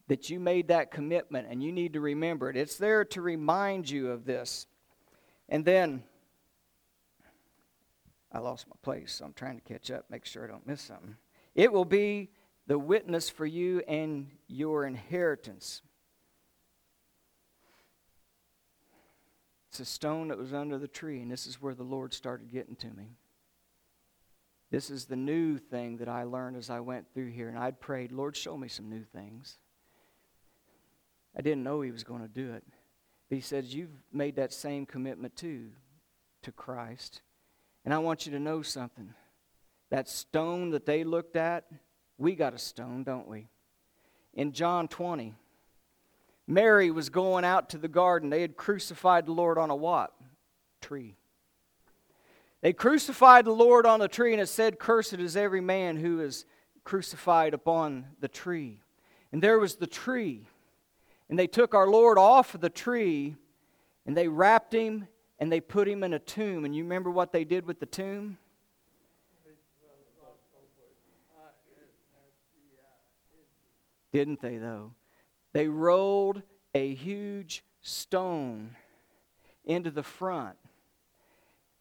that 0.08 0.30
you 0.30 0.40
made 0.40 0.68
that 0.68 0.92
commitment 0.92 1.48
and 1.50 1.64
you 1.64 1.72
need 1.72 1.94
to 1.94 2.00
remember 2.00 2.48
it. 2.52 2.58
It's 2.58 2.78
there 2.78 3.06
to 3.06 3.24
remind 3.24 3.90
you 3.90 4.12
of 4.12 4.24
this. 4.24 4.68
And 5.50 5.66
then 5.66 6.04
I 8.32 8.40
lost 8.40 8.68
my 8.68 8.76
place, 8.84 9.14
so 9.14 9.26
I'm 9.26 9.34
trying 9.34 9.60
to 9.60 9.74
catch 9.74 9.90
up, 9.90 10.06
make 10.10 10.26
sure 10.26 10.44
I 10.44 10.48
don't 10.48 10.68
miss 10.68 10.82
something. 10.82 11.16
It 11.56 11.74
will 11.74 11.86
be 11.86 12.30
the 12.68 12.78
witness 12.78 13.30
for 13.30 13.46
you 13.46 13.82
and 13.88 14.30
your 14.48 14.86
inheritance. 14.86 15.82
It's 19.70 19.80
a 19.80 19.86
stone 19.86 20.28
that 20.28 20.38
was 20.38 20.54
under 20.54 20.78
the 20.78 20.88
tree, 20.88 21.22
and 21.22 21.32
this 21.32 21.48
is 21.48 21.62
where 21.62 21.74
the 21.74 21.84
Lord 21.84 22.14
started 22.14 22.52
getting 22.52 22.76
to 22.78 22.88
me. 22.88 23.18
This 24.72 24.92
is 24.92 25.06
the 25.06 25.16
new 25.16 25.58
thing 25.58 25.98
that 25.98 26.08
I 26.08 26.24
learned 26.24 26.58
as 26.58 26.70
I 26.70 26.80
went 26.80 27.12
through 27.14 27.32
here, 27.32 27.50
and 27.50 27.58
I'd 27.58 27.80
prayed, 27.80 28.12
Lord, 28.12 28.36
show 28.36 28.56
me 28.56 28.68
some 28.68 28.90
new 28.90 29.04
things. 29.04 29.58
I 31.36 31.42
didn't 31.42 31.64
know 31.64 31.82
He 31.82 31.92
was 31.92 32.04
going 32.04 32.22
to 32.22 32.28
do 32.28 32.54
it. 32.54 32.64
But 33.30 33.36
He 33.36 33.42
says, 33.42 33.74
You've 33.74 34.04
made 34.14 34.36
that 34.36 34.54
same 34.54 34.86
commitment 34.86 35.36
too 35.36 35.70
to 36.44 36.52
Christ. 36.52 37.22
And 37.90 37.96
I 37.96 37.98
want 37.98 38.28
you 38.28 38.32
to 38.34 38.40
know 38.40 38.62
something. 38.62 39.16
That 39.90 40.08
stone 40.08 40.70
that 40.70 40.86
they 40.86 41.04
looked 41.04 41.36
at, 41.36 41.66
we 42.20 42.36
got 42.36 42.54
a 42.54 42.60
stone, 42.60 43.04
don't 43.04 43.28
we? 43.28 43.48
In 44.36 44.52
John 44.52 44.88
20, 44.88 45.34
Mary 46.46 46.92
was 46.92 47.10
going 47.10 47.44
out 47.44 47.68
to 47.72 47.80
the 47.80 47.88
garden. 47.88 48.30
They 48.30 48.42
had 48.42 48.56
crucified 48.56 49.26
the 49.26 49.32
Lord 49.32 49.58
on 49.58 49.72
a 49.72 49.76
what? 49.76 50.14
Tree. 50.82 51.16
They 52.62 52.74
crucified 52.74 53.46
the 53.46 53.54
Lord 53.54 53.88
on 53.88 54.00
the 54.00 54.08
tree, 54.08 54.34
and 54.34 54.42
it 54.44 54.50
said, 54.50 54.78
Cursed 54.78 55.16
is 55.16 55.36
every 55.36 55.60
man 55.60 55.98
who 55.98 56.22
is 56.22 56.46
crucified 56.84 57.56
upon 57.56 58.06
the 58.20 58.28
tree. 58.28 58.84
And 59.32 59.42
there 59.42 59.58
was 59.58 59.78
the 59.78 59.88
tree. 59.88 60.48
And 61.28 61.40
they 61.40 61.48
took 61.48 61.74
our 61.74 61.88
Lord 61.88 62.20
off 62.20 62.54
of 62.54 62.62
the 62.62 62.70
tree, 62.70 63.36
and 64.06 64.16
they 64.16 64.28
wrapped 64.28 64.76
him 64.76 65.08
and 65.40 65.52
they 65.52 65.62
put 65.62 65.88
him 65.88 66.04
in 66.04 66.14
a 66.14 66.20
tomb. 66.20 66.66
And 66.66 66.76
you 66.76 66.84
remember 66.84 67.10
what 67.10 67.32
they 67.32 67.44
did 67.44 67.66
with 67.66 67.80
the 67.80 67.86
tomb? 67.86 68.38
Didn't 74.12 74.42
they, 74.42 74.58
though? 74.58 74.94
They 75.54 75.68
rolled 75.68 76.42
a 76.74 76.94
huge 76.94 77.64
stone 77.82 78.76
into 79.66 79.92
the 79.92 80.04
front. 80.04 80.58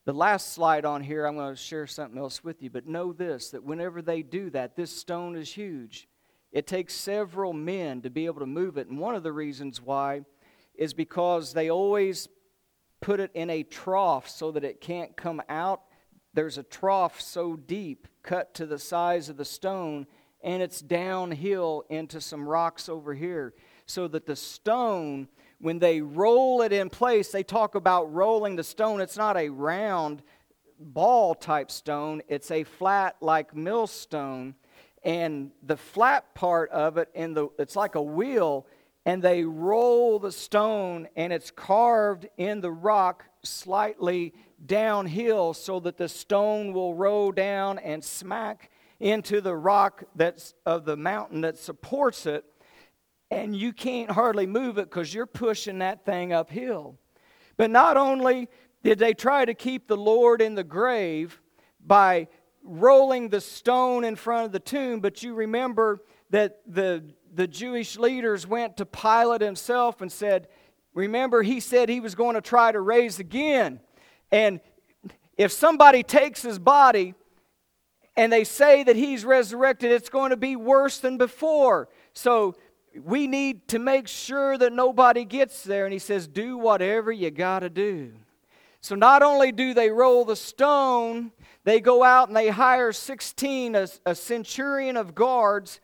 The 0.04 0.12
last 0.12 0.52
slide 0.52 0.84
on 0.84 1.02
here, 1.02 1.26
I'm 1.26 1.36
going 1.36 1.54
to 1.54 1.60
share 1.60 1.86
something 1.86 2.18
else 2.18 2.42
with 2.42 2.62
you, 2.62 2.70
but 2.70 2.86
know 2.86 3.12
this 3.12 3.50
that 3.50 3.64
whenever 3.64 4.00
they 4.00 4.22
do 4.22 4.50
that, 4.50 4.76
this 4.76 4.90
stone 4.90 5.36
is 5.36 5.52
huge. 5.52 6.08
It 6.50 6.66
takes 6.66 6.94
several 6.94 7.52
men 7.52 8.00
to 8.02 8.10
be 8.10 8.26
able 8.26 8.40
to 8.40 8.46
move 8.46 8.78
it. 8.78 8.88
And 8.88 8.98
one 8.98 9.14
of 9.14 9.22
the 9.22 9.32
reasons 9.32 9.82
why 9.82 10.22
is 10.74 10.94
because 10.94 11.52
they 11.52 11.70
always 11.70 12.28
put 13.00 13.20
it 13.20 13.30
in 13.34 13.50
a 13.50 13.62
trough 13.62 14.28
so 14.28 14.50
that 14.52 14.64
it 14.64 14.80
can't 14.80 15.16
come 15.16 15.42
out. 15.48 15.82
There's 16.34 16.58
a 16.58 16.62
trough 16.62 17.20
so 17.20 17.56
deep, 17.56 18.06
cut 18.22 18.54
to 18.54 18.66
the 18.66 18.78
size 18.78 19.28
of 19.28 19.36
the 19.36 19.44
stone, 19.44 20.06
and 20.42 20.62
it's 20.62 20.80
downhill 20.80 21.84
into 21.88 22.20
some 22.20 22.48
rocks 22.48 22.88
over 22.88 23.14
here. 23.14 23.54
So 23.86 24.06
that 24.08 24.26
the 24.26 24.36
stone, 24.36 25.28
when 25.60 25.78
they 25.78 26.00
roll 26.00 26.62
it 26.62 26.72
in 26.72 26.90
place, 26.90 27.30
they 27.30 27.42
talk 27.42 27.74
about 27.74 28.12
rolling 28.12 28.56
the 28.56 28.64
stone. 28.64 29.00
It's 29.00 29.16
not 29.16 29.36
a 29.36 29.48
round 29.48 30.22
ball 30.78 31.34
type 31.34 31.70
stone, 31.70 32.22
it's 32.28 32.50
a 32.50 32.64
flat, 32.64 33.16
like 33.20 33.54
millstone. 33.54 34.54
And 35.04 35.52
the 35.62 35.76
flat 35.76 36.34
part 36.34 36.70
of 36.70 36.98
it, 36.98 37.08
and 37.14 37.36
the, 37.36 37.48
it's 37.58 37.76
like 37.76 37.94
a 37.94 38.02
wheel, 38.02 38.66
and 39.08 39.22
they 39.22 39.42
roll 39.42 40.18
the 40.18 40.30
stone 40.30 41.08
and 41.16 41.32
it's 41.32 41.50
carved 41.50 42.28
in 42.36 42.60
the 42.60 42.70
rock 42.70 43.24
slightly 43.42 44.34
downhill 44.66 45.54
so 45.54 45.80
that 45.80 45.96
the 45.96 46.10
stone 46.10 46.74
will 46.74 46.92
roll 46.92 47.32
down 47.32 47.78
and 47.78 48.04
smack 48.04 48.70
into 49.00 49.40
the 49.40 49.56
rock 49.56 50.04
that's 50.14 50.52
of 50.66 50.84
the 50.84 50.94
mountain 50.94 51.40
that 51.40 51.56
supports 51.56 52.26
it. 52.26 52.44
And 53.30 53.56
you 53.56 53.72
can't 53.72 54.10
hardly 54.10 54.46
move 54.46 54.76
it 54.76 54.90
because 54.90 55.14
you're 55.14 55.24
pushing 55.24 55.78
that 55.78 56.04
thing 56.04 56.34
uphill. 56.34 56.98
But 57.56 57.70
not 57.70 57.96
only 57.96 58.50
did 58.82 58.98
they 58.98 59.14
try 59.14 59.46
to 59.46 59.54
keep 59.54 59.88
the 59.88 59.96
lord 59.96 60.42
in 60.42 60.54
the 60.54 60.64
grave 60.64 61.40
by 61.82 62.28
rolling 62.62 63.30
the 63.30 63.40
stone 63.40 64.04
in 64.04 64.16
front 64.16 64.44
of 64.44 64.52
the 64.52 64.60
tomb 64.60 65.00
but 65.00 65.22
you 65.22 65.32
remember 65.32 66.00
that 66.28 66.60
the 66.66 67.02
the 67.38 67.46
Jewish 67.46 67.96
leaders 67.96 68.48
went 68.48 68.78
to 68.78 68.84
Pilate 68.84 69.42
himself 69.42 70.02
and 70.02 70.10
said, 70.10 70.48
Remember, 70.92 71.44
he 71.44 71.60
said 71.60 71.88
he 71.88 72.00
was 72.00 72.16
going 72.16 72.34
to 72.34 72.40
try 72.40 72.72
to 72.72 72.80
raise 72.80 73.20
again. 73.20 73.78
And 74.32 74.58
if 75.36 75.52
somebody 75.52 76.02
takes 76.02 76.42
his 76.42 76.58
body, 76.58 77.14
and 78.16 78.32
they 78.32 78.42
say 78.42 78.82
that 78.82 78.96
he's 78.96 79.24
resurrected, 79.24 79.92
it's 79.92 80.08
going 80.08 80.30
to 80.30 80.36
be 80.36 80.56
worse 80.56 80.98
than 80.98 81.16
before. 81.16 81.88
So 82.12 82.56
we 83.04 83.28
need 83.28 83.68
to 83.68 83.78
make 83.78 84.08
sure 84.08 84.58
that 84.58 84.72
nobody 84.72 85.24
gets 85.24 85.62
there. 85.62 85.84
And 85.84 85.92
he 85.92 86.00
says, 86.00 86.26
Do 86.26 86.58
whatever 86.58 87.12
you 87.12 87.30
got 87.30 87.60
to 87.60 87.70
do. 87.70 88.14
So 88.80 88.96
not 88.96 89.22
only 89.22 89.52
do 89.52 89.74
they 89.74 89.90
roll 89.90 90.24
the 90.24 90.34
stone, 90.34 91.30
they 91.62 91.78
go 91.78 92.02
out 92.02 92.26
and 92.26 92.36
they 92.36 92.48
hire 92.48 92.90
16, 92.90 93.76
a, 93.76 93.86
a 94.04 94.16
centurion 94.16 94.96
of 94.96 95.14
guards, 95.14 95.78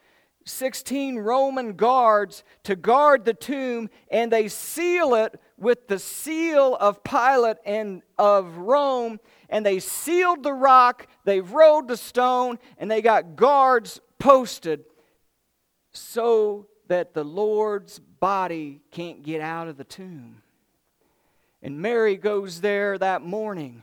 16 0.45 1.19
Roman 1.19 1.75
guards 1.75 2.45
to 2.65 2.77
guard 2.77 3.25
the 3.25 3.35
tomb, 3.35 3.89
and 4.11 4.31
they 4.31 4.49
seal 4.49 5.15
it 5.15 5.41
with 5.57 5.89
the 5.89 5.99
seal 5.99 6.77
of 6.79 7.03
Pilate 7.03 7.57
and 7.65 8.03
of 8.19 8.57
Rome. 8.59 9.21
And 9.49 9.65
they 9.65 9.79
sealed 9.79 10.43
the 10.43 10.53
rock, 10.53 11.07
they 11.25 11.41
rolled 11.41 11.89
the 11.89 11.97
stone, 11.97 12.59
and 12.79 12.91
they 12.91 13.03
got 13.03 13.37
guards 13.37 14.01
posted 14.19 14.85
so 15.93 16.67
that 16.89 17.15
the 17.15 17.25
Lord's 17.25 17.99
body 17.99 18.81
can't 18.91 19.23
get 19.23 19.41
out 19.41 19.69
of 19.69 19.77
the 19.77 19.85
tomb. 19.85 20.43
And 21.63 21.81
Mary 21.81 22.17
goes 22.17 22.61
there 22.61 22.99
that 22.99 23.23
morning 23.23 23.83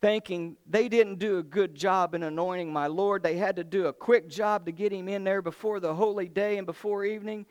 thinking 0.00 0.56
they 0.66 0.88
didn't 0.88 1.18
do 1.18 1.38
a 1.38 1.42
good 1.42 1.74
job 1.74 2.14
in 2.14 2.22
anointing 2.22 2.72
my 2.72 2.86
Lord. 2.86 3.22
They 3.22 3.36
had 3.36 3.56
to 3.56 3.64
do 3.64 3.86
a 3.86 3.92
quick 3.92 4.28
job 4.28 4.66
to 4.66 4.72
get 4.72 4.92
him 4.92 5.08
in 5.08 5.24
there 5.24 5.42
before 5.42 5.80
the 5.80 5.94
holy 5.94 6.28
day 6.28 6.58
and 6.58 6.66
before 6.66 7.04
evening. 7.04 7.46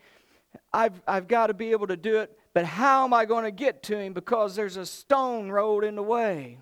I've, 0.72 1.02
I've 1.08 1.28
got 1.28 1.48
to 1.48 1.54
be 1.54 1.72
able 1.72 1.88
to 1.88 1.98
do 1.98 2.20
it, 2.20 2.38
but 2.54 2.66
how 2.66 3.04
am 3.04 3.14
I 3.14 3.26
going 3.26 3.44
to 3.44 3.52
get 3.52 3.84
to 3.84 3.98
him? 3.98 4.14
Because 4.14 4.56
there's 4.56 4.78
a 4.78 4.86
stone 4.86 5.50
rolled 5.50 5.84
in 5.84 5.96
the 5.96 6.04
way. 6.04 6.58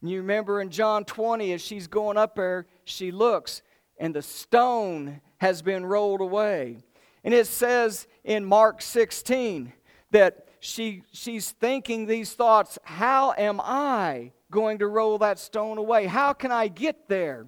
And 0.00 0.10
you 0.10 0.18
remember 0.18 0.60
in 0.60 0.70
John 0.70 1.04
20, 1.04 1.52
as 1.52 1.62
she's 1.62 1.86
going 1.86 2.16
up 2.16 2.34
there, 2.34 2.66
she 2.84 3.12
looks, 3.12 3.62
and 3.98 4.14
the 4.14 4.22
stone 4.22 5.20
has 5.38 5.62
been 5.62 5.86
rolled 5.86 6.20
away. 6.20 6.78
And 7.24 7.32
it 7.32 7.46
says 7.46 8.08
in 8.24 8.44
Mark 8.44 8.82
16 8.82 9.72
that 10.10 10.48
she, 10.58 11.02
she's 11.12 11.52
thinking 11.52 12.06
these 12.06 12.34
thoughts 12.34 12.78
How 12.82 13.32
am 13.38 13.60
I 13.60 14.32
going 14.52 14.78
to 14.78 14.86
roll 14.86 15.18
that 15.18 15.40
stone 15.40 15.78
away? 15.78 16.06
How 16.06 16.32
can 16.32 16.52
I 16.52 16.68
get 16.68 17.08
there 17.08 17.46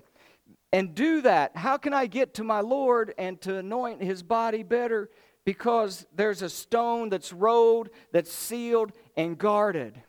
and 0.72 0.92
do 0.92 1.20
that? 1.20 1.56
How 1.56 1.76
can 1.76 1.92
I 1.92 2.06
get 2.06 2.34
to 2.34 2.44
my 2.44 2.58
Lord 2.60 3.14
and 3.16 3.40
to 3.42 3.58
anoint 3.58 4.02
his 4.02 4.24
body 4.24 4.64
better? 4.64 5.08
Because 5.44 6.04
there's 6.12 6.42
a 6.42 6.50
stone 6.50 7.10
that's 7.10 7.32
rolled, 7.32 7.90
that's 8.10 8.32
sealed, 8.32 8.90
and 9.16 9.38
guarded. 9.38 10.02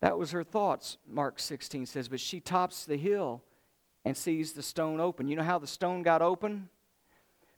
That 0.00 0.16
was 0.16 0.30
her 0.30 0.44
thoughts, 0.44 0.98
Mark 1.08 1.40
16 1.40 1.86
says. 1.86 2.06
But 2.06 2.20
she 2.20 2.38
tops 2.38 2.84
the 2.84 2.96
hill 2.96 3.42
and 4.04 4.16
sees 4.16 4.52
the 4.52 4.62
stone 4.62 5.00
open. 5.00 5.26
You 5.26 5.34
know 5.34 5.42
how 5.42 5.58
the 5.58 5.66
stone 5.66 6.04
got 6.04 6.22
open? 6.22 6.68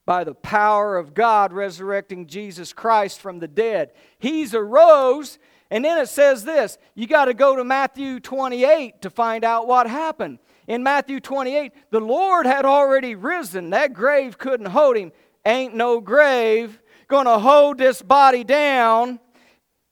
by 0.06 0.22
the 0.22 0.34
power 0.34 0.96
of 0.96 1.12
God 1.12 1.52
resurrecting 1.52 2.28
Jesus 2.28 2.72
Christ 2.72 3.20
from 3.20 3.40
the 3.40 3.48
dead. 3.48 3.90
He's 4.18 4.54
arose, 4.54 5.38
and 5.70 5.84
then 5.84 5.98
it 5.98 6.08
says 6.08 6.44
this 6.44 6.78
you 6.94 7.06
got 7.06 7.26
to 7.26 7.34
go 7.34 7.56
to 7.56 7.64
Matthew 7.64 8.20
28 8.20 9.02
to 9.02 9.10
find 9.10 9.44
out 9.44 9.66
what 9.66 9.88
happened. 9.88 10.38
In 10.66 10.82
Matthew 10.82 11.20
28, 11.20 11.72
the 11.90 12.00
Lord 12.00 12.44
had 12.44 12.64
already 12.64 13.14
risen. 13.14 13.70
That 13.70 13.92
grave 13.92 14.36
couldn't 14.36 14.66
hold 14.66 14.96
him. 14.96 15.12
Ain't 15.44 15.74
no 15.74 16.00
grave 16.00 16.80
going 17.08 17.26
to 17.26 17.38
hold 17.38 17.78
this 17.78 18.02
body 18.02 18.42
down. 18.42 19.20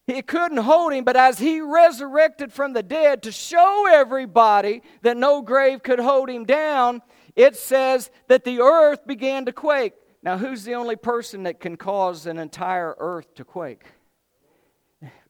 It 0.07 0.27
couldn't 0.27 0.59
hold 0.59 0.93
him, 0.93 1.05
but 1.05 1.17
as 1.17 1.39
he 1.39 1.61
resurrected 1.61 2.53
from 2.53 2.73
the 2.73 2.83
dead 2.83 3.23
to 3.23 3.33
show 3.33 3.87
everybody 3.91 4.83
that 5.03 5.17
no 5.17 5.41
grave 5.41 5.83
could 5.83 6.01
hold 6.01 6.29
him 6.29 6.45
down, 6.45 7.01
it 7.37 7.57
says 7.57 8.11
that 8.29 8.45
the 8.45 8.61
earth 8.61 9.07
began 9.07 9.47
to 9.47 9.53
quake. 9.53 9.95
Now, 10.23 10.37
who's 10.37 10.65
the 10.65 10.75
only 10.75 10.97
person 10.97 11.45
that 11.45 11.61
can 11.61 11.77
cause 11.77 12.27
an 12.27 12.39
entire 12.39 12.95
earth 12.99 13.35
to 13.37 13.45
quake? 13.45 13.85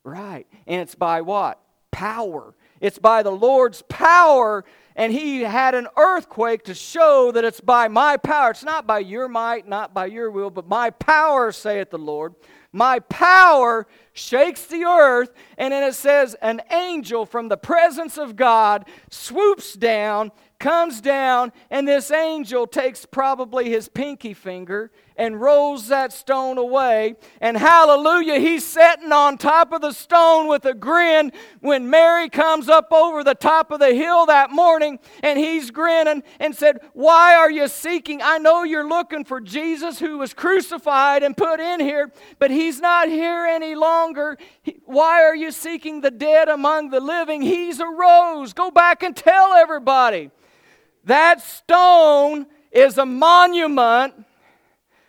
Right. 0.04 0.46
And 0.66 0.80
it's 0.80 0.94
by 0.94 1.22
what? 1.22 1.60
Power. 1.90 2.54
It's 2.80 2.98
by 2.98 3.22
the 3.22 3.32
Lord's 3.32 3.82
power. 3.88 4.64
And 4.94 5.12
he 5.12 5.40
had 5.40 5.74
an 5.74 5.88
earthquake 5.96 6.64
to 6.64 6.74
show 6.74 7.32
that 7.32 7.44
it's 7.44 7.60
by 7.60 7.88
my 7.88 8.16
power. 8.16 8.50
It's 8.50 8.62
not 8.62 8.86
by 8.86 9.00
your 9.00 9.26
might, 9.26 9.66
not 9.66 9.92
by 9.92 10.06
your 10.06 10.30
will, 10.30 10.50
but 10.50 10.68
my 10.68 10.90
power, 10.90 11.50
saith 11.50 11.90
the 11.90 11.98
Lord. 11.98 12.34
My 12.70 12.98
power 12.98 13.86
shakes 14.12 14.66
the 14.66 14.84
earth. 14.84 15.32
And 15.56 15.72
then 15.72 15.82
it 15.82 15.94
says, 15.94 16.34
an 16.42 16.60
angel 16.70 17.24
from 17.26 17.48
the 17.48 17.56
presence 17.56 18.18
of 18.18 18.36
God 18.36 18.86
swoops 19.10 19.72
down 19.72 20.30
comes 20.64 21.02
down, 21.02 21.52
and 21.70 21.86
this 21.86 22.10
angel 22.10 22.66
takes 22.66 23.04
probably 23.04 23.68
his 23.68 23.86
pinky 23.86 24.32
finger 24.32 24.90
and 25.16 25.40
rolls 25.40 25.88
that 25.88 26.12
stone 26.12 26.58
away. 26.58 27.14
And 27.40 27.56
hallelujah, 27.56 28.38
he's 28.38 28.64
sitting 28.64 29.12
on 29.12 29.38
top 29.38 29.72
of 29.72 29.80
the 29.80 29.92
stone 29.92 30.48
with 30.48 30.64
a 30.64 30.74
grin 30.74 31.32
when 31.60 31.88
Mary 31.88 32.28
comes 32.28 32.68
up 32.68 32.92
over 32.92 33.22
the 33.22 33.34
top 33.34 33.70
of 33.70 33.80
the 33.80 33.94
hill 33.94 34.26
that 34.26 34.50
morning 34.50 34.98
and 35.22 35.38
he's 35.38 35.70
grinning 35.70 36.22
and 36.40 36.54
said, 36.54 36.80
Why 36.92 37.34
are 37.34 37.50
you 37.50 37.68
seeking? 37.68 38.20
I 38.22 38.38
know 38.38 38.64
you're 38.64 38.88
looking 38.88 39.24
for 39.24 39.40
Jesus 39.40 39.98
who 39.98 40.18
was 40.18 40.34
crucified 40.34 41.22
and 41.22 41.36
put 41.36 41.60
in 41.60 41.80
here, 41.80 42.12
but 42.38 42.50
he's 42.50 42.80
not 42.80 43.08
here 43.08 43.46
any 43.46 43.74
longer. 43.74 44.36
Why 44.84 45.22
are 45.22 45.36
you 45.36 45.50
seeking 45.50 46.00
the 46.00 46.10
dead 46.10 46.48
among 46.48 46.90
the 46.90 47.00
living? 47.00 47.42
He's 47.42 47.80
arose. 47.80 48.52
Go 48.52 48.70
back 48.70 49.02
and 49.02 49.16
tell 49.16 49.52
everybody. 49.52 50.30
That 51.04 51.42
stone 51.42 52.46
is 52.72 52.98
a 52.98 53.06
monument 53.06 54.14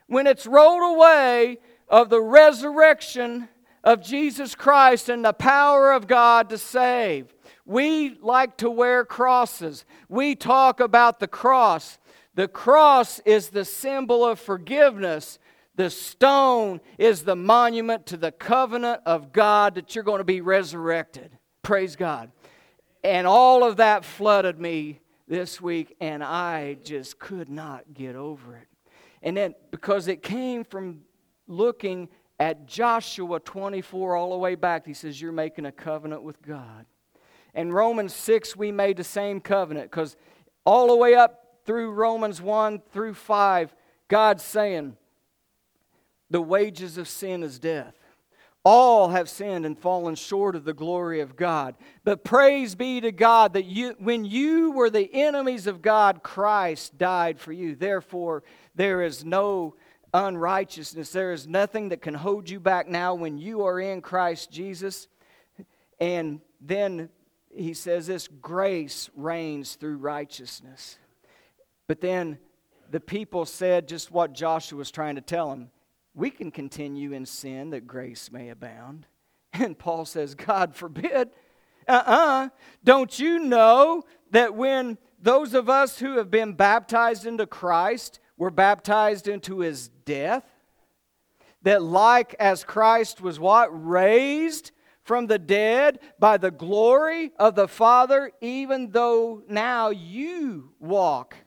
when 0.07 0.27
it's 0.27 0.45
rolled 0.45 0.95
away 0.95 1.57
of 1.87 2.09
the 2.09 2.21
resurrection 2.21 3.49
of 3.83 4.01
Jesus 4.01 4.55
Christ 4.55 5.09
and 5.09 5.23
the 5.23 5.33
power 5.33 5.91
of 5.91 6.07
God 6.07 6.49
to 6.49 6.57
save. 6.57 7.33
We 7.65 8.17
like 8.21 8.57
to 8.57 8.69
wear 8.69 9.05
crosses. 9.05 9.85
We 10.09 10.35
talk 10.35 10.79
about 10.79 11.19
the 11.19 11.27
cross. 11.27 11.99
The 12.33 12.47
cross 12.47 13.19
is 13.19 13.49
the 13.49 13.65
symbol 13.65 14.25
of 14.25 14.39
forgiveness. 14.39 15.39
The 15.75 15.89
stone 15.89 16.81
is 16.97 17.23
the 17.23 17.35
monument 17.35 18.05
to 18.07 18.17
the 18.17 18.31
covenant 18.31 19.01
of 19.05 19.31
God 19.31 19.75
that 19.75 19.93
you're 19.93 20.03
going 20.03 20.19
to 20.19 20.23
be 20.23 20.41
resurrected. 20.41 21.37
Praise 21.61 21.95
God. 21.95 22.31
And 23.03 23.27
all 23.27 23.63
of 23.63 23.77
that 23.77 24.03
flooded 24.03 24.59
me 24.59 24.99
this 25.27 25.59
week, 25.59 25.95
and 25.99 26.23
I 26.23 26.77
just 26.83 27.19
could 27.19 27.49
not 27.49 27.93
get 27.93 28.15
over 28.15 28.55
it. 28.55 28.67
And 29.25 29.35
then, 29.35 29.55
because 29.71 30.07
it 30.07 30.21
came 30.21 30.63
from 30.63 31.01
looking 31.47 32.09
at 32.39 32.67
Joshua 32.67 33.39
24 33.39 34.15
all 34.15 34.29
the 34.29 34.37
way 34.37 34.53
back, 34.53 34.85
he 34.85 34.93
says, 34.93 35.19
You're 35.19 35.31
making 35.31 35.65
a 35.65 35.71
covenant 35.71 36.21
with 36.21 36.41
God. 36.43 36.85
In 37.55 37.73
Romans 37.73 38.13
6, 38.13 38.55
we 38.55 38.71
made 38.71 38.97
the 38.97 39.03
same 39.03 39.41
covenant 39.41 39.89
because 39.89 40.15
all 40.63 40.87
the 40.87 40.95
way 40.95 41.15
up 41.15 41.57
through 41.65 41.91
Romans 41.91 42.39
1 42.39 42.81
through 42.91 43.15
5, 43.15 43.73
God's 44.07 44.43
saying, 44.43 44.95
The 46.29 46.41
wages 46.41 46.99
of 46.99 47.07
sin 47.07 47.41
is 47.41 47.57
death. 47.57 47.95
All 48.67 49.09
have 49.09 49.29
sinned 49.29 49.63
and 49.63 49.77
fallen 49.77 50.15
short 50.15 50.55
of 50.55 50.65
the 50.65 50.73
glory 50.73 51.21
of 51.21 51.35
God. 51.35 51.75
But 52.03 52.23
praise 52.23 52.73
be 52.73 52.99
to 52.99 53.11
God 53.11 53.53
that 53.53 53.65
you, 53.65 53.95
when 53.99 54.25
you 54.25 54.71
were 54.71 54.89
the 54.89 55.07
enemies 55.13 55.67
of 55.67 55.83
God, 55.83 56.23
Christ 56.23 56.97
died 56.97 57.39
for 57.39 57.51
you. 57.51 57.75
Therefore, 57.75 58.43
there 58.73 59.03
is 59.03 59.23
no 59.23 59.75
unrighteousness. 60.15 61.11
There 61.11 61.31
is 61.31 61.47
nothing 61.47 61.89
that 61.89 62.01
can 62.01 62.15
hold 62.15 62.49
you 62.49 62.59
back 62.59 62.87
now 62.87 63.13
when 63.13 63.37
you 63.37 63.63
are 63.65 63.79
in 63.79 64.01
Christ 64.01 64.49
Jesus. 64.49 65.07
And 65.99 66.41
then 66.59 67.09
he 67.53 67.75
says 67.75 68.07
this 68.07 68.27
grace 68.27 69.11
reigns 69.15 69.75
through 69.75 69.97
righteousness. 69.97 70.97
But 71.87 72.01
then 72.01 72.39
the 72.89 72.99
people 72.99 73.45
said 73.45 73.87
just 73.87 74.09
what 74.09 74.33
Joshua 74.33 74.79
was 74.79 74.89
trying 74.89 75.15
to 75.15 75.21
tell 75.21 75.51
them 75.51 75.69
we 76.15 76.31
can 76.31 76.49
continue 76.49 77.11
in 77.11 77.25
sin 77.25 77.69
that 77.71 77.85
grace 77.85 78.31
may 78.31 78.49
abound. 78.49 79.05
And 79.53 79.77
Paul 79.79 80.03
says, 80.03 80.35
God 80.35 80.75
forbid. 80.75 81.29
Uh 81.87 81.91
uh-uh. 81.91 82.03
uh. 82.07 82.49
Don't 82.83 83.17
you 83.17 83.39
know 83.39 84.03
that 84.31 84.53
when 84.53 84.97
those 85.21 85.53
of 85.53 85.69
us 85.69 85.97
who 85.99 86.17
have 86.17 86.29
been 86.29 86.53
baptized 86.53 87.25
into 87.25 87.47
Christ 87.47 88.19
were 88.35 88.49
baptized 88.49 89.29
into 89.29 89.59
his 89.59 89.87
death? 90.03 90.43
That, 91.61 91.81
like 91.81 92.35
as 92.37 92.65
Christ 92.65 93.21
was 93.21 93.39
what? 93.39 93.69
Raised 93.71 94.71
from 95.03 95.27
the 95.27 95.39
dead 95.39 95.99
by 96.19 96.35
the 96.35 96.51
glory 96.51 97.31
of 97.39 97.55
the 97.55 97.69
Father, 97.69 98.31
even 98.41 98.89
though 98.89 99.41
now 99.47 99.89
you 99.89 100.71
walk 100.79 101.37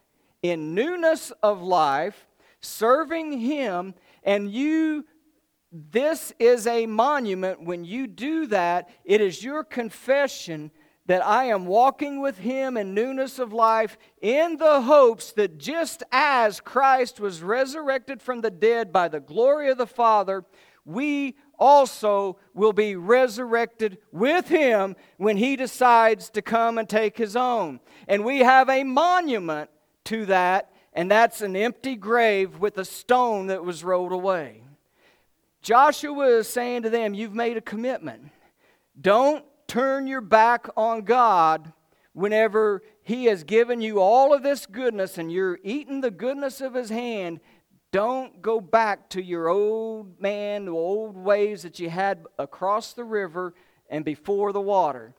in 0.43 0.75
newness 0.75 1.31
of 1.43 1.61
life, 1.61 2.27
serving 2.61 3.41
him 3.41 3.95
and 4.29 4.53
you, 4.53 5.07
this 5.73 6.35
is 6.39 6.67
a 6.67 6.85
monument. 6.85 7.65
When 7.65 7.83
you 7.83 8.07
do 8.07 8.47
that, 8.49 8.91
it 9.03 9.23
is 9.23 9.43
your 9.43 9.65
confession 9.65 10.71
that 11.07 11.25
I 11.27 11.47
am 11.47 11.65
walking 11.65 12.21
with 12.21 12.37
him 12.37 12.77
in 12.77 12.93
newness 12.93 13.39
of 13.39 13.55
life 13.55 13.97
in 14.21 14.59
the 14.59 14.83
hopes 14.83 15.33
that 15.33 15.57
just 15.57 16.03
as 16.13 16.61
Christ 16.61 17.21
was 17.21 17.43
resurrected 17.43 18.21
from 18.21 18.43
the 18.43 18.51
dead 18.51 18.93
by 18.93 19.09
the 19.09 19.19
glory 19.19 19.71
of 19.71 19.79
the 19.79 19.87
Father, 19.87 20.45
we 20.85 21.35
also 21.59 22.39
will 22.53 22.75
be 22.75 22.97
resurrected 22.97 23.97
with 24.13 24.49
him 24.49 24.95
when 25.17 25.39
he 25.39 25.57
decides 25.57 26.29
to 26.31 26.43
come 26.43 26.77
and 26.77 26.87
take 26.87 27.17
his 27.17 27.35
own. 27.35 27.81
And 28.07 28.27
we 28.27 28.41
have 28.41 28.69
a 28.69 28.85
monument 28.85 29.71
to 30.05 30.27
that, 30.27 30.71
and 30.93 31.11
that's 31.11 31.41
an 31.41 31.57
empty 31.57 31.97
grave 31.97 32.59
with 32.59 32.79
a 32.79 32.85
stone 32.85 33.49
that 33.49 33.65
was 33.65 33.85
rolled 33.85 34.13
away. 34.13 34.63
Joshua 35.63 36.39
is 36.39 36.49
saying 36.49 36.83
to 36.83 36.91
them, 36.91 37.15
You've 37.15 37.35
made 37.35 37.57
a 37.57 37.63
commitment. 37.63 38.31
Don't 39.01 39.45
turn 39.67 40.07
your 40.07 40.21
back 40.21 40.69
on 40.77 41.03
God 41.03 41.73
whenever 42.13 42.83
He 43.03 43.27
has 43.27 43.45
given 43.45 43.81
you 43.81 44.01
all 44.01 44.33
of 44.33 44.43
this 44.43 44.67
goodness 44.67 45.19
and 45.19 45.31
you're 45.31 45.59
eating 45.63 46.01
the 46.01 46.11
goodness 46.11 46.61
of 46.61 46.75
His 46.75 46.91
hand. 46.91 47.41
Don't 47.91 48.43
go 48.43 48.61
back 48.61 49.09
to 49.11 49.23
your 49.23 49.49
old 49.49 50.21
man, 50.21 50.67
the 50.67 50.73
old 50.73 51.17
ways 51.17 51.63
that 51.63 51.79
you 51.79 51.89
had 51.89 52.27
across 52.39 52.93
the 52.93 53.05
river 53.05 53.55
and 53.89 54.05
before 54.05 54.53
the 54.53 54.61
water. 54.61 55.15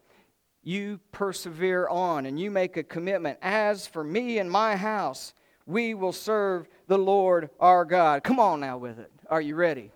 You 0.62 0.99
persevere 1.12 1.88
on 1.88 2.25
and 2.25 2.39
you 2.39 2.51
make 2.51 2.77
a 2.77 2.84
commitment. 2.84 3.39
As 3.41 3.88
for 3.88 4.03
me 4.03 4.38
and 4.38 4.51
my 4.51 4.75
house, 4.75 5.34
we 5.69 5.93
will 5.93 6.12
serve 6.12 6.67
the 6.88 6.97
Lord 6.97 7.51
our 7.60 7.86
God. 7.86 8.23
Come 8.23 8.39
on 8.39 8.60
now 8.60 8.79
with 8.79 8.97
it. 8.97 9.12
Are 9.29 9.39
you 9.39 9.53
ready? 9.53 9.91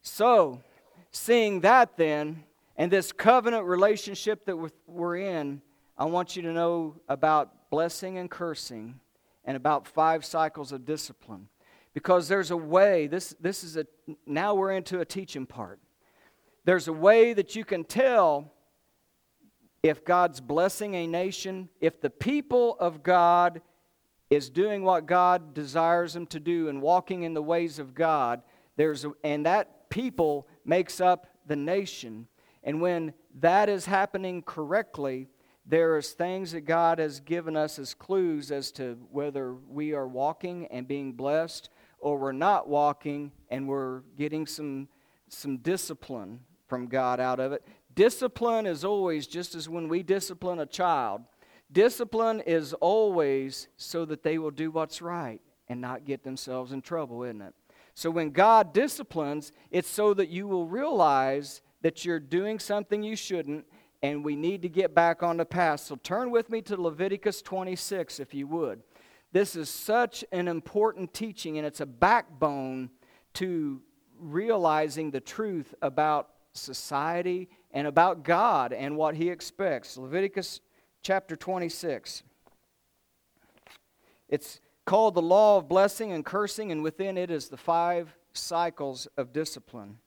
So, 0.00 0.62
seeing 1.10 1.62
that 1.62 1.96
then, 1.96 2.44
and 2.76 2.90
this 2.90 3.10
covenant 3.10 3.66
relationship 3.66 4.44
that 4.44 4.56
we're 4.86 5.16
in, 5.16 5.60
I 5.98 6.04
want 6.04 6.36
you 6.36 6.42
to 6.42 6.52
know 6.52 6.94
about 7.08 7.68
blessing 7.70 8.16
and 8.18 8.30
cursing 8.30 9.00
and 9.44 9.56
about 9.56 9.88
five 9.88 10.24
cycles 10.24 10.70
of 10.70 10.84
discipline. 10.84 11.48
Because 11.92 12.28
there's 12.28 12.52
a 12.52 12.56
way, 12.56 13.08
this, 13.08 13.34
this 13.40 13.64
is 13.64 13.76
a, 13.76 13.86
now 14.24 14.54
we're 14.54 14.70
into 14.70 15.00
a 15.00 15.04
teaching 15.04 15.46
part. 15.46 15.80
There's 16.64 16.86
a 16.86 16.92
way 16.92 17.32
that 17.32 17.56
you 17.56 17.64
can 17.64 17.82
tell 17.82 18.52
if 19.82 20.04
God's 20.04 20.40
blessing 20.40 20.94
a 20.94 21.08
nation, 21.08 21.70
if 21.80 22.00
the 22.00 22.10
people 22.10 22.76
of 22.78 23.02
God 23.02 23.62
is 24.30 24.48
doing 24.48 24.84
what 24.84 25.06
God 25.06 25.52
desires 25.54 26.14
them 26.14 26.26
to 26.28 26.40
do 26.40 26.68
and 26.68 26.80
walking 26.80 27.24
in 27.24 27.34
the 27.34 27.42
ways 27.42 27.78
of 27.78 27.94
God, 27.94 28.42
there's 28.76 29.04
a, 29.04 29.12
and 29.24 29.44
that 29.44 29.90
people 29.90 30.46
makes 30.64 31.00
up 31.00 31.26
the 31.46 31.56
nation. 31.56 32.28
And 32.62 32.80
when 32.80 33.12
that 33.40 33.68
is 33.68 33.86
happening 33.86 34.42
correctly, 34.42 35.26
there 35.66 35.98
is 35.98 36.12
things 36.12 36.52
that 36.52 36.62
God 36.62 36.98
has 36.98 37.20
given 37.20 37.56
us 37.56 37.78
as 37.78 37.92
clues 37.92 38.50
as 38.50 38.70
to 38.72 38.98
whether 39.10 39.54
we 39.54 39.94
are 39.94 40.06
walking 40.06 40.66
and 40.66 40.86
being 40.86 41.12
blessed 41.12 41.68
or 41.98 42.16
we're 42.16 42.32
not 42.32 42.68
walking 42.68 43.32
and 43.50 43.68
we're 43.68 44.00
getting 44.16 44.46
some 44.46 44.88
some 45.28 45.58
discipline 45.58 46.40
from 46.66 46.88
God 46.88 47.20
out 47.20 47.38
of 47.38 47.52
it. 47.52 47.64
Discipline 47.94 48.66
is 48.66 48.84
always 48.84 49.26
just 49.26 49.54
as 49.54 49.68
when 49.68 49.88
we 49.88 50.02
discipline 50.02 50.58
a 50.58 50.66
child. 50.66 51.22
Discipline 51.72 52.40
is 52.40 52.72
always 52.74 53.68
so 53.76 54.04
that 54.04 54.22
they 54.22 54.38
will 54.38 54.50
do 54.50 54.70
what's 54.70 55.00
right 55.00 55.40
and 55.68 55.80
not 55.80 56.04
get 56.04 56.24
themselves 56.24 56.72
in 56.72 56.82
trouble, 56.82 57.22
isn't 57.22 57.42
it? 57.42 57.54
So 57.94 58.10
when 58.10 58.30
God 58.30 58.72
disciplines, 58.72 59.52
it's 59.70 59.88
so 59.88 60.14
that 60.14 60.28
you 60.28 60.48
will 60.48 60.66
realize 60.66 61.62
that 61.82 62.04
you're 62.04 62.20
doing 62.20 62.58
something 62.58 63.02
you 63.02 63.14
shouldn't, 63.14 63.66
and 64.02 64.24
we 64.24 64.36
need 64.36 64.62
to 64.62 64.68
get 64.68 64.94
back 64.94 65.22
on 65.22 65.36
the 65.36 65.44
path. 65.44 65.80
So 65.80 65.96
turn 65.96 66.30
with 66.30 66.50
me 66.50 66.60
to 66.62 66.80
Leviticus 66.80 67.42
26, 67.42 68.20
if 68.20 68.34
you 68.34 68.46
would. 68.48 68.82
This 69.32 69.54
is 69.54 69.68
such 69.68 70.24
an 70.32 70.48
important 70.48 71.14
teaching, 71.14 71.58
and 71.58 71.66
it's 71.66 71.80
a 71.80 71.86
backbone 71.86 72.90
to 73.34 73.80
realizing 74.18 75.10
the 75.10 75.20
truth 75.20 75.74
about 75.82 76.30
society 76.52 77.48
and 77.70 77.86
about 77.86 78.24
God 78.24 78.72
and 78.72 78.96
what 78.96 79.14
He 79.14 79.28
expects. 79.28 79.96
Leviticus 79.96 80.60
chapter 81.02 81.36
26. 81.36 82.22
It's 84.28 84.60
called 84.84 85.14
the 85.14 85.22
law 85.22 85.58
of 85.58 85.68
blessing 85.68 86.12
and 86.12 86.24
cursing, 86.24 86.72
and 86.72 86.82
within 86.82 87.18
it 87.18 87.30
is 87.30 87.48
the 87.48 87.56
five 87.56 88.16
cycles 88.32 89.06
of 89.16 89.32
discipline. 89.32 89.98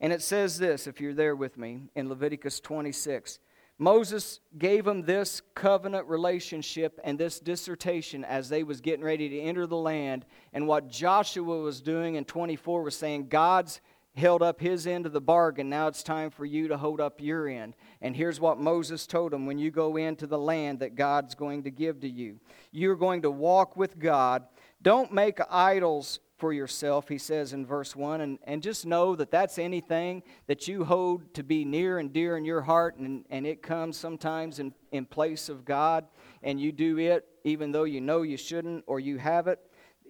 And 0.00 0.12
it 0.12 0.22
says 0.22 0.58
this, 0.58 0.86
if 0.86 1.00
you're 1.00 1.14
there 1.14 1.36
with 1.36 1.56
me, 1.56 1.82
in 1.94 2.08
Leviticus 2.08 2.60
26. 2.60 3.38
Moses 3.78 4.38
gave 4.56 4.84
them 4.84 5.02
this 5.02 5.42
covenant 5.56 6.06
relationship 6.06 7.00
and 7.02 7.18
this 7.18 7.40
dissertation 7.40 8.24
as 8.24 8.48
they 8.48 8.62
was 8.62 8.80
getting 8.80 9.04
ready 9.04 9.28
to 9.28 9.40
enter 9.40 9.66
the 9.66 9.76
land. 9.76 10.24
And 10.52 10.68
what 10.68 10.88
Joshua 10.88 11.60
was 11.60 11.80
doing 11.80 12.14
in 12.14 12.24
24 12.24 12.84
was 12.84 12.94
saying, 12.94 13.28
God's 13.28 13.80
held 14.16 14.42
up 14.42 14.60
his 14.60 14.86
end 14.86 15.06
of 15.06 15.12
the 15.12 15.20
bargain. 15.20 15.68
Now 15.68 15.88
it's 15.88 16.02
time 16.02 16.30
for 16.30 16.44
you 16.44 16.68
to 16.68 16.76
hold 16.76 17.00
up 17.00 17.20
your 17.20 17.48
end. 17.48 17.74
And 18.00 18.16
here's 18.16 18.40
what 18.40 18.58
Moses 18.58 19.06
told 19.06 19.32
them 19.32 19.46
when 19.46 19.58
you 19.58 19.70
go 19.70 19.96
into 19.96 20.26
the 20.26 20.38
land 20.38 20.78
that 20.80 20.94
God's 20.94 21.34
going 21.34 21.64
to 21.64 21.70
give 21.70 22.00
to 22.00 22.08
you. 22.08 22.38
You're 22.70 22.96
going 22.96 23.22
to 23.22 23.30
walk 23.30 23.76
with 23.76 23.98
God. 23.98 24.44
Don't 24.82 25.12
make 25.12 25.40
idols 25.50 26.20
for 26.36 26.52
yourself, 26.52 27.08
he 27.08 27.18
says 27.18 27.52
in 27.52 27.64
verse 27.64 27.96
1. 27.96 28.20
And, 28.20 28.38
and 28.44 28.62
just 28.62 28.86
know 28.86 29.16
that 29.16 29.30
that's 29.30 29.58
anything 29.58 30.22
that 30.46 30.68
you 30.68 30.84
hold 30.84 31.32
to 31.34 31.42
be 31.42 31.64
near 31.64 31.98
and 31.98 32.12
dear 32.12 32.36
in 32.36 32.44
your 32.44 32.62
heart, 32.62 32.96
and, 32.96 33.24
and 33.30 33.46
it 33.46 33.62
comes 33.62 33.96
sometimes 33.96 34.58
in, 34.58 34.74
in 34.92 35.06
place 35.06 35.48
of 35.48 35.64
God, 35.64 36.06
and 36.42 36.60
you 36.60 36.72
do 36.72 36.98
it 36.98 37.26
even 37.44 37.72
though 37.72 37.84
you 37.84 38.00
know 38.00 38.22
you 38.22 38.36
shouldn't 38.36 38.84
or 38.86 38.98
you 38.98 39.18
have 39.18 39.46
it. 39.46 39.60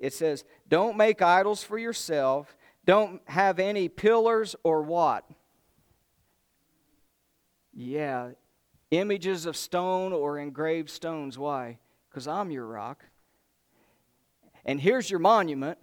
It 0.01 0.13
says, 0.13 0.45
Don't 0.69 0.97
make 0.97 1.21
idols 1.21 1.63
for 1.63 1.79
yourself. 1.79 2.57
Don't 2.85 3.23
have 3.27 3.59
any 3.59 3.89
pillars 3.89 4.55
or 4.63 4.83
what? 4.83 5.25
Yeah, 7.73 8.31
images 8.91 9.47
of 9.47 9.57
stone 9.57 10.13
or 10.13 10.39
engraved 10.39 10.91
stones. 10.91 11.39
Why? 11.39 11.79
Because 12.09 12.29
I'm 12.29 12.51
your 12.51 12.67
rock. 12.67 13.05
And 14.65 14.81
here's 14.81 15.11
your 15.11 15.21
monument 15.21 15.79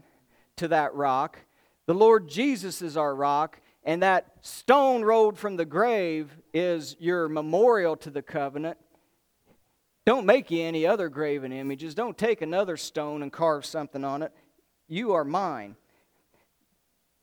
to 0.58 0.68
that 0.70 0.94
rock. 0.94 1.40
The 1.88 1.94
Lord 1.94 2.30
Jesus 2.30 2.82
is 2.82 2.96
our 2.96 3.14
rock, 3.14 3.60
and 3.84 4.02
that 4.04 4.32
stone 4.42 5.02
rolled 5.02 5.38
from 5.38 5.58
the 5.58 5.66
grave 5.66 6.30
is 6.54 6.96
your 7.00 7.28
memorial 7.28 7.98
to 7.98 8.10
the 8.10 8.22
covenant. 8.22 8.78
Don't 10.06 10.26
make 10.26 10.50
you 10.50 10.64
any 10.64 10.86
other 10.86 11.10
graven 11.10 11.52
images. 11.52 11.94
Don't 11.94 12.18
take 12.18 12.42
another 12.42 12.78
stone 12.78 13.22
and 13.22 13.32
carve 13.32 13.66
something 13.66 14.04
on 14.04 14.24
it. 14.24 14.32
You 14.88 15.14
are 15.14 15.26
mine. 15.26 15.76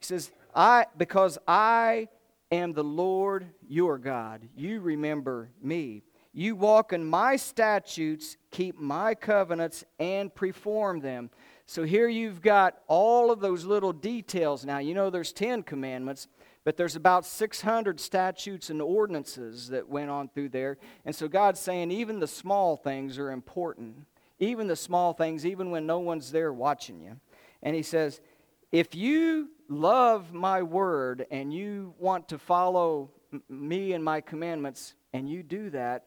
He 0.01 0.07
says, 0.07 0.31
I 0.55 0.87
because 0.97 1.39
I 1.47 2.09
am 2.51 2.73
the 2.73 2.85
Lord 2.85 3.47
your 3.69 3.99
God. 3.99 4.49
You 4.57 4.81
remember 4.81 5.51
me. 5.63 6.03
You 6.33 6.55
walk 6.55 6.93
in 6.93 7.05
my 7.05 7.37
statutes, 7.37 8.37
keep 8.51 8.79
my 8.79 9.15
covenants, 9.15 9.85
and 9.99 10.33
perform 10.35 11.01
them. 11.01 11.31
So 11.67 11.83
here 11.83 12.09
you've 12.09 12.41
got 12.41 12.79
all 12.87 13.31
of 13.31 13.41
those 13.41 13.65
little 13.65 13.93
details. 13.93 14.65
Now, 14.65 14.79
you 14.79 14.95
know 14.95 15.11
there's 15.11 15.33
10 15.33 15.65
commandments, 15.65 16.29
but 16.65 16.77
there's 16.77 16.97
about 16.97 17.27
600 17.27 17.99
statutes 17.99 18.71
and 18.71 18.81
ordinances 18.81 19.69
that 19.69 19.89
went 19.89 20.11
on 20.11 20.29
through 20.29 20.51
there. 20.51 20.79
And 21.05 21.15
so 21.15 21.29
God's 21.29 21.61
saying 21.61 21.91
even 21.91 22.21
the 22.21 22.27
small 22.27 22.77
things 22.77 23.19
are 23.19 23.33
important. 23.33 24.07
Even 24.39 24.67
the 24.67 24.77
small 24.77 25.13
things, 25.13 25.45
even 25.45 25.71
when 25.71 25.87
no 25.87 25.99
one's 25.99 26.31
there 26.31 26.53
watching 26.53 27.01
you. 27.01 27.17
And 27.63 27.75
He 27.75 27.83
says, 27.83 28.21
if 28.73 28.95
you 28.95 29.51
love 29.69 30.33
my 30.33 30.63
word 30.63 31.27
and 31.31 31.53
you 31.53 31.95
want 31.99 32.29
to 32.29 32.39
follow 32.39 33.11
me 33.49 33.93
and 33.93 34.03
my 34.03 34.21
commandments, 34.21 34.95
and 35.13 35.29
you 35.29 35.43
do 35.43 35.71
that, 35.71 36.07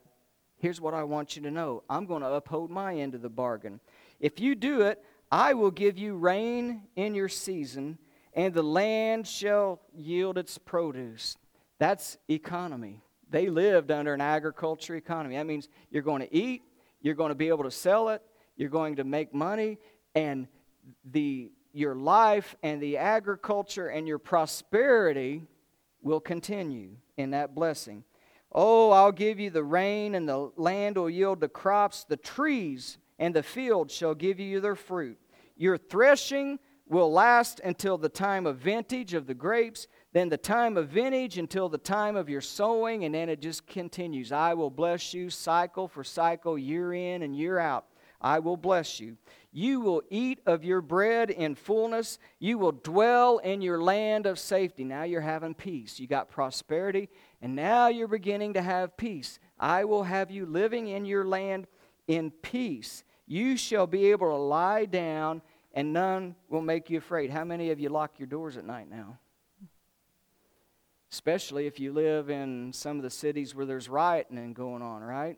here's 0.57 0.81
what 0.81 0.93
I 0.93 1.03
want 1.03 1.35
you 1.35 1.41
to 1.43 1.51
know 1.51 1.83
I'm 1.89 2.05
going 2.05 2.21
to 2.21 2.33
uphold 2.33 2.69
my 2.71 2.95
end 2.95 3.15
of 3.15 3.21
the 3.21 3.29
bargain. 3.29 3.79
If 4.19 4.39
you 4.39 4.55
do 4.55 4.81
it, 4.81 5.03
I 5.31 5.53
will 5.53 5.71
give 5.71 5.97
you 5.97 6.15
rain 6.15 6.83
in 6.95 7.15
your 7.15 7.29
season, 7.29 7.97
and 8.33 8.53
the 8.53 8.63
land 8.63 9.27
shall 9.27 9.79
yield 9.93 10.37
its 10.37 10.57
produce. 10.57 11.37
That's 11.79 12.17
economy. 12.29 13.01
They 13.29 13.47
lived 13.47 13.91
under 13.91 14.13
an 14.13 14.21
agriculture 14.21 14.95
economy. 14.95 15.37
That 15.37 15.47
means 15.47 15.69
you're 15.89 16.03
going 16.03 16.21
to 16.21 16.35
eat, 16.35 16.63
you're 17.01 17.15
going 17.15 17.29
to 17.29 17.35
be 17.35 17.47
able 17.47 17.63
to 17.63 17.71
sell 17.71 18.09
it, 18.09 18.21
you're 18.57 18.69
going 18.69 18.97
to 18.97 19.03
make 19.03 19.33
money, 19.33 19.77
and 20.13 20.47
the 21.05 21.51
your 21.73 21.95
life 21.95 22.55
and 22.63 22.81
the 22.81 22.97
agriculture 22.97 23.87
and 23.87 24.07
your 24.07 24.19
prosperity 24.19 25.43
will 26.01 26.19
continue 26.19 26.91
in 27.17 27.31
that 27.31 27.55
blessing. 27.55 28.03
Oh, 28.51 28.91
I'll 28.91 29.13
give 29.13 29.39
you 29.39 29.49
the 29.49 29.63
rain, 29.63 30.15
and 30.15 30.27
the 30.27 30.51
land 30.57 30.97
will 30.97 31.09
yield 31.09 31.39
the 31.39 31.47
crops. 31.47 32.03
The 32.03 32.17
trees 32.17 32.97
and 33.17 33.33
the 33.33 33.43
field 33.43 33.89
shall 33.89 34.13
give 34.13 34.39
you 34.39 34.59
their 34.59 34.75
fruit. 34.75 35.17
Your 35.55 35.77
threshing 35.77 36.59
will 36.87 37.11
last 37.11 37.61
until 37.63 37.97
the 37.97 38.09
time 38.09 38.45
of 38.45 38.57
vintage 38.57 39.13
of 39.13 39.25
the 39.25 39.33
grapes, 39.33 39.87
then 40.11 40.27
the 40.27 40.37
time 40.37 40.75
of 40.75 40.89
vintage 40.89 41.37
until 41.37 41.69
the 41.69 41.77
time 41.77 42.17
of 42.17 42.27
your 42.27 42.41
sowing, 42.41 43.05
and 43.05 43.15
then 43.15 43.29
it 43.29 43.39
just 43.39 43.65
continues. 43.65 44.33
I 44.33 44.53
will 44.53 44.69
bless 44.69 45.13
you 45.13 45.29
cycle 45.29 45.87
for 45.87 46.03
cycle, 46.03 46.57
year 46.57 46.93
in 46.93 47.21
and 47.21 47.33
year 47.33 47.57
out. 47.57 47.85
I 48.19 48.39
will 48.39 48.57
bless 48.57 48.99
you. 48.99 49.17
You 49.53 49.81
will 49.81 50.01
eat 50.09 50.39
of 50.45 50.63
your 50.63 50.81
bread 50.81 51.29
in 51.29 51.55
fullness. 51.55 52.19
You 52.39 52.57
will 52.57 52.71
dwell 52.71 53.39
in 53.39 53.61
your 53.61 53.81
land 53.81 54.25
of 54.25 54.39
safety. 54.39 54.85
Now 54.85 55.03
you're 55.03 55.19
having 55.19 55.53
peace. 55.53 55.99
You 55.99 56.07
got 56.07 56.29
prosperity, 56.29 57.09
and 57.41 57.55
now 57.55 57.87
you're 57.87 58.07
beginning 58.07 58.53
to 58.53 58.61
have 58.61 58.95
peace. 58.95 59.39
I 59.59 59.83
will 59.83 60.03
have 60.03 60.31
you 60.31 60.45
living 60.45 60.87
in 60.87 61.03
your 61.03 61.25
land 61.25 61.67
in 62.07 62.31
peace. 62.31 63.03
You 63.27 63.57
shall 63.57 63.87
be 63.87 64.11
able 64.11 64.29
to 64.29 64.37
lie 64.37 64.85
down, 64.85 65.41
and 65.73 65.91
none 65.91 66.35
will 66.47 66.61
make 66.61 66.89
you 66.89 66.97
afraid. 66.97 67.29
How 67.29 67.43
many 67.43 67.71
of 67.71 67.79
you 67.79 67.89
lock 67.89 68.19
your 68.19 68.27
doors 68.27 68.55
at 68.55 68.65
night 68.65 68.89
now? 68.89 69.19
Especially 71.11 71.67
if 71.67 71.77
you 71.77 71.91
live 71.91 72.29
in 72.29 72.71
some 72.71 72.95
of 72.95 73.03
the 73.03 73.09
cities 73.09 73.53
where 73.53 73.65
there's 73.65 73.89
rioting 73.89 74.53
going 74.53 74.81
on, 74.81 75.01
right? 75.01 75.37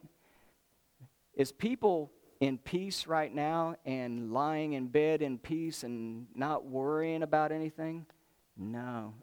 Is 1.34 1.52
people 1.52 2.12
in 2.44 2.58
peace 2.58 3.08
right 3.08 3.34
now 3.34 3.76
and 3.86 4.34
lying 4.34 4.74
in 4.74 4.88
bed 4.88 5.22
in 5.22 5.38
peace 5.38 5.84
and 5.84 6.28
not 6.36 6.66
worrying 6.66 7.24
about 7.24 7.54
anything? 7.54 8.06
No. 8.58 9.14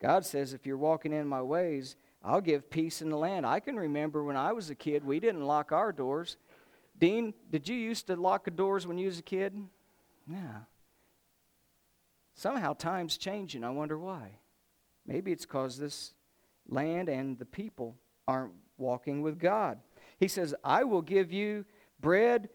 God 0.00 0.24
says, 0.24 0.52
if 0.52 0.64
you're 0.64 0.76
walking 0.76 1.12
in 1.12 1.26
my 1.26 1.42
ways, 1.42 1.96
I'll 2.22 2.40
give 2.40 2.70
peace 2.70 3.02
in 3.02 3.10
the 3.10 3.18
land. 3.18 3.44
I 3.44 3.58
can 3.58 3.74
remember 3.74 4.22
when 4.22 4.36
I 4.36 4.52
was 4.52 4.70
a 4.70 4.76
kid, 4.76 5.04
we 5.04 5.18
didn't 5.18 5.44
lock 5.44 5.72
our 5.72 5.90
doors. 5.90 6.36
Dean, 6.96 7.34
did 7.50 7.68
you 7.68 7.74
used 7.74 8.06
to 8.06 8.14
lock 8.14 8.44
the 8.44 8.52
doors 8.52 8.86
when 8.86 8.96
you 8.96 9.06
was 9.06 9.18
a 9.18 9.22
kid? 9.22 9.54
Yeah. 10.30 10.60
Somehow 12.34 12.74
time's 12.74 13.18
changing. 13.18 13.64
I 13.64 13.70
wonder 13.70 13.98
why. 13.98 14.38
Maybe 15.04 15.32
it's 15.32 15.44
because 15.44 15.78
this 15.78 16.14
land 16.68 17.08
and 17.08 17.36
the 17.40 17.44
people 17.44 17.96
aren't 18.28 18.52
walking 18.78 19.20
with 19.20 19.40
God. 19.40 19.78
He 20.18 20.28
says, 20.28 20.54
I 20.62 20.84
will 20.84 21.02
give 21.02 21.32
you 21.32 21.64
bread, 22.00 22.48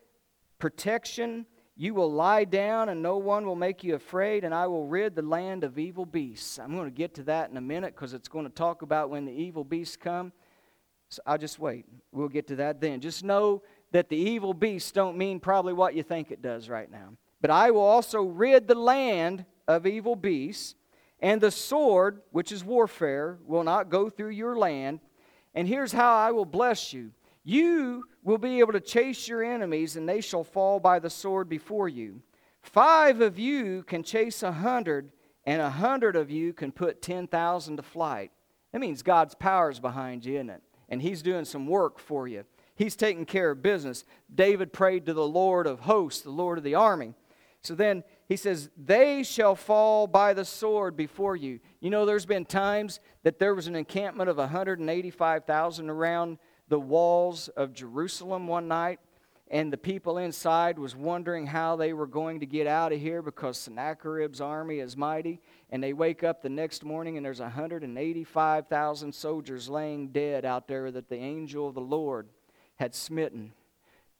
protection. 0.59 1.45
You 1.75 1.93
will 1.93 2.11
lie 2.11 2.43
down, 2.43 2.89
and 2.89 3.01
no 3.01 3.17
one 3.17 3.45
will 3.45 3.55
make 3.55 3.83
you 3.83 3.95
afraid, 3.95 4.43
and 4.43 4.53
I 4.53 4.67
will 4.67 4.85
rid 4.85 5.15
the 5.15 5.21
land 5.21 5.63
of 5.63 5.79
evil 5.79 6.05
beasts. 6.05 6.59
I'm 6.59 6.75
going 6.75 6.89
to 6.89 6.95
get 6.95 7.15
to 7.15 7.23
that 7.23 7.49
in 7.49 7.57
a 7.57 7.61
minute 7.61 7.95
because 7.95 8.13
it's 8.13 8.27
going 8.27 8.45
to 8.45 8.51
talk 8.51 8.81
about 8.81 9.09
when 9.09 9.25
the 9.25 9.31
evil 9.31 9.63
beasts 9.63 9.95
come. 9.95 10.33
So 11.09 11.21
I'll 11.25 11.37
just 11.37 11.57
wait. 11.57 11.85
We'll 12.11 12.27
get 12.27 12.47
to 12.47 12.57
that 12.57 12.81
then. 12.81 12.99
Just 13.01 13.23
know 13.23 13.63
that 13.91 14.09
the 14.09 14.17
evil 14.17 14.53
beasts 14.53 14.91
don't 14.91 15.17
mean 15.17 15.39
probably 15.39 15.73
what 15.73 15.95
you 15.95 16.03
think 16.03 16.31
it 16.31 16.41
does 16.41 16.69
right 16.69 16.91
now. 16.91 17.13
But 17.41 17.49
I 17.49 17.71
will 17.71 17.81
also 17.81 18.21
rid 18.21 18.67
the 18.67 18.75
land 18.75 19.45
of 19.67 19.87
evil 19.87 20.15
beasts, 20.15 20.75
and 21.19 21.39
the 21.39 21.51
sword, 21.51 22.21
which 22.31 22.51
is 22.51 22.63
warfare, 22.63 23.39
will 23.45 23.63
not 23.63 23.89
go 23.89 24.09
through 24.09 24.29
your 24.29 24.57
land. 24.57 24.99
And 25.55 25.67
here's 25.67 25.91
how 25.91 26.15
I 26.15 26.31
will 26.31 26.45
bless 26.45 26.93
you 26.93 27.11
you 27.49 28.03
will 28.23 28.37
be 28.37 28.59
able 28.59 28.73
to 28.73 28.79
chase 28.79 29.27
your 29.27 29.43
enemies, 29.43 29.95
and 29.95 30.07
they 30.07 30.21
shall 30.21 30.43
fall 30.43 30.79
by 30.79 30.99
the 30.99 31.09
sword 31.09 31.49
before 31.49 31.89
you. 31.89 32.21
Five 32.61 33.21
of 33.21 33.39
you 33.39 33.83
can 33.83 34.03
chase 34.03 34.43
a 34.43 34.51
hundred, 34.51 35.11
and 35.45 35.61
a 35.61 35.69
hundred 35.69 36.15
of 36.15 36.29
you 36.29 36.53
can 36.53 36.71
put 36.71 37.01
10,000 37.01 37.77
to 37.77 37.83
flight. 37.83 38.31
That 38.71 38.79
means 38.79 39.01
God's 39.01 39.33
power 39.33 39.71
is 39.71 39.79
behind 39.79 40.25
you, 40.25 40.35
isn't 40.35 40.49
it? 40.49 40.61
And 40.89 41.01
He's 41.01 41.21
doing 41.21 41.45
some 41.45 41.65
work 41.65 41.97
for 41.97 42.27
you. 42.27 42.43
He's 42.75 42.95
taking 42.95 43.25
care 43.25 43.51
of 43.51 43.61
business. 43.61 44.05
David 44.33 44.71
prayed 44.71 45.05
to 45.07 45.13
the 45.13 45.27
Lord 45.27 45.67
of 45.67 45.81
hosts, 45.81 46.21
the 46.21 46.29
Lord 46.29 46.57
of 46.57 46.63
the 46.63 46.75
army. 46.75 47.13
So 47.61 47.75
then 47.75 48.03
he 48.27 48.37
says, 48.37 48.69
They 48.77 49.23
shall 49.23 49.55
fall 49.55 50.07
by 50.07 50.33
the 50.33 50.45
sword 50.45 50.95
before 50.95 51.35
you. 51.35 51.59
You 51.81 51.89
know, 51.89 52.05
there's 52.05 52.25
been 52.25 52.45
times 52.45 52.99
that 53.23 53.39
there 53.39 53.53
was 53.53 53.67
an 53.67 53.75
encampment 53.75 54.29
of 54.29 54.37
185,000 54.37 55.89
around 55.89 56.37
the 56.69 56.79
walls 56.79 57.49
of 57.49 57.73
Jerusalem 57.73 58.47
one 58.47 58.67
night, 58.67 58.99
and 59.51 59.73
the 59.73 59.77
people 59.77 60.19
inside 60.19 60.77
was 60.77 60.95
wondering 60.95 61.47
how 61.47 61.75
they 61.75 61.93
were 61.93 62.05
going 62.05 62.39
to 62.41 62.45
get 62.45 62.67
out 62.67 62.93
of 62.93 62.99
here 62.99 63.23
because 63.23 63.57
Sennacherib's 63.57 64.41
army 64.41 64.77
is 64.79 64.95
mighty. 64.95 65.41
And 65.71 65.81
they 65.81 65.93
wake 65.93 66.23
up 66.23 66.41
the 66.41 66.49
next 66.49 66.83
morning 66.83 67.17
and 67.17 67.25
there's 67.25 67.39
185,000 67.39 69.11
soldiers 69.13 69.67
laying 69.67 70.09
dead 70.09 70.45
out 70.45 70.67
there 70.67 70.91
that 70.91 71.09
the 71.09 71.17
angel 71.17 71.67
of 71.67 71.73
the 71.73 71.81
Lord 71.81 72.27
had 72.75 72.93
smitten. 72.93 73.53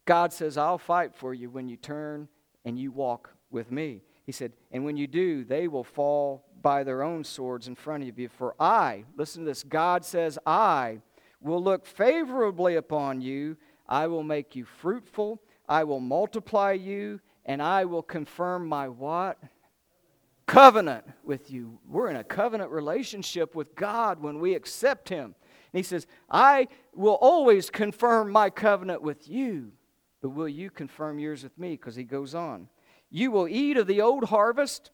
God 0.04 0.32
says, 0.32 0.58
I'll 0.58 0.78
fight 0.78 1.14
for 1.14 1.32
you 1.32 1.48
when 1.48 1.68
you 1.68 1.76
turn 1.76 2.28
and 2.64 2.76
you 2.76 2.90
walk 2.90 3.30
with 3.52 3.70
me. 3.70 4.02
He 4.26 4.32
said, 4.32 4.52
and 4.72 4.84
when 4.84 4.96
you 4.96 5.06
do, 5.06 5.44
they 5.44 5.68
will 5.68 5.84
fall 5.84 6.44
by 6.60 6.82
their 6.82 7.02
own 7.02 7.22
swords 7.22 7.68
in 7.68 7.76
front 7.76 8.08
of 8.08 8.18
you. 8.18 8.28
For 8.28 8.54
I, 8.58 9.04
listen 9.16 9.44
to 9.44 9.50
this, 9.50 9.62
God 9.62 10.04
says, 10.04 10.38
I 10.44 11.00
will 11.40 11.62
look 11.62 11.86
favorably 11.86 12.76
upon 12.76 13.20
you. 13.20 13.56
I 13.88 14.06
will 14.06 14.22
make 14.22 14.54
you 14.54 14.64
fruitful. 14.64 15.40
I 15.68 15.84
will 15.84 16.00
multiply 16.00 16.72
you, 16.72 17.20
and 17.44 17.62
I 17.62 17.84
will 17.84 18.02
confirm 18.02 18.66
my 18.66 18.88
what? 18.88 19.38
Covenant 20.46 21.04
with 21.24 21.50
you. 21.50 21.78
We're 21.88 22.10
in 22.10 22.16
a 22.16 22.24
covenant 22.24 22.70
relationship 22.70 23.54
with 23.54 23.74
God 23.74 24.20
when 24.20 24.40
we 24.40 24.54
accept 24.54 25.08
Him. 25.08 25.34
And 25.72 25.78
He 25.78 25.82
says, 25.82 26.06
I 26.28 26.68
will 26.94 27.18
always 27.20 27.70
confirm 27.70 28.30
my 28.30 28.50
covenant 28.50 29.02
with 29.02 29.28
you, 29.28 29.72
but 30.20 30.30
will 30.30 30.48
you 30.48 30.70
confirm 30.70 31.18
yours 31.18 31.44
with 31.44 31.56
me? 31.58 31.70
Because 31.72 31.94
He 31.94 32.04
goes 32.04 32.34
on. 32.34 32.68
You 33.10 33.30
will 33.30 33.48
eat 33.48 33.76
of 33.76 33.86
the 33.86 34.00
old 34.00 34.24
harvest 34.24 34.90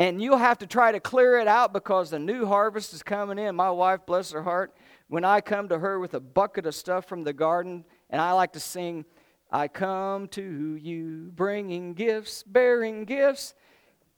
and 0.00 0.20
you'll 0.20 0.38
have 0.38 0.58
to 0.58 0.66
try 0.66 0.90
to 0.92 1.00
clear 1.00 1.38
it 1.38 1.46
out 1.46 1.72
because 1.72 2.10
the 2.10 2.18
new 2.18 2.46
harvest 2.46 2.92
is 2.92 3.02
coming 3.02 3.38
in. 3.38 3.54
My 3.54 3.70
wife, 3.70 4.00
bless 4.06 4.32
her 4.32 4.42
heart, 4.42 4.74
when 5.08 5.24
I 5.24 5.40
come 5.40 5.68
to 5.68 5.78
her 5.78 5.98
with 5.98 6.14
a 6.14 6.20
bucket 6.20 6.66
of 6.66 6.74
stuff 6.74 7.06
from 7.06 7.24
the 7.24 7.32
garden, 7.32 7.84
and 8.10 8.20
I 8.20 8.32
like 8.32 8.52
to 8.52 8.60
sing, 8.60 9.04
I 9.50 9.68
come 9.68 10.28
to 10.28 10.76
you 10.76 11.30
bringing 11.34 11.94
gifts, 11.94 12.42
bearing 12.42 13.04
gifts, 13.04 13.54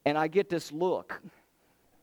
and 0.05 0.17
I 0.17 0.29
get 0.29 0.49
this 0.49 0.73
look. 0.73 1.21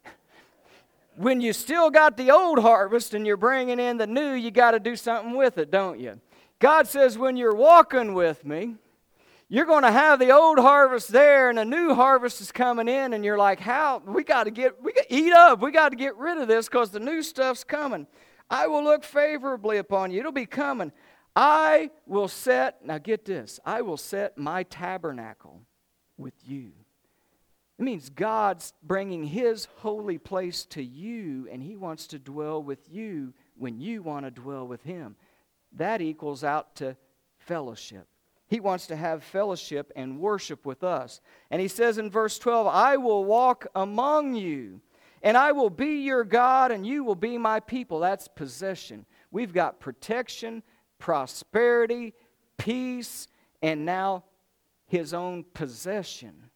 when 1.15 1.41
you 1.41 1.53
still 1.53 1.89
got 1.89 2.17
the 2.17 2.31
old 2.31 2.59
harvest 2.59 3.13
and 3.13 3.25
you're 3.25 3.37
bringing 3.37 3.79
in 3.79 3.97
the 3.97 4.07
new, 4.07 4.33
you 4.33 4.51
got 4.51 4.71
to 4.71 4.79
do 4.79 4.95
something 4.95 5.35
with 5.35 5.57
it, 5.57 5.71
don't 5.71 5.99
you? 5.99 6.19
God 6.59 6.87
says, 6.87 7.17
when 7.17 7.37
you're 7.37 7.55
walking 7.55 8.13
with 8.13 8.45
me, 8.45 8.75
you're 9.49 9.65
going 9.65 9.83
to 9.83 9.91
have 9.91 10.19
the 10.19 10.31
old 10.31 10.57
harvest 10.57 11.09
there 11.09 11.49
and 11.49 11.59
a 11.59 11.65
new 11.65 11.93
harvest 11.93 12.41
is 12.41 12.51
coming 12.51 12.87
in 12.87 13.13
and 13.13 13.23
you're 13.23 13.37
like 13.37 13.59
how 13.59 14.01
we 14.05 14.23
got 14.23 14.45
to 14.45 14.51
get 14.51 14.81
we 14.81 14.93
got 14.93 15.05
eat 15.09 15.31
up 15.31 15.61
we 15.61 15.71
got 15.71 15.89
to 15.89 15.95
get 15.95 16.15
rid 16.17 16.39
of 16.39 16.47
this 16.47 16.67
because 16.67 16.89
the 16.89 16.99
new 16.99 17.21
stuff's 17.21 17.63
coming 17.63 18.07
i 18.49 18.67
will 18.67 18.83
look 18.83 19.03
favorably 19.03 19.77
upon 19.77 20.11
you. 20.11 20.19
It'll 20.19 20.31
be 20.31 20.45
coming. 20.45 20.91
I 21.35 21.89
will 22.05 22.27
set 22.27 22.85
now 22.85 22.99
get 22.99 23.25
this 23.25 23.59
i 23.65 23.81
will 23.81 23.97
set 23.97 24.37
my 24.37 24.63
tabernacle 24.63 25.61
with 26.17 26.35
you. 26.43 26.71
It 27.79 27.83
means 27.83 28.09
god's 28.09 28.73
bringing 28.83 29.23
his 29.23 29.67
holy 29.77 30.17
place 30.17 30.65
to 30.65 30.83
you 30.83 31.47
and 31.51 31.61
he 31.61 31.75
wants 31.75 32.07
to 32.07 32.19
dwell 32.19 32.61
with 32.61 32.89
you 32.89 33.33
when 33.57 33.79
you 33.79 34.03
want 34.03 34.25
to 34.25 34.31
dwell 34.31 34.67
with 34.67 34.83
him. 34.83 35.15
That 35.73 36.01
equals 36.01 36.43
out 36.43 36.75
to 36.75 36.95
fellowship. 37.39 38.07
He 38.47 38.59
wants 38.59 38.87
to 38.87 38.95
have 38.95 39.23
fellowship 39.23 39.91
and 39.95 40.19
worship 40.19 40.65
with 40.65 40.83
us. 40.83 41.21
And 41.49 41.59
he 41.59 41.67
says 41.67 41.97
in 41.97 42.11
verse 42.11 42.37
12, 42.37 42.67
I 42.67 42.97
will 42.97 43.25
walk 43.25 43.65
among 43.73 44.35
you, 44.35 44.81
and 45.23 45.37
I 45.37 45.53
will 45.53 45.69
be 45.69 46.01
your 46.01 46.23
God, 46.23 46.71
and 46.71 46.85
you 46.85 47.03
will 47.03 47.15
be 47.15 47.37
my 47.37 47.59
people. 47.59 47.99
That's 47.99 48.27
possession. 48.27 49.05
We've 49.31 49.53
got 49.53 49.79
protection, 49.79 50.61
prosperity, 50.99 52.13
peace, 52.57 53.27
and 53.61 53.85
now 53.85 54.25
his 54.85 55.13
own 55.13 55.45
possession. 55.53 56.49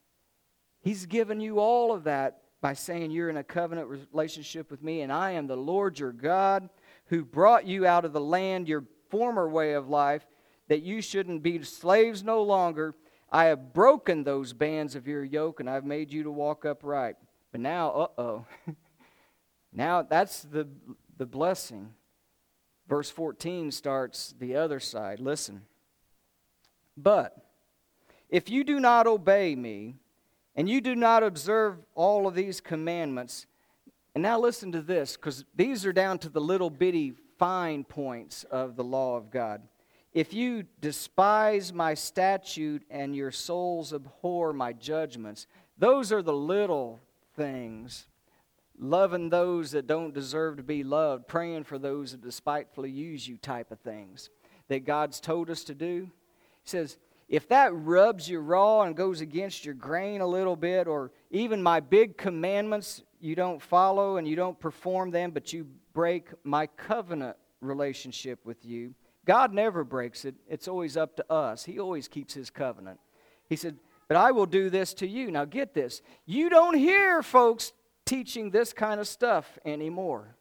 He's 0.81 1.05
given 1.05 1.39
you 1.39 1.59
all 1.59 1.93
of 1.93 2.03
that 2.03 2.41
by 2.61 2.73
saying 2.73 3.11
you're 3.11 3.29
in 3.29 3.37
a 3.37 3.43
covenant 3.43 3.87
relationship 4.11 4.69
with 4.69 4.83
me, 4.83 5.01
and 5.01 5.11
I 5.11 5.31
am 5.31 5.47
the 5.47 5.57
Lord 5.57 5.97
your 5.97 6.11
God 6.11 6.69
who 7.05 7.23
brought 7.23 7.65
you 7.65 7.87
out 7.87 8.05
of 8.05 8.13
the 8.13 8.21
land, 8.21 8.67
your 8.67 8.83
former 9.09 9.49
way 9.49 9.73
of 9.73 9.89
life 9.89 10.27
that 10.67 10.83
you 10.83 11.01
shouldn't 11.01 11.43
be 11.43 11.63
slaves 11.63 12.23
no 12.23 12.43
longer. 12.43 12.93
I 13.31 13.45
have 13.45 13.73
broken 13.73 14.23
those 14.23 14.53
bands 14.53 14.95
of 14.95 15.07
your 15.07 15.23
yoke 15.23 15.59
and 15.59 15.69
I've 15.69 15.85
made 15.85 16.11
you 16.11 16.23
to 16.23 16.31
walk 16.31 16.65
upright. 16.65 17.15
But 17.57 17.63
now, 17.63 17.89
uh 17.89 18.21
oh. 18.21 18.45
now 19.73 20.03
that's 20.03 20.43
the, 20.43 20.67
the 21.17 21.25
blessing. 21.25 21.91
Verse 22.87 23.09
14 23.09 23.71
starts 23.71 24.35
the 24.39 24.55
other 24.57 24.79
side. 24.79 25.19
Listen. 25.19 25.63
But 26.95 27.35
if 28.29 28.47
you 28.47 28.63
do 28.63 28.79
not 28.79 29.07
obey 29.07 29.55
me, 29.55 29.95
and 30.55 30.69
you 30.69 30.81
do 30.81 30.93
not 30.93 31.23
observe 31.23 31.77
all 31.95 32.27
of 32.27 32.35
these 32.35 32.61
commandments, 32.61 33.47
and 34.13 34.21
now 34.21 34.39
listen 34.39 34.71
to 34.73 34.81
this, 34.83 35.15
because 35.15 35.43
these 35.55 35.83
are 35.83 35.93
down 35.93 36.19
to 36.19 36.29
the 36.29 36.39
little 36.39 36.69
bitty 36.69 37.15
fine 37.39 37.83
points 37.83 38.43
of 38.51 38.75
the 38.75 38.83
law 38.83 39.17
of 39.17 39.31
God. 39.31 39.63
If 40.13 40.31
you 40.31 40.65
despise 40.79 41.73
my 41.73 41.95
statute 41.95 42.83
and 42.91 43.15
your 43.15 43.31
souls 43.31 43.93
abhor 43.93 44.53
my 44.53 44.73
judgments, 44.73 45.47
those 45.79 46.11
are 46.11 46.21
the 46.21 46.33
little 46.33 47.01
things. 47.37 48.07
Loving 48.77 49.29
those 49.29 49.71
that 49.71 49.87
don't 49.87 50.13
deserve 50.13 50.57
to 50.57 50.63
be 50.63 50.83
loved, 50.83 51.27
praying 51.27 51.63
for 51.63 51.79
those 51.79 52.11
that 52.11 52.21
despitefully 52.21 52.91
use 52.91 53.27
you, 53.27 53.37
type 53.37 53.71
of 53.71 53.79
things 53.79 54.29
that 54.67 54.85
God's 54.85 55.21
told 55.21 55.49
us 55.49 55.63
to 55.63 55.73
do. 55.73 56.09
He 56.63 56.69
says, 56.69 56.97
if 57.29 57.47
that 57.49 57.73
rubs 57.73 58.29
you 58.29 58.39
raw 58.39 58.81
and 58.81 58.95
goes 58.95 59.21
against 59.21 59.65
your 59.65 59.73
grain 59.73 60.21
a 60.21 60.27
little 60.27 60.55
bit, 60.55 60.87
or 60.87 61.11
even 61.31 61.63
my 61.63 61.79
big 61.79 62.17
commandments 62.17 63.01
you 63.19 63.35
don't 63.35 63.61
follow 63.61 64.17
and 64.17 64.27
you 64.27 64.35
don't 64.35 64.59
perform 64.59 65.11
them, 65.11 65.31
but 65.31 65.51
you 65.53 65.67
break 65.93 66.29
my 66.43 66.67
covenant 66.67 67.35
relationship 67.61 68.39
with 68.45 68.63
you, 68.65 68.93
God 69.25 69.53
never 69.53 69.83
breaks 69.83 70.23
it. 70.23 70.35
It's 70.47 70.67
always 70.67 70.95
up 70.95 71.17
to 71.17 71.31
us. 71.31 71.65
He 71.65 71.79
always 71.79 72.07
keeps 72.07 72.33
his 72.33 72.49
covenant. 72.49 72.99
He 73.49 73.55
said, 73.55 73.77
But 74.07 74.17
I 74.17 74.31
will 74.31 74.45
do 74.45 74.69
this 74.69 74.93
to 74.95 75.07
you. 75.07 75.31
Now 75.31 75.45
get 75.45 75.73
this. 75.73 76.01
You 76.25 76.49
don't 76.49 76.75
hear 76.75 77.21
folks 77.21 77.73
teaching 78.05 78.51
this 78.51 78.73
kind 78.73 78.99
of 78.99 79.07
stuff 79.07 79.59
anymore. 79.65 80.35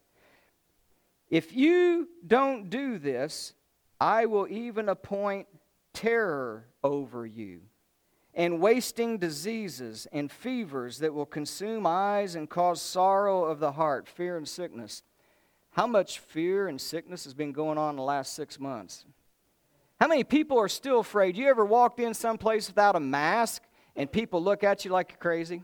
If 1.29 1.53
you 1.53 2.09
don't 2.27 2.71
do 2.71 2.99
this, 2.99 3.55
I 4.01 4.27
will 4.27 4.47
even 4.49 4.89
appoint 4.89 5.49
terror 5.93 6.67
over 6.85 7.27
you 7.27 7.63
and 8.35 8.61
wasting 8.61 9.19
diseases 9.19 10.07
and 10.13 10.31
fevers 10.31 10.99
that 10.99 11.15
will 11.15 11.27
consume 11.27 11.87
eyes 11.87 12.35
and 12.35 12.49
cause 12.49 12.83
sorrow 12.83 13.45
of 13.45 13.59
the 13.59 13.73
heart, 13.73 14.07
fear 14.07 14.37
and 14.37 14.47
sickness. 14.47 15.03
How 15.71 15.87
much 15.87 16.19
fear 16.19 16.69
and 16.69 16.81
sickness 16.81 17.25
has 17.25 17.35
been 17.35 17.53
going 17.53 17.79
on 17.79 17.91
in 17.91 17.97
the 17.97 18.03
last 18.03 18.35
six 18.35 18.61
months? 18.61 19.07
How 19.99 20.09
many 20.09 20.25
people 20.25 20.59
are 20.59 20.69
still 20.69 21.01
afraid? 21.01 21.37
You 21.37 21.49
ever 21.49 21.65
walked 21.65 22.01
in 22.01 22.13
someplace 22.13 22.69
without 22.69 22.97
a 22.97 23.01
mask 23.01 23.63
and 23.95 24.11
people 24.11 24.43
look 24.43 24.63
at 24.63 24.85
you 24.85 24.91
like 24.91 25.11
you're 25.11 25.19
crazy? 25.19 25.63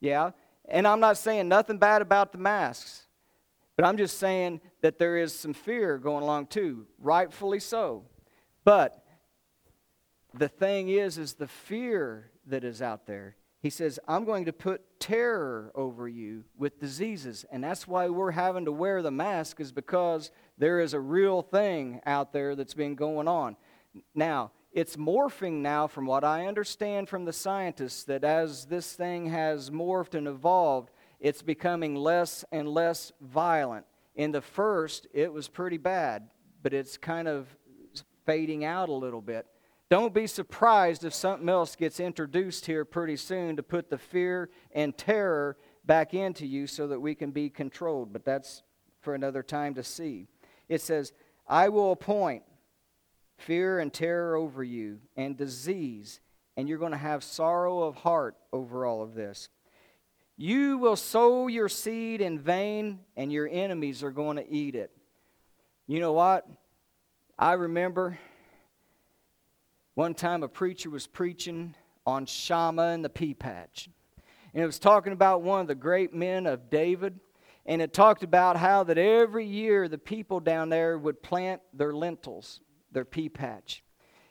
Yeah. 0.00 0.30
And 0.68 0.86
I'm 0.86 1.00
not 1.00 1.16
saying 1.16 1.48
nothing 1.48 1.78
bad 1.78 2.02
about 2.02 2.30
the 2.30 2.38
masks, 2.38 3.02
but 3.76 3.84
I'm 3.84 3.96
just 3.96 4.18
saying 4.18 4.60
that 4.80 4.98
there 4.98 5.16
is 5.16 5.36
some 5.36 5.54
fear 5.54 5.98
going 5.98 6.22
along 6.22 6.46
too, 6.46 6.86
rightfully 7.00 7.58
so. 7.58 8.04
But 8.64 9.04
the 10.34 10.48
thing 10.48 10.88
is, 10.88 11.18
is 11.18 11.34
the 11.34 11.48
fear 11.48 12.30
that 12.46 12.62
is 12.62 12.80
out 12.80 13.06
there 13.06 13.36
he 13.62 13.70
says, 13.70 14.00
I'm 14.08 14.24
going 14.24 14.46
to 14.46 14.52
put 14.52 14.82
terror 14.98 15.70
over 15.76 16.08
you 16.08 16.42
with 16.58 16.80
diseases. 16.80 17.44
And 17.52 17.62
that's 17.62 17.86
why 17.86 18.08
we're 18.08 18.32
having 18.32 18.64
to 18.64 18.72
wear 18.72 19.02
the 19.02 19.12
mask, 19.12 19.60
is 19.60 19.70
because 19.70 20.32
there 20.58 20.80
is 20.80 20.94
a 20.94 21.00
real 21.00 21.42
thing 21.42 22.00
out 22.04 22.32
there 22.32 22.56
that's 22.56 22.74
been 22.74 22.96
going 22.96 23.28
on. 23.28 23.56
Now, 24.16 24.50
it's 24.72 24.96
morphing 24.96 25.60
now, 25.60 25.86
from 25.86 26.06
what 26.06 26.24
I 26.24 26.46
understand 26.46 27.08
from 27.08 27.24
the 27.24 27.32
scientists, 27.32 28.02
that 28.04 28.24
as 28.24 28.64
this 28.64 28.94
thing 28.94 29.26
has 29.26 29.70
morphed 29.70 30.14
and 30.14 30.26
evolved, 30.26 30.90
it's 31.20 31.42
becoming 31.42 31.94
less 31.94 32.44
and 32.50 32.66
less 32.66 33.12
violent. 33.20 33.86
In 34.16 34.32
the 34.32 34.40
first, 34.40 35.06
it 35.14 35.32
was 35.32 35.46
pretty 35.46 35.78
bad, 35.78 36.28
but 36.64 36.72
it's 36.72 36.96
kind 36.96 37.28
of 37.28 37.46
fading 38.26 38.64
out 38.64 38.88
a 38.88 38.92
little 38.92 39.20
bit. 39.20 39.46
Don't 39.92 40.14
be 40.14 40.26
surprised 40.26 41.04
if 41.04 41.12
something 41.12 41.50
else 41.50 41.76
gets 41.76 42.00
introduced 42.00 42.64
here 42.64 42.82
pretty 42.82 43.14
soon 43.14 43.56
to 43.56 43.62
put 43.62 43.90
the 43.90 43.98
fear 43.98 44.48
and 44.74 44.96
terror 44.96 45.58
back 45.84 46.14
into 46.14 46.46
you 46.46 46.66
so 46.66 46.86
that 46.86 46.98
we 46.98 47.14
can 47.14 47.30
be 47.30 47.50
controlled. 47.50 48.10
But 48.10 48.24
that's 48.24 48.62
for 49.02 49.14
another 49.14 49.42
time 49.42 49.74
to 49.74 49.82
see. 49.84 50.28
It 50.66 50.80
says, 50.80 51.12
I 51.46 51.68
will 51.68 51.92
appoint 51.92 52.42
fear 53.36 53.80
and 53.80 53.92
terror 53.92 54.34
over 54.34 54.64
you 54.64 54.98
and 55.14 55.36
disease, 55.36 56.20
and 56.56 56.70
you're 56.70 56.78
going 56.78 56.92
to 56.92 56.96
have 56.96 57.22
sorrow 57.22 57.82
of 57.82 57.96
heart 57.96 58.34
over 58.50 58.86
all 58.86 59.02
of 59.02 59.12
this. 59.12 59.50
You 60.38 60.78
will 60.78 60.96
sow 60.96 61.48
your 61.48 61.68
seed 61.68 62.22
in 62.22 62.38
vain, 62.38 63.00
and 63.14 63.30
your 63.30 63.46
enemies 63.46 64.02
are 64.02 64.10
going 64.10 64.38
to 64.38 64.50
eat 64.50 64.74
it. 64.74 64.90
You 65.86 66.00
know 66.00 66.14
what? 66.14 66.48
I 67.38 67.52
remember 67.52 68.18
one 69.94 70.14
time 70.14 70.42
a 70.42 70.48
preacher 70.48 70.88
was 70.88 71.06
preaching 71.06 71.74
on 72.06 72.26
Shammah 72.26 72.88
and 72.88 73.04
the 73.04 73.10
pea 73.10 73.34
patch. 73.34 73.88
And 74.54 74.62
it 74.62 74.66
was 74.66 74.78
talking 74.78 75.12
about 75.12 75.42
one 75.42 75.60
of 75.60 75.66
the 75.66 75.74
great 75.74 76.14
men 76.14 76.46
of 76.46 76.70
David. 76.70 77.18
And 77.66 77.80
it 77.80 77.92
talked 77.92 78.22
about 78.22 78.56
how 78.56 78.84
that 78.84 78.98
every 78.98 79.46
year 79.46 79.88
the 79.88 79.98
people 79.98 80.40
down 80.40 80.68
there 80.68 80.98
would 80.98 81.22
plant 81.22 81.60
their 81.72 81.92
lentils, 81.92 82.60
their 82.90 83.04
pea 83.04 83.28
patch. 83.28 83.84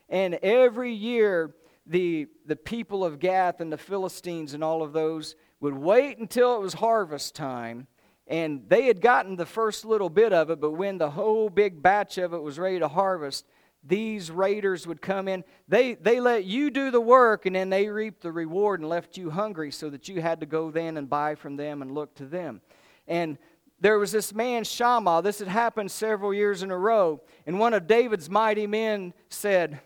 And 0.09 0.35
every 0.41 0.93
year 0.93 1.55
the, 1.85 2.27
the 2.45 2.55
people 2.55 3.05
of 3.05 3.19
Gath 3.19 3.61
and 3.61 3.71
the 3.71 3.77
Philistines 3.77 4.53
and 4.53 4.63
all 4.63 4.83
of 4.83 4.93
those 4.93 5.35
would 5.59 5.75
wait 5.75 6.17
until 6.17 6.55
it 6.55 6.61
was 6.61 6.73
harvest 6.73 7.35
time. 7.35 7.87
And 8.27 8.67
they 8.67 8.85
had 8.85 9.01
gotten 9.01 9.35
the 9.35 9.45
first 9.45 9.85
little 9.85 10.09
bit 10.09 10.33
of 10.33 10.49
it, 10.49 10.59
but 10.59 10.71
when 10.71 10.97
the 10.97 11.11
whole 11.11 11.49
big 11.49 11.81
batch 11.81 12.17
of 12.17 12.33
it 12.33 12.41
was 12.41 12.59
ready 12.59 12.79
to 12.79 12.87
harvest, 12.87 13.45
these 13.83 14.29
raiders 14.29 14.85
would 14.85 15.01
come 15.01 15.27
in. 15.27 15.43
They, 15.67 15.95
they 15.95 16.19
let 16.19 16.45
you 16.45 16.69
do 16.69 16.91
the 16.91 17.01
work 17.01 17.45
and 17.45 17.55
then 17.55 17.69
they 17.69 17.87
reaped 17.87 18.21
the 18.21 18.31
reward 18.31 18.79
and 18.79 18.89
left 18.89 19.17
you 19.17 19.31
hungry 19.31 19.71
so 19.71 19.89
that 19.89 20.07
you 20.07 20.21
had 20.21 20.39
to 20.41 20.45
go 20.45 20.69
then 20.69 20.97
and 20.97 21.09
buy 21.09 21.35
from 21.35 21.55
them 21.55 21.81
and 21.81 21.91
look 21.91 22.13
to 22.15 22.25
them. 22.25 22.61
And 23.07 23.37
there 23.79 23.97
was 23.97 24.11
this 24.11 24.33
man, 24.33 24.63
Shammah. 24.63 25.23
This 25.23 25.39
had 25.39 25.47
happened 25.47 25.91
several 25.91 26.33
years 26.33 26.61
in 26.61 26.69
a 26.69 26.77
row. 26.77 27.21
And 27.47 27.59
one 27.59 27.73
of 27.73 27.87
David's 27.87 28.29
mighty 28.29 28.67
men 28.67 29.13
said, 29.29 29.79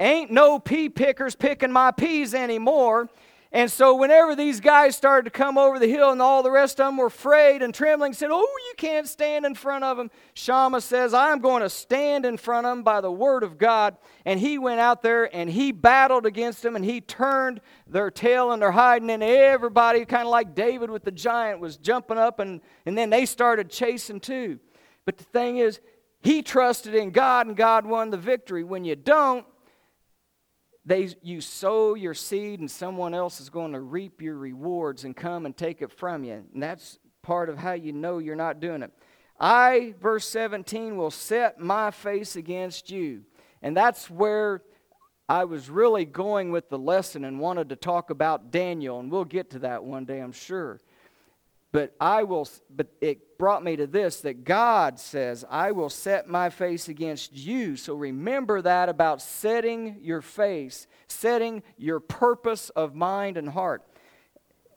Ain't 0.00 0.30
no 0.30 0.58
pea 0.58 0.88
pickers 0.88 1.36
picking 1.36 1.70
my 1.70 1.90
peas 1.92 2.34
anymore. 2.34 3.08
And 3.54 3.70
so, 3.70 3.94
whenever 3.94 4.34
these 4.34 4.58
guys 4.58 4.96
started 4.96 5.26
to 5.26 5.30
come 5.30 5.56
over 5.56 5.78
the 5.78 5.86
hill 5.86 6.10
and 6.10 6.20
all 6.20 6.42
the 6.42 6.50
rest 6.50 6.80
of 6.80 6.88
them 6.88 6.96
were 6.96 7.06
afraid 7.06 7.62
and 7.62 7.72
trembling, 7.72 8.12
said, 8.12 8.30
Oh, 8.32 8.40
you 8.40 8.74
can't 8.76 9.06
stand 9.06 9.46
in 9.46 9.54
front 9.54 9.84
of 9.84 9.96
them. 9.96 10.10
Shammah 10.34 10.80
says, 10.80 11.14
I'm 11.14 11.38
going 11.38 11.62
to 11.62 11.70
stand 11.70 12.26
in 12.26 12.36
front 12.36 12.66
of 12.66 12.72
them 12.72 12.82
by 12.82 13.00
the 13.00 13.12
word 13.12 13.44
of 13.44 13.56
God. 13.56 13.96
And 14.24 14.40
he 14.40 14.58
went 14.58 14.80
out 14.80 15.02
there 15.02 15.32
and 15.32 15.48
he 15.48 15.70
battled 15.70 16.26
against 16.26 16.62
them 16.62 16.74
and 16.74 16.84
he 16.84 17.00
turned 17.00 17.60
their 17.86 18.10
tail 18.10 18.50
and 18.50 18.60
their 18.60 18.72
hiding. 18.72 19.08
And 19.08 19.22
everybody, 19.22 20.04
kind 20.04 20.26
of 20.26 20.32
like 20.32 20.56
David 20.56 20.90
with 20.90 21.04
the 21.04 21.12
giant, 21.12 21.60
was 21.60 21.76
jumping 21.76 22.18
up 22.18 22.40
and, 22.40 22.60
and 22.86 22.98
then 22.98 23.08
they 23.08 23.24
started 23.24 23.70
chasing 23.70 24.18
too. 24.18 24.58
But 25.04 25.16
the 25.16 25.24
thing 25.24 25.58
is, 25.58 25.78
he 26.22 26.42
trusted 26.42 26.96
in 26.96 27.12
God 27.12 27.46
and 27.46 27.56
God 27.56 27.86
won 27.86 28.10
the 28.10 28.16
victory. 28.16 28.64
When 28.64 28.84
you 28.84 28.96
don't, 28.96 29.46
they, 30.86 31.08
you 31.22 31.40
sow 31.40 31.94
your 31.94 32.14
seed 32.14 32.60
and 32.60 32.70
someone 32.70 33.14
else 33.14 33.40
is 33.40 33.48
going 33.48 33.72
to 33.72 33.80
reap 33.80 34.20
your 34.20 34.36
rewards 34.36 35.04
and 35.04 35.16
come 35.16 35.46
and 35.46 35.56
take 35.56 35.80
it 35.80 35.90
from 35.90 36.24
you. 36.24 36.44
And 36.52 36.62
that's 36.62 36.98
part 37.22 37.48
of 37.48 37.56
how 37.56 37.72
you 37.72 37.92
know 37.92 38.18
you're 38.18 38.36
not 38.36 38.60
doing 38.60 38.82
it. 38.82 38.92
I, 39.40 39.94
verse 40.00 40.28
17, 40.28 40.96
will 40.96 41.10
set 41.10 41.58
my 41.58 41.90
face 41.90 42.36
against 42.36 42.90
you. 42.90 43.22
And 43.62 43.76
that's 43.76 44.10
where 44.10 44.62
I 45.28 45.44
was 45.44 45.70
really 45.70 46.04
going 46.04 46.52
with 46.52 46.68
the 46.68 46.78
lesson 46.78 47.24
and 47.24 47.40
wanted 47.40 47.70
to 47.70 47.76
talk 47.76 48.10
about 48.10 48.50
Daniel. 48.50 49.00
And 49.00 49.10
we'll 49.10 49.24
get 49.24 49.50
to 49.50 49.60
that 49.60 49.82
one 49.82 50.04
day, 50.04 50.20
I'm 50.20 50.32
sure. 50.32 50.80
But 51.72 51.94
I 51.98 52.22
will, 52.24 52.46
but 52.70 52.88
it 53.00 53.20
brought 53.38 53.64
me 53.64 53.76
to 53.76 53.86
this 53.86 54.20
that 54.20 54.44
God 54.44 54.98
says, 54.98 55.44
I 55.50 55.72
will 55.72 55.90
set 55.90 56.28
my 56.28 56.50
face 56.50 56.88
against 56.88 57.32
you. 57.32 57.76
So 57.76 57.94
remember 57.94 58.62
that 58.62 58.88
about 58.88 59.20
setting 59.20 59.98
your 60.00 60.22
face, 60.22 60.86
setting 61.08 61.62
your 61.76 62.00
purpose 62.00 62.70
of 62.70 62.94
mind 62.94 63.36
and 63.36 63.48
heart. 63.48 63.82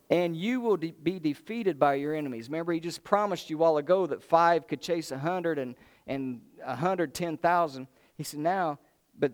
And 0.09 0.37
you 0.37 0.61
will 0.61 0.77
de- 0.77 0.91
be 0.91 1.19
defeated 1.19 1.77
by 1.77 1.95
your 1.95 2.15
enemies. 2.15 2.47
Remember, 2.47 2.71
he 2.71 2.79
just 2.79 3.03
promised 3.03 3.49
you 3.49 3.57
a 3.57 3.59
while 3.59 3.77
ago 3.77 4.05
that 4.05 4.23
five 4.23 4.67
could 4.67 4.81
chase 4.81 5.11
a 5.11 5.17
hundred 5.17 5.59
and, 5.59 5.75
and 6.05 6.41
a 6.65 6.75
hundred 6.75 7.13
ten 7.13 7.37
thousand. 7.37 7.87
He 8.15 8.23
said, 8.23 8.39
now, 8.39 8.79
but 9.19 9.33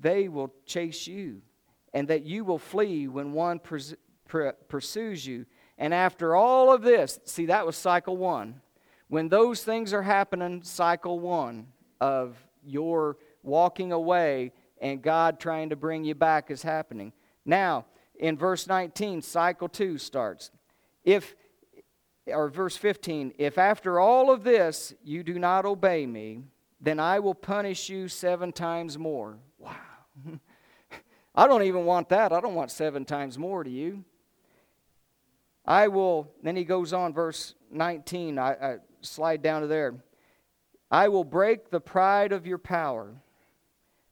they 0.00 0.28
will 0.28 0.52
chase 0.66 1.06
you, 1.06 1.40
and 1.94 2.08
that 2.08 2.24
you 2.24 2.44
will 2.44 2.58
flee 2.58 3.06
when 3.06 3.32
one 3.32 3.58
pers- 3.60 3.94
pursues 4.68 5.26
you 5.26 5.46
and 5.78 5.92
after 5.92 6.34
all 6.34 6.72
of 6.72 6.82
this, 6.82 7.18
see, 7.24 7.46
that 7.46 7.66
was 7.66 7.76
cycle 7.76 8.16
one. 8.16 8.60
When 9.08 9.28
those 9.28 9.62
things 9.62 9.92
are 9.92 10.02
happening, 10.02 10.62
cycle 10.62 11.20
one 11.20 11.66
of 12.00 12.36
your 12.64 13.16
walking 13.42 13.92
away 13.92 14.52
and 14.80 15.02
God 15.02 15.38
trying 15.38 15.70
to 15.70 15.76
bring 15.76 16.04
you 16.04 16.14
back 16.14 16.50
is 16.50 16.62
happening. 16.62 17.12
Now, 17.44 17.86
in 18.18 18.36
verse 18.36 18.66
19, 18.66 19.22
cycle 19.22 19.68
two 19.68 19.98
starts. 19.98 20.50
If, 21.04 21.34
or 22.26 22.48
verse 22.48 22.76
15, 22.76 23.34
if 23.38 23.58
after 23.58 23.98
all 23.98 24.30
of 24.30 24.44
this 24.44 24.94
you 25.02 25.22
do 25.22 25.38
not 25.38 25.64
obey 25.64 26.06
me, 26.06 26.42
then 26.80 26.98
I 26.98 27.20
will 27.20 27.34
punish 27.34 27.88
you 27.88 28.08
seven 28.08 28.52
times 28.52 28.98
more. 28.98 29.38
Wow. 29.58 29.76
I 31.34 31.46
don't 31.46 31.62
even 31.62 31.84
want 31.84 32.08
that. 32.10 32.32
I 32.32 32.40
don't 32.40 32.54
want 32.54 32.70
seven 32.70 33.04
times 33.04 33.38
more 33.38 33.64
to 33.64 33.70
you. 33.70 34.04
I 35.64 35.88
will, 35.88 36.32
then 36.42 36.56
he 36.56 36.64
goes 36.64 36.92
on, 36.92 37.12
verse 37.12 37.54
19, 37.70 38.38
I, 38.38 38.52
I 38.52 38.76
slide 39.00 39.42
down 39.42 39.62
to 39.62 39.66
there. 39.66 39.94
I 40.90 41.08
will 41.08 41.24
break 41.24 41.70
the 41.70 41.80
pride 41.80 42.32
of 42.32 42.46
your 42.46 42.58
power. 42.58 43.14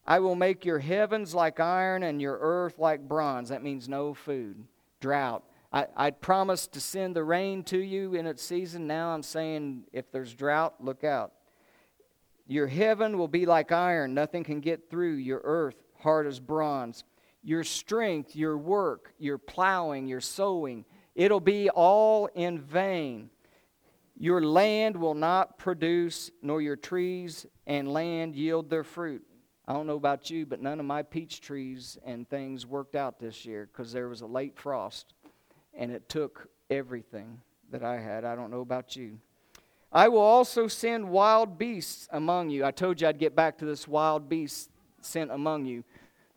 I 0.05 0.19
will 0.19 0.35
make 0.35 0.65
your 0.65 0.79
heavens 0.79 1.35
like 1.35 1.59
iron 1.59 2.03
and 2.03 2.21
your 2.21 2.37
earth 2.41 2.79
like 2.79 3.07
bronze. 3.07 3.49
That 3.49 3.63
means 3.63 3.87
no 3.87 4.13
food, 4.13 4.65
drought. 4.99 5.43
I, 5.71 5.87
I 5.95 6.11
promised 6.11 6.73
to 6.73 6.81
send 6.81 7.15
the 7.15 7.23
rain 7.23 7.63
to 7.65 7.77
you 7.77 8.15
in 8.15 8.25
its 8.25 8.43
season. 8.43 8.87
Now 8.87 9.09
I'm 9.09 9.23
saying 9.23 9.83
if 9.93 10.11
there's 10.11 10.33
drought, 10.33 10.75
look 10.79 11.03
out. 11.03 11.33
Your 12.47 12.67
heaven 12.67 13.17
will 13.17 13.27
be 13.27 13.45
like 13.45 13.71
iron, 13.71 14.13
nothing 14.13 14.43
can 14.43 14.59
get 14.59 14.89
through. 14.89 15.13
Your 15.13 15.41
earth, 15.43 15.75
hard 15.99 16.27
as 16.27 16.39
bronze. 16.39 17.03
Your 17.43 17.63
strength, 17.63 18.35
your 18.35 18.57
work, 18.57 19.13
your 19.17 19.37
plowing, 19.37 20.07
your 20.07 20.19
sowing, 20.19 20.85
it'll 21.15 21.39
be 21.39 21.69
all 21.69 22.27
in 22.27 22.59
vain. 22.59 23.29
Your 24.17 24.41
land 24.41 24.95
will 24.95 25.15
not 25.15 25.57
produce, 25.57 26.31
nor 26.41 26.61
your 26.61 26.75
trees 26.75 27.45
and 27.65 27.91
land 27.91 28.35
yield 28.35 28.69
their 28.69 28.83
fruit. 28.83 29.23
I 29.67 29.73
don't 29.73 29.87
know 29.87 29.95
about 29.95 30.29
you, 30.29 30.45
but 30.45 30.61
none 30.61 30.79
of 30.79 30.85
my 30.85 31.01
peach 31.01 31.41
trees 31.41 31.97
and 32.05 32.29
things 32.29 32.65
worked 32.65 32.95
out 32.95 33.19
this 33.19 33.45
year 33.45 33.69
because 33.71 33.91
there 33.93 34.09
was 34.09 34.21
a 34.21 34.27
late 34.27 34.57
frost 34.57 35.13
and 35.73 35.91
it 35.91 36.09
took 36.09 36.47
everything 36.69 37.39
that 37.71 37.83
I 37.83 37.99
had. 37.99 38.25
I 38.25 38.35
don't 38.35 38.51
know 38.51 38.61
about 38.61 38.95
you. 38.95 39.17
I 39.91 40.07
will 40.07 40.19
also 40.19 40.67
send 40.67 41.09
wild 41.09 41.57
beasts 41.57 42.07
among 42.11 42.49
you. 42.49 42.63
I 42.63 42.71
told 42.71 43.01
you 43.01 43.07
I'd 43.07 43.19
get 43.19 43.35
back 43.35 43.57
to 43.57 43.65
this 43.65 43.87
wild 43.87 44.29
beast 44.29 44.69
sent 45.01 45.31
among 45.31 45.65
you. 45.65 45.83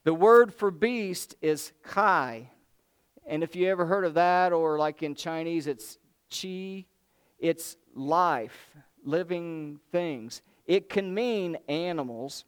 The 0.05 0.15
word 0.15 0.53
for 0.53 0.71
beast 0.71 1.35
is 1.41 1.73
kai. 1.83 2.51
And 3.27 3.43
if 3.43 3.57
you 3.57 3.69
ever 3.69 3.87
heard 3.87 4.05
of 4.05 4.15
that, 4.15 4.53
or 4.53 4.79
like 4.79 5.03
in 5.03 5.15
Chinese, 5.15 5.67
it's 5.67 5.99
chi, 6.31 6.85
it's 7.39 7.77
life, 7.95 8.77
living 9.05 9.81
things. 9.91 10.43
It 10.67 10.89
can 10.89 11.13
mean 11.15 11.57
animals, 11.69 12.45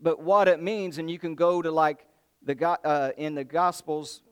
but 0.00 0.20
what 0.20 0.48
it 0.48 0.62
means, 0.62 0.98
and 0.98 1.10
you 1.10 1.18
can 1.18 1.34
go 1.34 1.62
to 1.62 1.70
like 1.70 2.06
the 2.42 2.68
uh, 2.68 3.12
in 3.16 3.34
the 3.34 3.44
Gospels, 3.44 4.22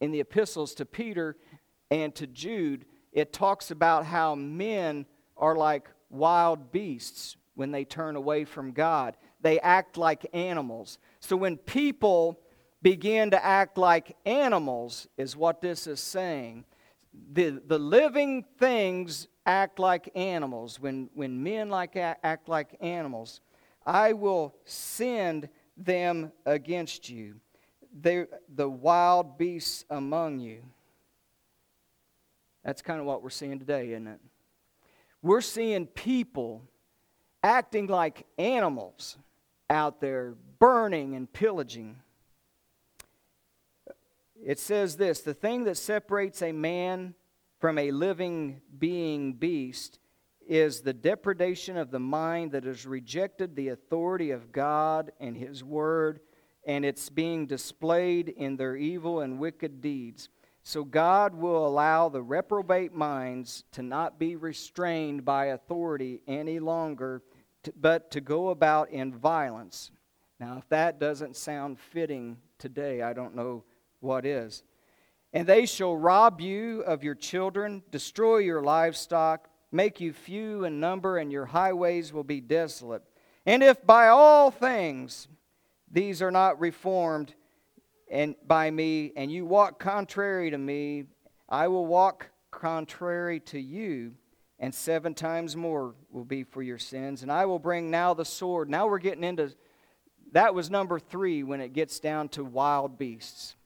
in 0.00 0.12
the 0.12 0.20
epistles 0.20 0.74
to 0.74 0.84
Peter 0.84 1.36
and 1.90 2.14
to 2.14 2.26
Jude, 2.26 2.84
it 3.12 3.32
talks 3.32 3.70
about 3.70 4.06
how 4.06 4.34
men 4.34 5.06
are 5.36 5.56
like 5.56 5.88
wild 6.10 6.70
beasts 6.70 7.36
when 7.54 7.72
they 7.72 7.84
turn 7.84 8.16
away 8.16 8.44
from 8.44 8.72
God. 8.72 9.16
They 9.40 9.58
act 9.60 9.96
like 9.96 10.26
animals. 10.32 10.98
So 11.20 11.36
when 11.36 11.56
people 11.56 12.40
begin 12.82 13.30
to 13.30 13.44
act 13.44 13.78
like 13.78 14.16
animals, 14.24 15.08
is 15.16 15.36
what 15.36 15.60
this 15.60 15.86
is 15.86 16.00
saying. 16.00 16.64
The, 17.32 17.60
the 17.66 17.78
living 17.78 18.44
things 18.58 19.28
act 19.44 19.78
like 19.78 20.10
animals. 20.14 20.78
When, 20.78 21.10
when 21.14 21.42
men 21.42 21.70
like 21.70 21.96
act 21.96 22.48
like 22.48 22.76
animals, 22.80 23.40
I 23.84 24.12
will 24.12 24.54
send 24.64 25.48
them 25.76 26.32
against 26.44 27.08
you, 27.08 27.36
They're 27.92 28.28
the 28.54 28.68
wild 28.68 29.38
beasts 29.38 29.84
among 29.88 30.40
you. 30.40 30.62
That's 32.64 32.82
kind 32.82 33.00
of 33.00 33.06
what 33.06 33.22
we're 33.22 33.30
seeing 33.30 33.58
today, 33.58 33.92
isn't 33.92 34.06
it? 34.08 34.20
We're 35.22 35.40
seeing 35.40 35.86
people 35.86 36.62
acting 37.42 37.86
like 37.86 38.26
animals 38.36 39.16
out 39.70 40.00
there, 40.00 40.34
burning 40.58 41.14
and 41.14 41.32
pillaging. 41.32 41.96
It 44.44 44.58
says 44.58 44.96
this 44.96 45.20
the 45.20 45.34
thing 45.34 45.64
that 45.64 45.76
separates 45.76 46.42
a 46.42 46.52
man 46.52 47.14
from 47.58 47.78
a 47.78 47.90
living 47.90 48.60
being 48.78 49.34
beast 49.34 49.98
is 50.46 50.80
the 50.80 50.92
depredation 50.92 51.76
of 51.76 51.90
the 51.90 51.98
mind 51.98 52.52
that 52.52 52.64
has 52.64 52.86
rejected 52.86 53.54
the 53.54 53.68
authority 53.68 54.30
of 54.30 54.52
God 54.52 55.12
and 55.20 55.36
His 55.36 55.62
Word, 55.62 56.20
and 56.66 56.84
it's 56.84 57.10
being 57.10 57.46
displayed 57.46 58.28
in 58.28 58.56
their 58.56 58.76
evil 58.76 59.20
and 59.20 59.38
wicked 59.38 59.80
deeds. 59.80 60.30
So 60.62 60.84
God 60.84 61.34
will 61.34 61.66
allow 61.66 62.08
the 62.08 62.22
reprobate 62.22 62.94
minds 62.94 63.64
to 63.72 63.82
not 63.82 64.18
be 64.18 64.36
restrained 64.36 65.24
by 65.24 65.46
authority 65.46 66.22
any 66.26 66.60
longer, 66.60 67.22
but 67.76 68.10
to 68.12 68.20
go 68.20 68.48
about 68.48 68.90
in 68.90 69.12
violence. 69.12 69.90
Now, 70.40 70.56
if 70.58 70.68
that 70.68 71.00
doesn't 71.00 71.36
sound 71.36 71.78
fitting 71.78 72.38
today, 72.58 73.02
I 73.02 73.12
don't 73.12 73.34
know 73.34 73.64
what 74.00 74.24
is. 74.24 74.62
And 75.32 75.46
they 75.46 75.66
shall 75.66 75.96
rob 75.96 76.40
you 76.40 76.80
of 76.82 77.04
your 77.04 77.14
children, 77.14 77.82
destroy 77.90 78.38
your 78.38 78.62
livestock, 78.62 79.48
make 79.70 80.00
you 80.00 80.12
few 80.12 80.64
in 80.64 80.80
number, 80.80 81.18
and 81.18 81.30
your 81.30 81.46
highways 81.46 82.12
will 82.12 82.24
be 82.24 82.40
desolate. 82.40 83.02
And 83.44 83.62
if 83.62 83.84
by 83.84 84.08
all 84.08 84.50
things 84.50 85.28
these 85.90 86.22
are 86.22 86.30
not 86.30 86.60
reformed, 86.60 87.34
and 88.10 88.34
by 88.46 88.70
me, 88.70 89.12
and 89.16 89.30
you 89.30 89.44
walk 89.44 89.78
contrary 89.78 90.50
to 90.50 90.58
me, 90.58 91.04
I 91.48 91.68
will 91.68 91.86
walk 91.86 92.30
contrary 92.50 93.40
to 93.40 93.60
you, 93.60 94.14
and 94.58 94.74
seven 94.74 95.14
times 95.14 95.56
more 95.56 95.94
will 96.10 96.24
be 96.24 96.42
for 96.42 96.62
your 96.62 96.78
sins. 96.78 97.22
And 97.22 97.30
I 97.30 97.44
will 97.44 97.58
bring 97.58 97.90
now 97.90 98.14
the 98.14 98.24
sword. 98.24 98.70
Now 98.70 98.86
we're 98.86 98.98
getting 98.98 99.24
into 99.24 99.54
that 100.32 100.54
was 100.54 100.70
number 100.70 100.98
three 100.98 101.42
when 101.42 101.60
it 101.60 101.72
gets 101.72 102.00
down 102.00 102.28
to 102.30 102.44
wild 102.44 102.98
beasts. 102.98 103.56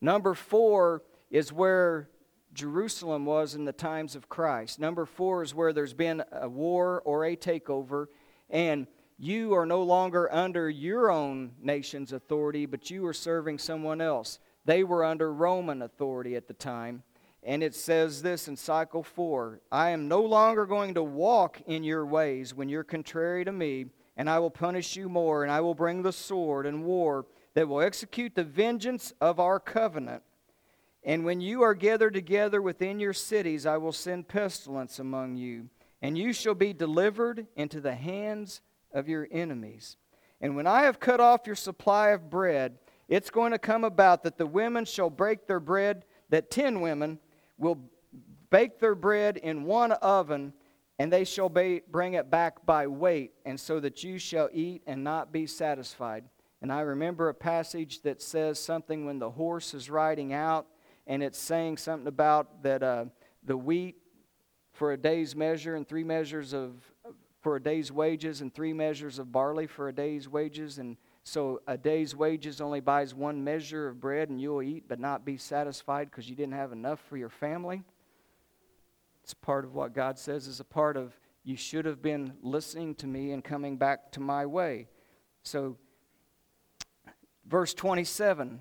Number 0.00 0.34
four 0.34 1.02
is 1.30 1.52
where 1.52 2.08
Jerusalem 2.52 3.26
was 3.26 3.54
in 3.54 3.64
the 3.64 3.72
times 3.72 4.16
of 4.16 4.28
Christ. 4.28 4.78
Number 4.78 5.04
four 5.04 5.42
is 5.42 5.54
where 5.54 5.72
there's 5.72 5.94
been 5.94 6.22
a 6.32 6.48
war 6.48 7.02
or 7.04 7.24
a 7.24 7.36
takeover, 7.36 8.06
and 8.48 8.86
you 9.18 9.54
are 9.54 9.66
no 9.66 9.82
longer 9.82 10.32
under 10.32 10.68
your 10.68 11.10
own 11.10 11.52
nation's 11.60 12.12
authority, 12.12 12.66
but 12.66 12.90
you 12.90 13.06
are 13.06 13.12
serving 13.12 13.58
someone 13.58 14.00
else. 14.00 14.38
They 14.64 14.84
were 14.84 15.04
under 15.04 15.32
Roman 15.32 15.82
authority 15.82 16.36
at 16.36 16.48
the 16.48 16.54
time. 16.54 17.02
And 17.42 17.62
it 17.62 17.74
says 17.74 18.22
this 18.22 18.48
in 18.48 18.56
cycle 18.56 19.04
four 19.04 19.60
I 19.70 19.90
am 19.90 20.08
no 20.08 20.20
longer 20.20 20.66
going 20.66 20.94
to 20.94 21.02
walk 21.02 21.60
in 21.66 21.84
your 21.84 22.04
ways 22.04 22.52
when 22.52 22.68
you're 22.68 22.84
contrary 22.84 23.44
to 23.44 23.52
me, 23.52 23.86
and 24.16 24.28
I 24.28 24.38
will 24.40 24.50
punish 24.50 24.96
you 24.96 25.08
more, 25.08 25.44
and 25.44 25.52
I 25.52 25.60
will 25.60 25.74
bring 25.74 26.02
the 26.02 26.12
sword 26.12 26.66
and 26.66 26.84
war 26.84 27.26
that 27.56 27.66
will 27.66 27.80
execute 27.80 28.34
the 28.34 28.44
vengeance 28.44 29.14
of 29.18 29.40
our 29.40 29.58
covenant. 29.58 30.22
And 31.02 31.24
when 31.24 31.40
you 31.40 31.62
are 31.62 31.72
gathered 31.72 32.12
together 32.12 32.60
within 32.60 33.00
your 33.00 33.14
cities, 33.14 33.64
I 33.64 33.78
will 33.78 33.92
send 33.92 34.28
pestilence 34.28 34.98
among 34.98 35.36
you, 35.36 35.70
and 36.02 36.18
you 36.18 36.34
shall 36.34 36.54
be 36.54 36.74
delivered 36.74 37.46
into 37.56 37.80
the 37.80 37.94
hands 37.94 38.60
of 38.92 39.08
your 39.08 39.26
enemies. 39.30 39.96
And 40.38 40.54
when 40.54 40.66
I 40.66 40.82
have 40.82 41.00
cut 41.00 41.18
off 41.18 41.46
your 41.46 41.56
supply 41.56 42.10
of 42.10 42.28
bread, 42.28 42.76
it's 43.08 43.30
going 43.30 43.52
to 43.52 43.58
come 43.58 43.84
about 43.84 44.22
that 44.24 44.36
the 44.36 44.46
women 44.46 44.84
shall 44.84 45.08
break 45.08 45.46
their 45.46 45.58
bread, 45.58 46.04
that 46.28 46.50
ten 46.50 46.82
women 46.82 47.18
will 47.56 47.78
bake 48.50 48.80
their 48.80 48.94
bread 48.94 49.38
in 49.38 49.64
one 49.64 49.92
oven, 49.92 50.52
and 50.98 51.10
they 51.10 51.24
shall 51.24 51.48
be, 51.48 51.80
bring 51.90 52.12
it 52.12 52.30
back 52.30 52.66
by 52.66 52.86
weight, 52.86 53.32
and 53.46 53.58
so 53.58 53.80
that 53.80 54.04
you 54.04 54.18
shall 54.18 54.50
eat 54.52 54.82
and 54.86 55.02
not 55.02 55.32
be 55.32 55.46
satisfied. 55.46 56.24
And 56.66 56.72
I 56.72 56.80
remember 56.80 57.28
a 57.28 57.34
passage 57.34 58.02
that 58.02 58.20
says 58.20 58.58
something 58.58 59.06
when 59.06 59.20
the 59.20 59.30
horse 59.30 59.72
is 59.72 59.88
riding 59.88 60.32
out, 60.32 60.66
and 61.06 61.22
it's 61.22 61.38
saying 61.38 61.76
something 61.76 62.08
about 62.08 62.64
that 62.64 62.82
uh, 62.82 63.04
the 63.44 63.56
wheat 63.56 63.94
for 64.72 64.90
a 64.90 64.96
day's 64.96 65.36
measure 65.36 65.76
and 65.76 65.86
three 65.86 66.02
measures 66.02 66.52
of 66.52 66.72
for 67.40 67.54
a 67.54 67.62
day's 67.62 67.92
wages 67.92 68.40
and 68.40 68.52
three 68.52 68.72
measures 68.72 69.20
of 69.20 69.30
barley 69.30 69.68
for 69.68 69.86
a 69.86 69.92
day's 69.92 70.28
wages. 70.28 70.78
And 70.78 70.96
so 71.22 71.60
a 71.68 71.78
day's 71.78 72.16
wages 72.16 72.60
only 72.60 72.80
buys 72.80 73.14
one 73.14 73.44
measure 73.44 73.86
of 73.86 74.00
bread, 74.00 74.28
and 74.28 74.40
you'll 74.40 74.60
eat 74.60 74.88
but 74.88 74.98
not 74.98 75.24
be 75.24 75.36
satisfied 75.36 76.10
because 76.10 76.28
you 76.28 76.34
didn't 76.34 76.54
have 76.54 76.72
enough 76.72 76.98
for 77.08 77.16
your 77.16 77.30
family. 77.30 77.84
It's 79.22 79.34
part 79.34 79.64
of 79.64 79.76
what 79.76 79.94
God 79.94 80.18
says 80.18 80.48
is 80.48 80.58
a 80.58 80.64
part 80.64 80.96
of 80.96 81.16
you 81.44 81.54
should 81.54 81.84
have 81.84 82.02
been 82.02 82.32
listening 82.42 82.96
to 82.96 83.06
me 83.06 83.30
and 83.30 83.44
coming 83.44 83.76
back 83.76 84.10
to 84.10 84.20
my 84.20 84.46
way. 84.46 84.88
So, 85.44 85.76
verse 87.48 87.74
27, 87.74 88.60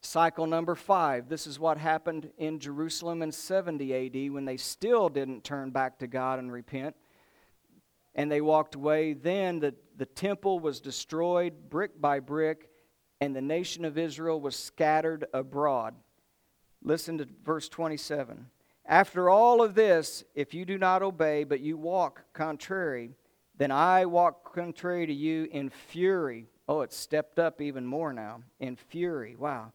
cycle 0.00 0.46
number 0.46 0.74
five. 0.74 1.28
This 1.28 1.46
is 1.46 1.58
what 1.58 1.78
happened 1.78 2.30
in 2.38 2.58
Jerusalem 2.58 3.22
in 3.22 3.32
70 3.32 3.94
AD 3.94 4.32
when 4.32 4.44
they 4.44 4.56
still 4.56 5.08
didn't 5.08 5.44
turn 5.44 5.70
back 5.70 5.98
to 5.98 6.06
God 6.06 6.38
and 6.38 6.52
repent 6.52 6.94
and 8.14 8.30
they 8.30 8.40
walked 8.40 8.74
away. 8.74 9.14
Then 9.14 9.60
the, 9.60 9.74
the 9.96 10.06
temple 10.06 10.60
was 10.60 10.80
destroyed 10.80 11.70
brick 11.70 12.00
by 12.00 12.20
brick, 12.20 12.68
and 13.20 13.34
the 13.34 13.40
nation 13.40 13.84
of 13.84 13.98
Israel 13.98 14.40
was 14.40 14.56
scattered 14.56 15.26
abroad. 15.32 15.94
Listen 16.82 17.18
to 17.18 17.28
verse 17.44 17.68
27. 17.68 18.46
After 18.84 19.30
all 19.30 19.62
of 19.62 19.74
this, 19.74 20.24
if 20.34 20.52
you 20.52 20.64
do 20.64 20.76
not 20.76 21.02
obey, 21.02 21.44
but 21.44 21.60
you 21.60 21.76
walk 21.76 22.24
contrary, 22.32 23.12
then 23.56 23.70
I 23.70 24.06
walk 24.06 24.54
contrary 24.54 25.06
to 25.06 25.12
you 25.12 25.48
in 25.52 25.70
fury. 25.70 26.48
Oh, 26.68 26.80
it's 26.82 26.96
stepped 26.96 27.38
up 27.38 27.60
even 27.60 27.84
more 27.86 28.12
now. 28.12 28.42
In 28.60 28.76
fury. 28.76 29.36
Wow. 29.36 29.72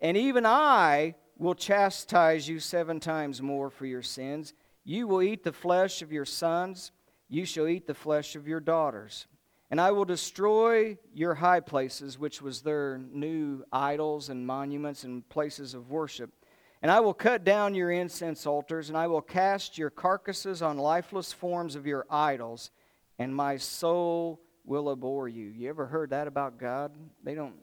And 0.00 0.16
even 0.16 0.46
I 0.46 1.14
will 1.38 1.54
chastise 1.54 2.48
you 2.48 2.60
seven 2.60 3.00
times 3.00 3.42
more 3.42 3.70
for 3.70 3.86
your 3.86 4.02
sins. 4.02 4.54
You 4.84 5.06
will 5.06 5.22
eat 5.22 5.44
the 5.44 5.52
flesh 5.52 6.02
of 6.02 6.12
your 6.12 6.24
sons 6.24 6.92
you 7.28 7.44
shall 7.44 7.66
eat 7.66 7.86
the 7.86 7.94
flesh 7.94 8.36
of 8.36 8.46
your 8.46 8.60
daughters. 8.60 9.26
And 9.70 9.80
I 9.80 9.90
will 9.90 10.04
destroy 10.04 10.98
your 11.12 11.34
high 11.34 11.60
places, 11.60 12.18
which 12.18 12.40
was 12.40 12.62
their 12.62 12.98
new 12.98 13.64
idols 13.72 14.28
and 14.28 14.46
monuments 14.46 15.04
and 15.04 15.28
places 15.28 15.74
of 15.74 15.90
worship. 15.90 16.30
And 16.82 16.90
I 16.90 17.00
will 17.00 17.14
cut 17.14 17.44
down 17.44 17.74
your 17.74 17.90
incense 17.90 18.46
altars, 18.46 18.88
and 18.88 18.96
I 18.96 19.06
will 19.06 19.22
cast 19.22 19.78
your 19.78 19.90
carcasses 19.90 20.60
on 20.60 20.76
lifeless 20.78 21.32
forms 21.32 21.76
of 21.76 21.86
your 21.86 22.06
idols, 22.10 22.70
and 23.18 23.34
my 23.34 23.56
soul 23.56 24.40
will 24.64 24.90
abhor 24.90 25.28
you. 25.28 25.46
You 25.46 25.68
ever 25.68 25.86
heard 25.86 26.10
that 26.10 26.26
about 26.26 26.58
God? 26.58 26.92
They 27.22 27.34
don't 27.34 27.54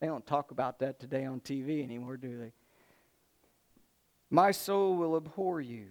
they 0.00 0.08
don't 0.08 0.26
talk 0.26 0.50
about 0.50 0.80
that 0.80 0.98
today 0.98 1.24
on 1.24 1.38
TV 1.40 1.84
anymore, 1.84 2.16
do 2.16 2.36
they? 2.36 2.52
My 4.30 4.50
soul 4.50 4.96
will 4.96 5.16
abhor 5.16 5.60
you, 5.60 5.86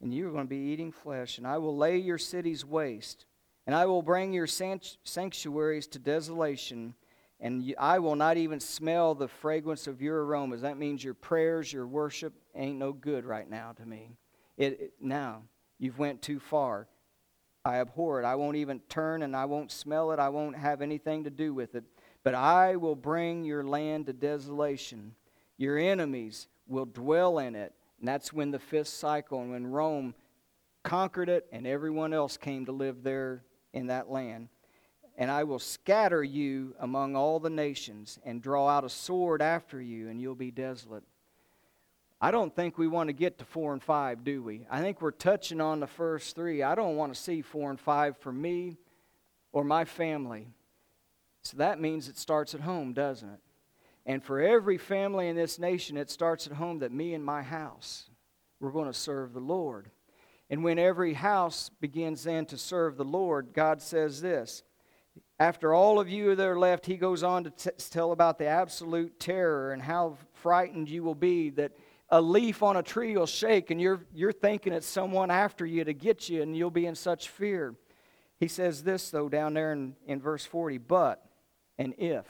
and 0.00 0.14
you 0.14 0.28
are 0.28 0.30
going 0.30 0.44
to 0.44 0.48
be 0.48 0.56
eating 0.56 0.92
flesh, 0.92 1.38
and 1.38 1.46
I 1.46 1.58
will 1.58 1.76
lay 1.76 1.96
your 1.96 2.18
cities 2.18 2.64
waste, 2.64 3.24
and 3.66 3.74
I 3.74 3.86
will 3.86 4.02
bring 4.02 4.32
your 4.32 4.46
sanctuaries 4.46 5.88
to 5.88 5.98
desolation, 5.98 6.94
and 7.40 7.74
I 7.80 7.98
will 7.98 8.14
not 8.14 8.36
even 8.36 8.60
smell 8.60 9.16
the 9.16 9.26
fragrance 9.26 9.88
of 9.88 10.00
your 10.00 10.24
aromas. 10.24 10.60
That 10.60 10.78
means 10.78 11.02
your 11.02 11.14
prayers, 11.14 11.72
your 11.72 11.88
worship 11.88 12.32
ain't 12.54 12.78
no 12.78 12.92
good 12.92 13.24
right 13.24 13.50
now 13.50 13.72
to 13.72 13.84
me. 13.84 14.16
It, 14.56 14.80
it 14.80 14.92
now 15.00 15.42
you've 15.80 15.98
went 15.98 16.22
too 16.22 16.38
far. 16.38 16.86
I 17.64 17.78
abhor 17.78 18.20
it. 18.20 18.24
I 18.24 18.34
won't 18.34 18.56
even 18.56 18.80
turn 18.88 19.22
and 19.22 19.36
I 19.36 19.44
won't 19.44 19.70
smell 19.70 20.12
it. 20.12 20.18
I 20.18 20.28
won't 20.30 20.56
have 20.56 20.82
anything 20.82 21.24
to 21.24 21.30
do 21.30 21.54
with 21.54 21.74
it. 21.74 21.84
But 22.24 22.34
I 22.34 22.76
will 22.76 22.96
bring 22.96 23.44
your 23.44 23.64
land 23.64 24.06
to 24.06 24.12
desolation. 24.12 25.14
Your 25.58 25.78
enemies 25.78 26.48
will 26.66 26.86
dwell 26.86 27.38
in 27.38 27.54
it. 27.54 27.72
And 27.98 28.08
that's 28.08 28.32
when 28.32 28.50
the 28.50 28.58
fifth 28.58 28.88
cycle, 28.88 29.40
and 29.40 29.52
when 29.52 29.66
Rome 29.66 30.14
conquered 30.82 31.28
it, 31.28 31.46
and 31.52 31.66
everyone 31.66 32.12
else 32.12 32.36
came 32.36 32.66
to 32.66 32.72
live 32.72 33.04
there 33.04 33.44
in 33.72 33.86
that 33.86 34.10
land. 34.10 34.48
And 35.16 35.30
I 35.30 35.44
will 35.44 35.60
scatter 35.60 36.24
you 36.24 36.74
among 36.80 37.14
all 37.14 37.38
the 37.38 37.50
nations, 37.50 38.18
and 38.24 38.42
draw 38.42 38.68
out 38.68 38.84
a 38.84 38.88
sword 38.88 39.40
after 39.40 39.80
you, 39.80 40.08
and 40.08 40.20
you'll 40.20 40.34
be 40.34 40.50
desolate. 40.50 41.04
I 42.24 42.30
don't 42.30 42.54
think 42.54 42.78
we 42.78 42.86
want 42.86 43.08
to 43.08 43.12
get 43.12 43.38
to 43.38 43.44
four 43.44 43.72
and 43.72 43.82
five, 43.82 44.22
do 44.22 44.44
we? 44.44 44.64
I 44.70 44.80
think 44.80 45.02
we're 45.02 45.10
touching 45.10 45.60
on 45.60 45.80
the 45.80 45.88
first 45.88 46.36
three. 46.36 46.62
I 46.62 46.76
don't 46.76 46.94
want 46.94 47.12
to 47.12 47.20
see 47.20 47.42
four 47.42 47.68
and 47.68 47.80
five 47.80 48.16
for 48.16 48.30
me 48.30 48.76
or 49.50 49.64
my 49.64 49.84
family. 49.84 50.46
So 51.42 51.56
that 51.56 51.80
means 51.80 52.08
it 52.08 52.16
starts 52.16 52.54
at 52.54 52.60
home, 52.60 52.92
doesn't 52.92 53.28
it? 53.28 53.40
And 54.06 54.22
for 54.22 54.40
every 54.40 54.78
family 54.78 55.28
in 55.28 55.34
this 55.34 55.58
nation, 55.58 55.96
it 55.96 56.10
starts 56.10 56.46
at 56.46 56.52
home 56.52 56.78
that 56.78 56.92
me 56.92 57.12
and 57.12 57.24
my 57.24 57.42
house, 57.42 58.08
we're 58.60 58.70
going 58.70 58.86
to 58.86 58.96
serve 58.96 59.32
the 59.32 59.40
Lord. 59.40 59.90
And 60.48 60.62
when 60.62 60.78
every 60.78 61.14
house 61.14 61.70
begins 61.80 62.22
then 62.22 62.46
to 62.46 62.56
serve 62.56 62.96
the 62.96 63.04
Lord, 63.04 63.48
God 63.52 63.82
says 63.82 64.20
this. 64.20 64.62
After 65.40 65.74
all 65.74 65.98
of 65.98 66.08
you 66.08 66.36
that 66.36 66.46
are 66.46 66.58
left, 66.58 66.86
he 66.86 66.96
goes 66.96 67.24
on 67.24 67.42
to 67.42 67.50
t- 67.50 67.70
tell 67.90 68.12
about 68.12 68.38
the 68.38 68.46
absolute 68.46 69.18
terror 69.18 69.72
and 69.72 69.82
how 69.82 70.18
frightened 70.34 70.88
you 70.88 71.02
will 71.02 71.16
be 71.16 71.50
that 71.50 71.72
a 72.12 72.20
leaf 72.20 72.62
on 72.62 72.76
a 72.76 72.82
tree 72.82 73.16
will 73.16 73.26
shake 73.26 73.70
and 73.70 73.80
you're, 73.80 74.04
you're 74.14 74.32
thinking 74.32 74.74
it's 74.74 74.86
someone 74.86 75.30
after 75.30 75.64
you 75.64 75.82
to 75.82 75.94
get 75.94 76.28
you 76.28 76.42
and 76.42 76.54
you'll 76.54 76.70
be 76.70 76.84
in 76.84 76.94
such 76.94 77.30
fear. 77.30 77.74
He 78.38 78.48
says 78.48 78.82
this, 78.82 79.10
though, 79.10 79.30
down 79.30 79.54
there 79.54 79.72
in, 79.72 79.96
in 80.06 80.20
verse 80.20 80.44
40 80.44 80.76
But, 80.76 81.24
and 81.78 81.94
if, 81.96 82.26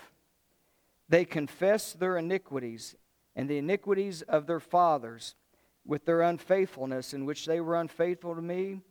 they 1.09 1.25
confess 1.25 1.93
their 1.95 2.17
iniquities 2.17 2.95
and 3.35 3.51
the 3.51 3.59
iniquities 3.59 4.23
of 4.23 4.47
their 4.47 4.61
fathers 4.61 5.35
with 5.85 6.05
their 6.05 6.23
unfaithfulness, 6.23 7.13
in 7.13 7.25
which 7.25 7.45
they 7.47 7.61
were 7.61 7.81
unfaithful 7.81 8.37
to 8.37 8.43
me, 8.43 8.83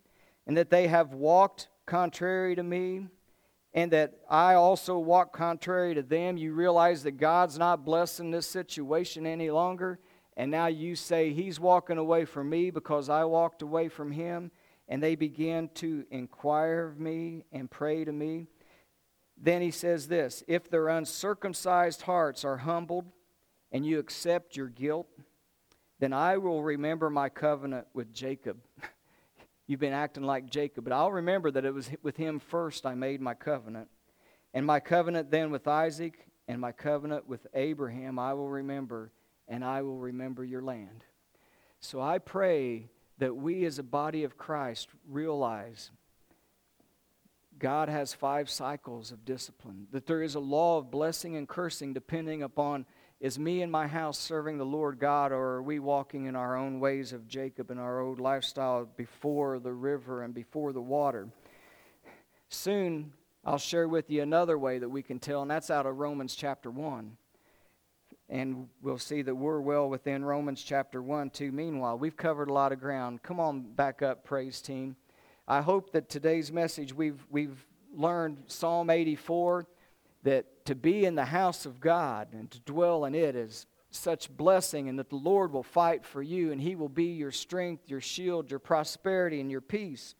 and 0.46 0.58
that 0.58 0.70
they 0.70 0.88
have 0.88 1.14
walked 1.14 1.70
contrary 1.86 2.54
to 2.56 2.64
me, 2.64 3.08
and 3.74 3.92
that 3.92 4.16
I 4.30 4.56
also 4.56 4.98
walk 4.98 5.32
contrary 5.32 5.96
to 5.96 6.04
them. 6.04 6.36
You 6.36 6.54
realize 6.54 7.04
that 7.04 7.12
God's 7.12 7.58
not 7.58 7.86
blessing 7.86 8.32
this 8.32 8.48
situation 8.48 9.26
any 9.26 9.52
longer, 9.52 10.00
and 10.42 10.50
now 10.50 10.66
you 10.66 10.96
say 10.96 11.34
He's 11.34 11.60
walking 11.60 12.00
away 12.00 12.26
from 12.26 12.50
me 12.50 12.72
because 12.72 13.10
I 13.10 13.26
walked 13.26 13.62
away 13.62 13.90
from 13.90 14.12
Him, 14.12 14.50
and 14.88 15.02
they 15.02 15.14
begin 15.14 15.70
to 15.76 16.04
inquire 16.10 16.88
of 16.88 17.00
me 17.00 17.46
and 17.52 17.70
pray 17.70 18.04
to 18.04 18.12
me. 18.12 18.48
Then 19.38 19.62
he 19.62 19.70
says 19.70 20.08
this 20.08 20.44
If 20.48 20.68
their 20.68 20.88
uncircumcised 20.88 22.02
hearts 22.02 22.44
are 22.44 22.58
humbled 22.58 23.06
and 23.72 23.86
you 23.86 24.00
accept 24.00 24.58
your 24.58 24.70
guilt, 24.70 25.06
then 26.00 26.12
I 26.12 26.38
will 26.38 26.64
remember 26.64 27.12
my 27.12 27.30
covenant 27.30 27.86
with 27.94 28.12
Jacob. 28.12 28.58
You've 29.68 29.80
been 29.80 29.94
acting 29.94 30.24
like 30.24 30.50
Jacob, 30.50 30.86
but 30.86 30.94
I'll 30.94 31.12
remember 31.12 31.52
that 31.52 31.66
it 31.66 31.74
was 31.74 31.92
with 32.02 32.18
him 32.18 32.40
first 32.40 32.88
I 32.88 32.96
made 32.96 33.22
my 33.22 33.36
covenant. 33.36 33.90
And 34.56 34.66
my 34.66 34.80
covenant 34.80 35.30
then 35.30 35.52
with 35.52 35.68
Isaac 35.68 36.26
and 36.48 36.60
my 36.60 36.72
covenant 36.72 37.28
with 37.28 37.46
Abraham 37.54 38.18
I 38.18 38.34
will 38.34 38.50
remember, 38.50 39.12
and 39.52 39.66
I 39.66 39.82
will 39.82 39.98
remember 39.98 40.46
your 40.46 40.62
land. 40.62 41.04
So 41.82 42.00
I 42.00 42.20
pray 42.20 42.90
that 43.20 43.36
we 43.36 43.66
as 43.66 43.78
a 43.78 43.84
body 43.84 44.24
of 44.24 44.38
Christ 44.38 44.88
realize 45.08 45.92
God 47.60 47.90
has 47.90 48.14
five 48.14 48.50
cycles 48.50 49.12
of 49.12 49.26
discipline, 49.26 49.88
that 49.92 50.08
there 50.08 50.24
is 50.24 50.36
a 50.36 50.40
law 50.40 50.78
of 50.78 50.90
blessing 50.90 51.36
and 51.36 51.48
cursing 51.48 51.94
depending 51.94 52.42
upon 52.42 52.86
is 53.20 53.38
me 53.38 53.62
and 53.62 53.72
my 53.72 53.86
house 53.86 54.18
serving 54.18 54.58
the 54.58 54.66
Lord 54.66 54.98
God, 54.98 55.32
or 55.32 55.58
are 55.58 55.62
we 55.62 55.78
walking 55.78 56.26
in 56.26 56.36
our 56.36 56.56
own 56.56 56.80
ways 56.80 57.14
of 57.14 57.28
Jacob 57.28 57.70
and 57.70 57.80
our 57.80 58.00
old 58.00 58.20
lifestyle 58.20 58.90
before 58.98 59.60
the 59.60 59.74
river 59.74 60.24
and 60.24 60.34
before 60.34 60.74
the 60.74 60.82
water? 60.82 61.28
Soon, 62.50 63.14
I'll 63.46 63.60
share 63.60 63.88
with 63.88 64.10
you 64.10 64.24
another 64.24 64.58
way 64.58 64.80
that 64.80 64.90
we 64.90 65.04
can 65.04 65.20
tell, 65.20 65.44
and 65.44 65.52
that's 65.52 65.70
out 65.70 65.86
of 65.86 66.00
Romans 66.00 66.36
chapter 66.36 66.72
1. 66.72 67.16
And 68.32 68.70
we'll 68.82 68.98
see 68.98 69.22
that 69.24 69.36
we're 69.36 69.60
well 69.60 69.90
within 69.90 70.24
Romans 70.24 70.64
chapter 70.64 71.02
1, 71.02 71.32
too. 71.32 71.52
Meanwhile, 71.52 71.98
we've 71.98 72.16
covered 72.16 72.50
a 72.50 72.54
lot 72.54 72.72
of 72.72 72.80
ground. 72.80 73.22
Come 73.24 73.42
on 73.42 73.62
back 73.62 74.02
up, 74.02 74.24
praise 74.24 74.62
team. 74.62 74.96
I 75.50 75.60
hope 75.60 75.92
that 75.92 76.08
today's 76.08 76.50
message 76.50 76.94
we've, 76.94 77.28
we've 77.30 77.68
learned 77.94 78.38
Psalm 78.48 78.90
84 78.90 79.68
that 80.24 80.66
to 80.66 80.76
be 80.76 81.04
in 81.04 81.16
the 81.16 81.26
house 81.26 81.66
of 81.66 81.82
God 81.82 82.30
and 82.32 82.50
to 82.52 82.60
dwell 82.62 83.04
in 83.04 83.16
it 83.16 83.36
is 83.36 83.66
such 83.90 84.30
blessing, 84.30 84.88
and 84.88 84.98
that 84.98 85.10
the 85.10 85.18
Lord 85.18 85.52
will 85.52 85.62
fight 85.62 86.06
for 86.06 86.22
you, 86.22 86.54
and 86.54 86.62
He 86.62 86.76
will 86.76 86.88
be 86.88 87.08
your 87.08 87.32
strength, 87.32 87.90
your 87.90 88.00
shield, 88.00 88.50
your 88.50 88.60
prosperity, 88.60 89.42
and 89.42 89.52
your 89.52 89.60
peace. 89.60 90.16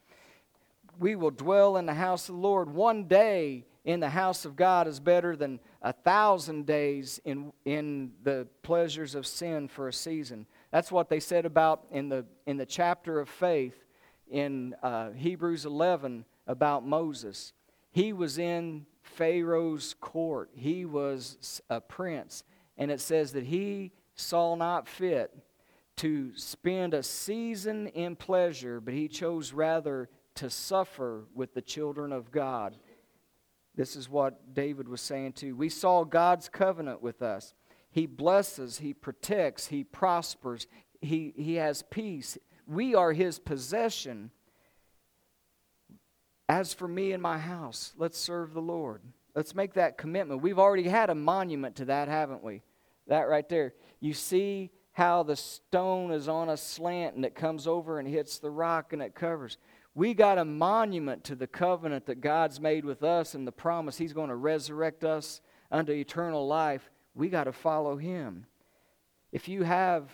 We 1.00 1.16
will 1.16 1.32
dwell 1.32 1.78
in 1.78 1.86
the 1.86 1.94
house 1.94 2.28
of 2.28 2.36
the 2.36 2.42
Lord. 2.42 2.74
One 2.74 3.06
day 3.06 3.64
in 3.86 4.02
the 4.02 4.10
house 4.10 4.44
of 4.44 4.58
God 4.58 4.90
is 4.90 5.00
better 5.00 5.38
than 5.38 5.62
a 5.82 5.94
thousand 5.94 6.66
days 6.66 7.20
in, 7.26 7.52
in 7.66 8.12
the 8.24 8.48
pleasures 8.62 9.16
of 9.16 9.26
sin 9.26 9.68
for 9.68 9.88
a 9.88 9.94
season. 9.94 10.46
That's 10.72 10.92
what 10.92 11.10
they 11.10 11.20
said 11.20 11.46
about 11.46 11.86
in 11.92 12.10
the, 12.10 12.26
in 12.46 12.58
the 12.58 12.66
chapter 12.66 13.20
of 13.20 13.28
faith 13.28 13.84
in 14.30 14.76
uh, 14.84 15.12
Hebrews 15.12 15.66
11 15.66 16.26
about 16.48 16.86
Moses. 16.86 17.54
He 17.92 18.14
was 18.14 18.38
in 18.38 18.86
Pharaoh's 19.02 19.96
court, 20.00 20.52
he 20.56 20.86
was 20.86 21.62
a 21.70 21.82
prince. 21.82 22.44
And 22.78 22.90
it 22.90 23.02
says 23.02 23.34
that 23.34 23.44
he 23.44 23.92
saw 24.16 24.56
not 24.56 24.88
fit 24.88 25.36
to 25.98 26.32
spend 26.36 26.94
a 26.94 27.04
season 27.04 27.88
in 27.88 28.16
pleasure, 28.16 28.80
but 28.80 28.94
he 28.94 29.08
chose 29.08 29.52
rather 29.52 30.10
to 30.36 30.50
suffer 30.50 31.26
with 31.36 31.54
the 31.54 31.62
children 31.62 32.12
of 32.12 32.32
God. 32.32 32.78
This 33.82 33.96
is 33.96 34.08
what 34.08 34.54
David 34.54 34.88
was 34.88 35.02
saying 35.02 35.34
too. 35.34 35.56
We 35.56 35.68
saw 35.68 36.04
God's 36.04 36.48
covenant 36.48 37.02
with 37.02 37.24
us. 37.24 37.56
He 37.90 38.06
blesses, 38.06 38.78
He 38.78 38.94
protects, 38.94 39.70
He 39.70 39.84
prospers, 39.84 40.68
He, 41.02 41.34
he 41.36 41.56
has 41.56 41.82
peace, 41.90 42.38
we 42.68 42.94
are 42.94 43.12
his 43.12 43.40
possession. 43.40 44.30
As 46.48 46.76
for 46.76 46.88
me 46.88 47.12
and 47.12 47.24
my 47.24 47.40
house, 47.40 47.94
let's 47.98 48.20
serve 48.20 48.54
the 48.54 48.62
Lord. 48.62 49.02
Let's 49.34 49.56
make 49.56 49.74
that 49.74 49.98
commitment. 49.98 50.44
We've 50.44 50.60
already 50.60 50.88
had 50.88 51.10
a 51.10 51.16
monument 51.16 51.78
to 51.78 51.86
that, 51.86 52.08
haven't 52.08 52.44
we? 52.44 52.62
That 53.08 53.28
right 53.28 53.50
there. 53.50 53.74
You 54.00 54.14
see 54.14 54.70
how 54.92 55.24
the 55.24 55.36
stone 55.36 56.12
is 56.12 56.28
on 56.28 56.50
a 56.50 56.58
slant 56.58 57.16
and 57.16 57.26
it 57.26 57.34
comes 57.34 57.66
over 57.66 57.98
and 57.98 58.08
hits 58.08 58.38
the 58.38 58.52
rock 58.52 58.94
and 58.94 59.02
it 59.02 59.16
covers. 59.16 59.58
We 59.94 60.14
got 60.14 60.38
a 60.38 60.46
monument 60.46 61.26
to 61.26 61.36
the 61.36 61.48
covenant 61.48 62.06
that 62.06 62.22
God's 62.22 62.62
made 62.62 62.86
with 62.86 63.04
us 63.04 63.36
and 63.36 63.46
the 63.46 63.52
promise 63.52 63.98
He's 63.98 64.14
going 64.14 64.30
to 64.30 64.36
resurrect 64.36 65.04
us 65.04 65.42
unto 65.70 65.92
eternal 65.92 66.48
life. 66.48 66.90
We 67.14 67.30
got 67.30 67.44
to 67.46 67.52
follow 67.52 67.98
Him. 67.98 68.46
If 69.32 69.50
you 69.50 69.64
have 69.64 70.10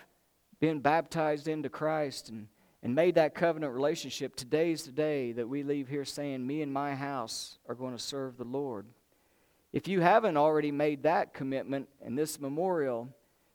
been 0.59 0.79
baptized 0.79 1.47
into 1.47 1.69
Christ 1.69 2.29
and, 2.29 2.47
and 2.81 2.95
made 2.95 3.15
that 3.15 3.35
covenant 3.35 3.73
relationship, 3.73 4.35
today's 4.35 4.83
the 4.83 4.91
day 4.91 5.31
that 5.33 5.47
we 5.47 5.61
leave 5.61 5.87
here 5.87 6.05
saying, 6.05 6.45
Me 6.45 6.63
and 6.63 6.73
my 6.73 6.95
house 6.95 7.59
are 7.69 7.75
going 7.75 7.95
to 7.95 8.01
serve 8.01 8.37
the 8.37 8.43
Lord. 8.43 8.87
If 9.73 9.87
you 9.87 10.01
haven't 10.01 10.37
already 10.37 10.71
made 10.71 11.03
that 11.03 11.35
commitment 11.35 11.87
and 12.03 12.17
this 12.17 12.39
memorial, 12.39 13.09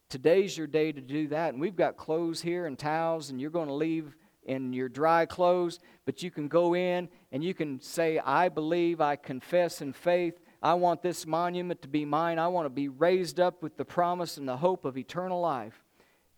today's 0.08 0.56
your 0.56 0.68
day 0.68 0.92
to 0.92 1.00
do 1.00 1.26
that. 1.28 1.52
And 1.52 1.60
we've 1.60 1.74
got 1.74 1.96
clothes 1.96 2.42
here 2.42 2.66
and 2.66 2.78
towels, 2.78 3.30
and 3.30 3.40
you're 3.40 3.50
going 3.50 3.68
to 3.68 3.74
leave 3.74 4.14
in 4.44 4.72
your 4.72 4.88
dry 4.88 5.26
clothes, 5.26 5.78
but 6.04 6.22
you 6.22 6.30
can 6.30 6.48
go 6.48 6.74
in 6.74 7.08
and 7.30 7.44
you 7.44 7.54
can 7.54 7.80
say, 7.80 8.18
I 8.18 8.48
believe, 8.48 9.00
I 9.00 9.16
confess 9.16 9.80
in 9.80 9.92
faith. 9.92 10.40
I 10.62 10.74
want 10.74 11.02
this 11.02 11.26
monument 11.26 11.82
to 11.82 11.88
be 11.88 12.04
mine. 12.04 12.38
I 12.38 12.48
want 12.48 12.66
to 12.66 12.70
be 12.70 12.88
raised 12.88 13.40
up 13.40 13.62
with 13.62 13.76
the 13.76 13.84
promise 13.84 14.36
and 14.36 14.48
the 14.48 14.56
hope 14.56 14.84
of 14.84 14.96
eternal 14.96 15.40
life. 15.40 15.84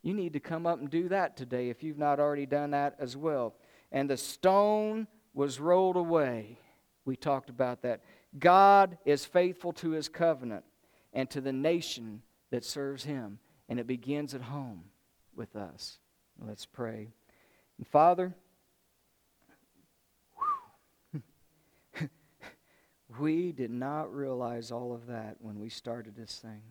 You 0.03 0.15
need 0.15 0.35
to 0.35 0.41
come 0.41 0.67
up 0.67 0.79
and 0.79 0.91
do 0.91 1.09
that 1.09 1.37
today 1.37 1.71
if 1.71 1.83
you've 1.83 1.99
not 1.99 2.21
already 2.21 2.47
done 2.47 2.73
that 2.73 2.97
as 2.99 3.17
well. 3.17 3.55
And 3.91 4.09
the 4.09 4.17
stone 4.17 5.07
was 5.33 5.61
rolled 5.61 5.97
away. 5.97 6.59
We 7.05 7.17
talked 7.17 7.51
about 7.51 7.83
that. 7.83 8.03
God 8.39 8.99
is 9.05 9.25
faithful 9.25 9.73
to 9.75 9.91
his 9.91 10.09
covenant 10.09 10.65
and 11.13 11.31
to 11.31 11.41
the 11.41 11.53
nation 11.53 12.23
that 12.51 12.65
serves 12.65 13.05
him. 13.05 13.39
And 13.69 13.81
it 13.81 13.87
begins 13.87 14.35
at 14.35 14.43
home 14.43 14.85
with 15.35 15.57
us. 15.57 15.99
Let's 16.39 16.67
pray. 16.67 17.09
And 17.85 17.91
Father, 17.91 18.35
we 23.21 23.53
did 23.53 23.71
not 23.71 24.15
realize 24.15 24.73
all 24.73 24.95
of 24.95 25.07
that 25.09 25.37
when 25.41 25.61
we 25.61 25.69
started 25.69 26.17
this 26.17 26.39
thing. 26.39 26.63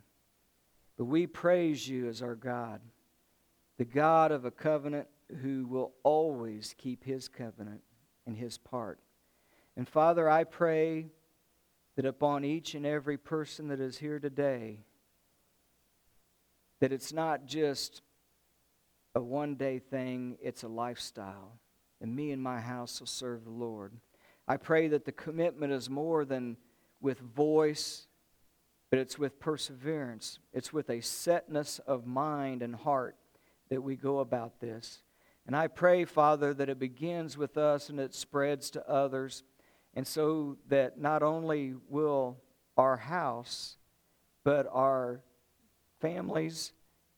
But 0.98 1.06
we 1.06 1.28
praise 1.28 1.88
you 1.88 2.10
as 2.10 2.24
our 2.24 2.34
God, 2.34 2.82
the 3.78 3.86
God 3.86 4.32
of 4.32 4.46
a 4.46 4.50
covenant 4.50 5.08
who 5.44 5.68
will 5.68 5.94
always 6.02 6.74
keep 6.80 7.04
his 7.04 7.28
covenant 7.28 7.82
and 8.26 8.36
his 8.36 8.58
part. 8.58 9.00
And 9.78 9.88
Father, 9.88 10.28
I 10.28 10.46
pray 10.46 11.12
that 11.96 12.08
upon 12.08 12.44
each 12.44 12.74
and 12.74 12.88
every 12.88 13.20
person 13.20 13.68
that 13.68 13.80
is 13.80 14.00
here 14.00 14.18
today, 14.18 14.80
that 16.80 16.92
it's 16.92 17.14
not 17.14 17.46
just 17.46 18.02
a 19.16 19.22
one 19.22 19.56
day 19.56 19.80
thing, 19.80 20.38
it's 20.42 20.64
a 20.64 20.68
lifestyle. 20.68 21.60
And 22.02 22.16
me 22.16 22.32
and 22.32 22.42
my 22.42 22.60
house 22.60 23.00
will 23.00 23.08
serve 23.08 23.46
the 23.46 23.52
Lord. 23.52 23.94
I 24.48 24.58
pray 24.58 24.88
that 24.90 25.06
the 25.06 25.12
commitment 25.12 25.72
is 25.72 25.90
more 25.90 26.26
than 26.26 26.58
with 27.00 27.20
voice, 27.20 28.08
but 28.90 29.00
it's 29.00 29.18
with 29.18 29.40
perseverance. 29.40 30.40
It's 30.52 30.74
with 30.74 30.90
a 30.90 31.02
setness 31.02 31.80
of 31.80 32.06
mind 32.06 32.62
and 32.62 32.76
heart 32.76 33.16
that 33.70 33.82
we 33.82 33.96
go 33.96 34.20
about 34.20 34.60
this. 34.60 35.02
And 35.46 35.56
I 35.56 35.68
pray, 35.68 36.06
Father, 36.06 36.54
that 36.54 36.70
it 36.70 36.80
begins 36.80 37.38
with 37.38 37.58
us 37.58 37.90
and 37.90 38.00
it 38.00 38.14
spreads 38.14 38.70
to 38.72 38.90
others. 38.90 39.44
And 39.94 40.08
so 40.08 40.58
that 40.70 41.00
not 41.00 41.24
only 41.24 41.76
will 41.90 42.38
our 42.78 42.98
house, 42.98 43.78
but 44.44 44.68
our 44.72 45.22
families, 46.02 46.74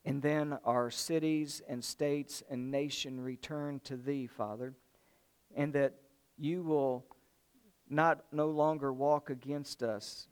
and 0.05 0.21
then 0.21 0.57
our 0.63 0.91
cities 0.91 1.61
and 1.67 1.83
states 1.83 2.43
and 2.49 2.69
nation 2.69 3.19
return 3.19 3.81
to 3.85 3.97
Thee, 3.97 4.27
Father, 4.27 4.75
and 5.55 5.73
that 5.73 5.95
you 6.37 6.61
will 6.61 7.05
not 7.89 8.23
no 8.31 8.47
longer 8.47 8.93
walk 8.93 9.29
against 9.29 9.81
us, 9.81 10.27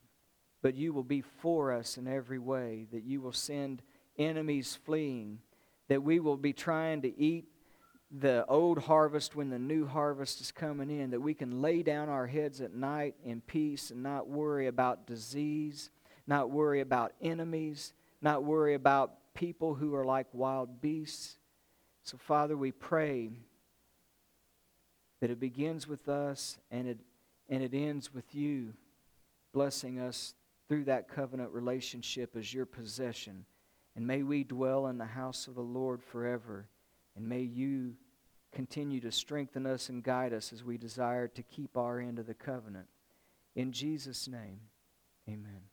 but 0.61 0.75
you 0.75 0.93
will 0.93 1.03
be 1.03 1.21
for 1.21 1.71
us 1.71 1.97
in 1.97 2.07
every 2.07 2.39
way, 2.39 2.87
that 2.91 3.03
you 3.03 3.19
will 3.19 3.33
send 3.33 3.81
enemies 4.17 4.77
fleeing, 4.85 5.39
that 5.87 6.03
we 6.03 6.19
will 6.19 6.37
be 6.37 6.53
trying 6.53 7.01
to 7.01 7.19
eat 7.19 7.45
the 8.11 8.45
old 8.45 8.77
harvest 8.77 9.35
when 9.35 9.49
the 9.49 9.57
new 9.57 9.87
harvest 9.87 10.39
is 10.39 10.51
coming 10.51 10.91
in, 10.91 11.09
that 11.09 11.19
we 11.19 11.33
can 11.33 11.63
lay 11.63 11.81
down 11.81 12.09
our 12.09 12.27
heads 12.27 12.61
at 12.61 12.75
night 12.75 13.15
in 13.23 13.41
peace 13.41 13.89
and 13.89 14.03
not 14.03 14.27
worry 14.27 14.67
about 14.67 15.07
disease, 15.07 15.89
not 16.27 16.51
worry 16.51 16.81
about 16.81 17.13
enemies, 17.21 17.93
not 18.21 18.43
worry 18.43 18.75
about 18.75 19.13
people 19.33 19.75
who 19.75 19.95
are 19.95 20.05
like 20.05 20.27
wild 20.33 20.81
beasts. 20.81 21.37
So, 22.03 22.17
Father, 22.17 22.57
we 22.57 22.71
pray 22.71 23.29
that 25.21 25.29
it 25.29 25.39
begins 25.39 25.87
with 25.87 26.09
us 26.09 26.57
and 26.69 26.87
it, 26.87 26.99
and 27.49 27.63
it 27.63 27.73
ends 27.73 28.13
with 28.13 28.35
you 28.35 28.73
blessing 29.53 29.99
us 29.99 30.33
through 30.67 30.85
that 30.85 31.07
covenant 31.07 31.51
relationship 31.51 32.35
as 32.35 32.53
your 32.53 32.65
possession. 32.65 33.45
And 33.95 34.07
may 34.07 34.23
we 34.23 34.43
dwell 34.43 34.87
in 34.87 34.97
the 34.97 35.05
house 35.05 35.47
of 35.47 35.55
the 35.55 35.61
Lord 35.61 36.01
forever. 36.01 36.67
And 37.15 37.27
may 37.27 37.41
you 37.41 37.93
continue 38.51 38.99
to 39.01 39.11
strengthen 39.11 39.65
us 39.65 39.89
and 39.89 40.03
guide 40.03 40.33
us 40.33 40.53
as 40.53 40.63
we 40.63 40.77
desire 40.77 41.27
to 41.27 41.43
keep 41.43 41.77
our 41.77 41.99
end 41.99 42.19
of 42.19 42.27
the 42.27 42.33
covenant. 42.33 42.87
In 43.55 43.71
Jesus' 43.71 44.27
name, 44.27 44.59
amen. 45.27 45.72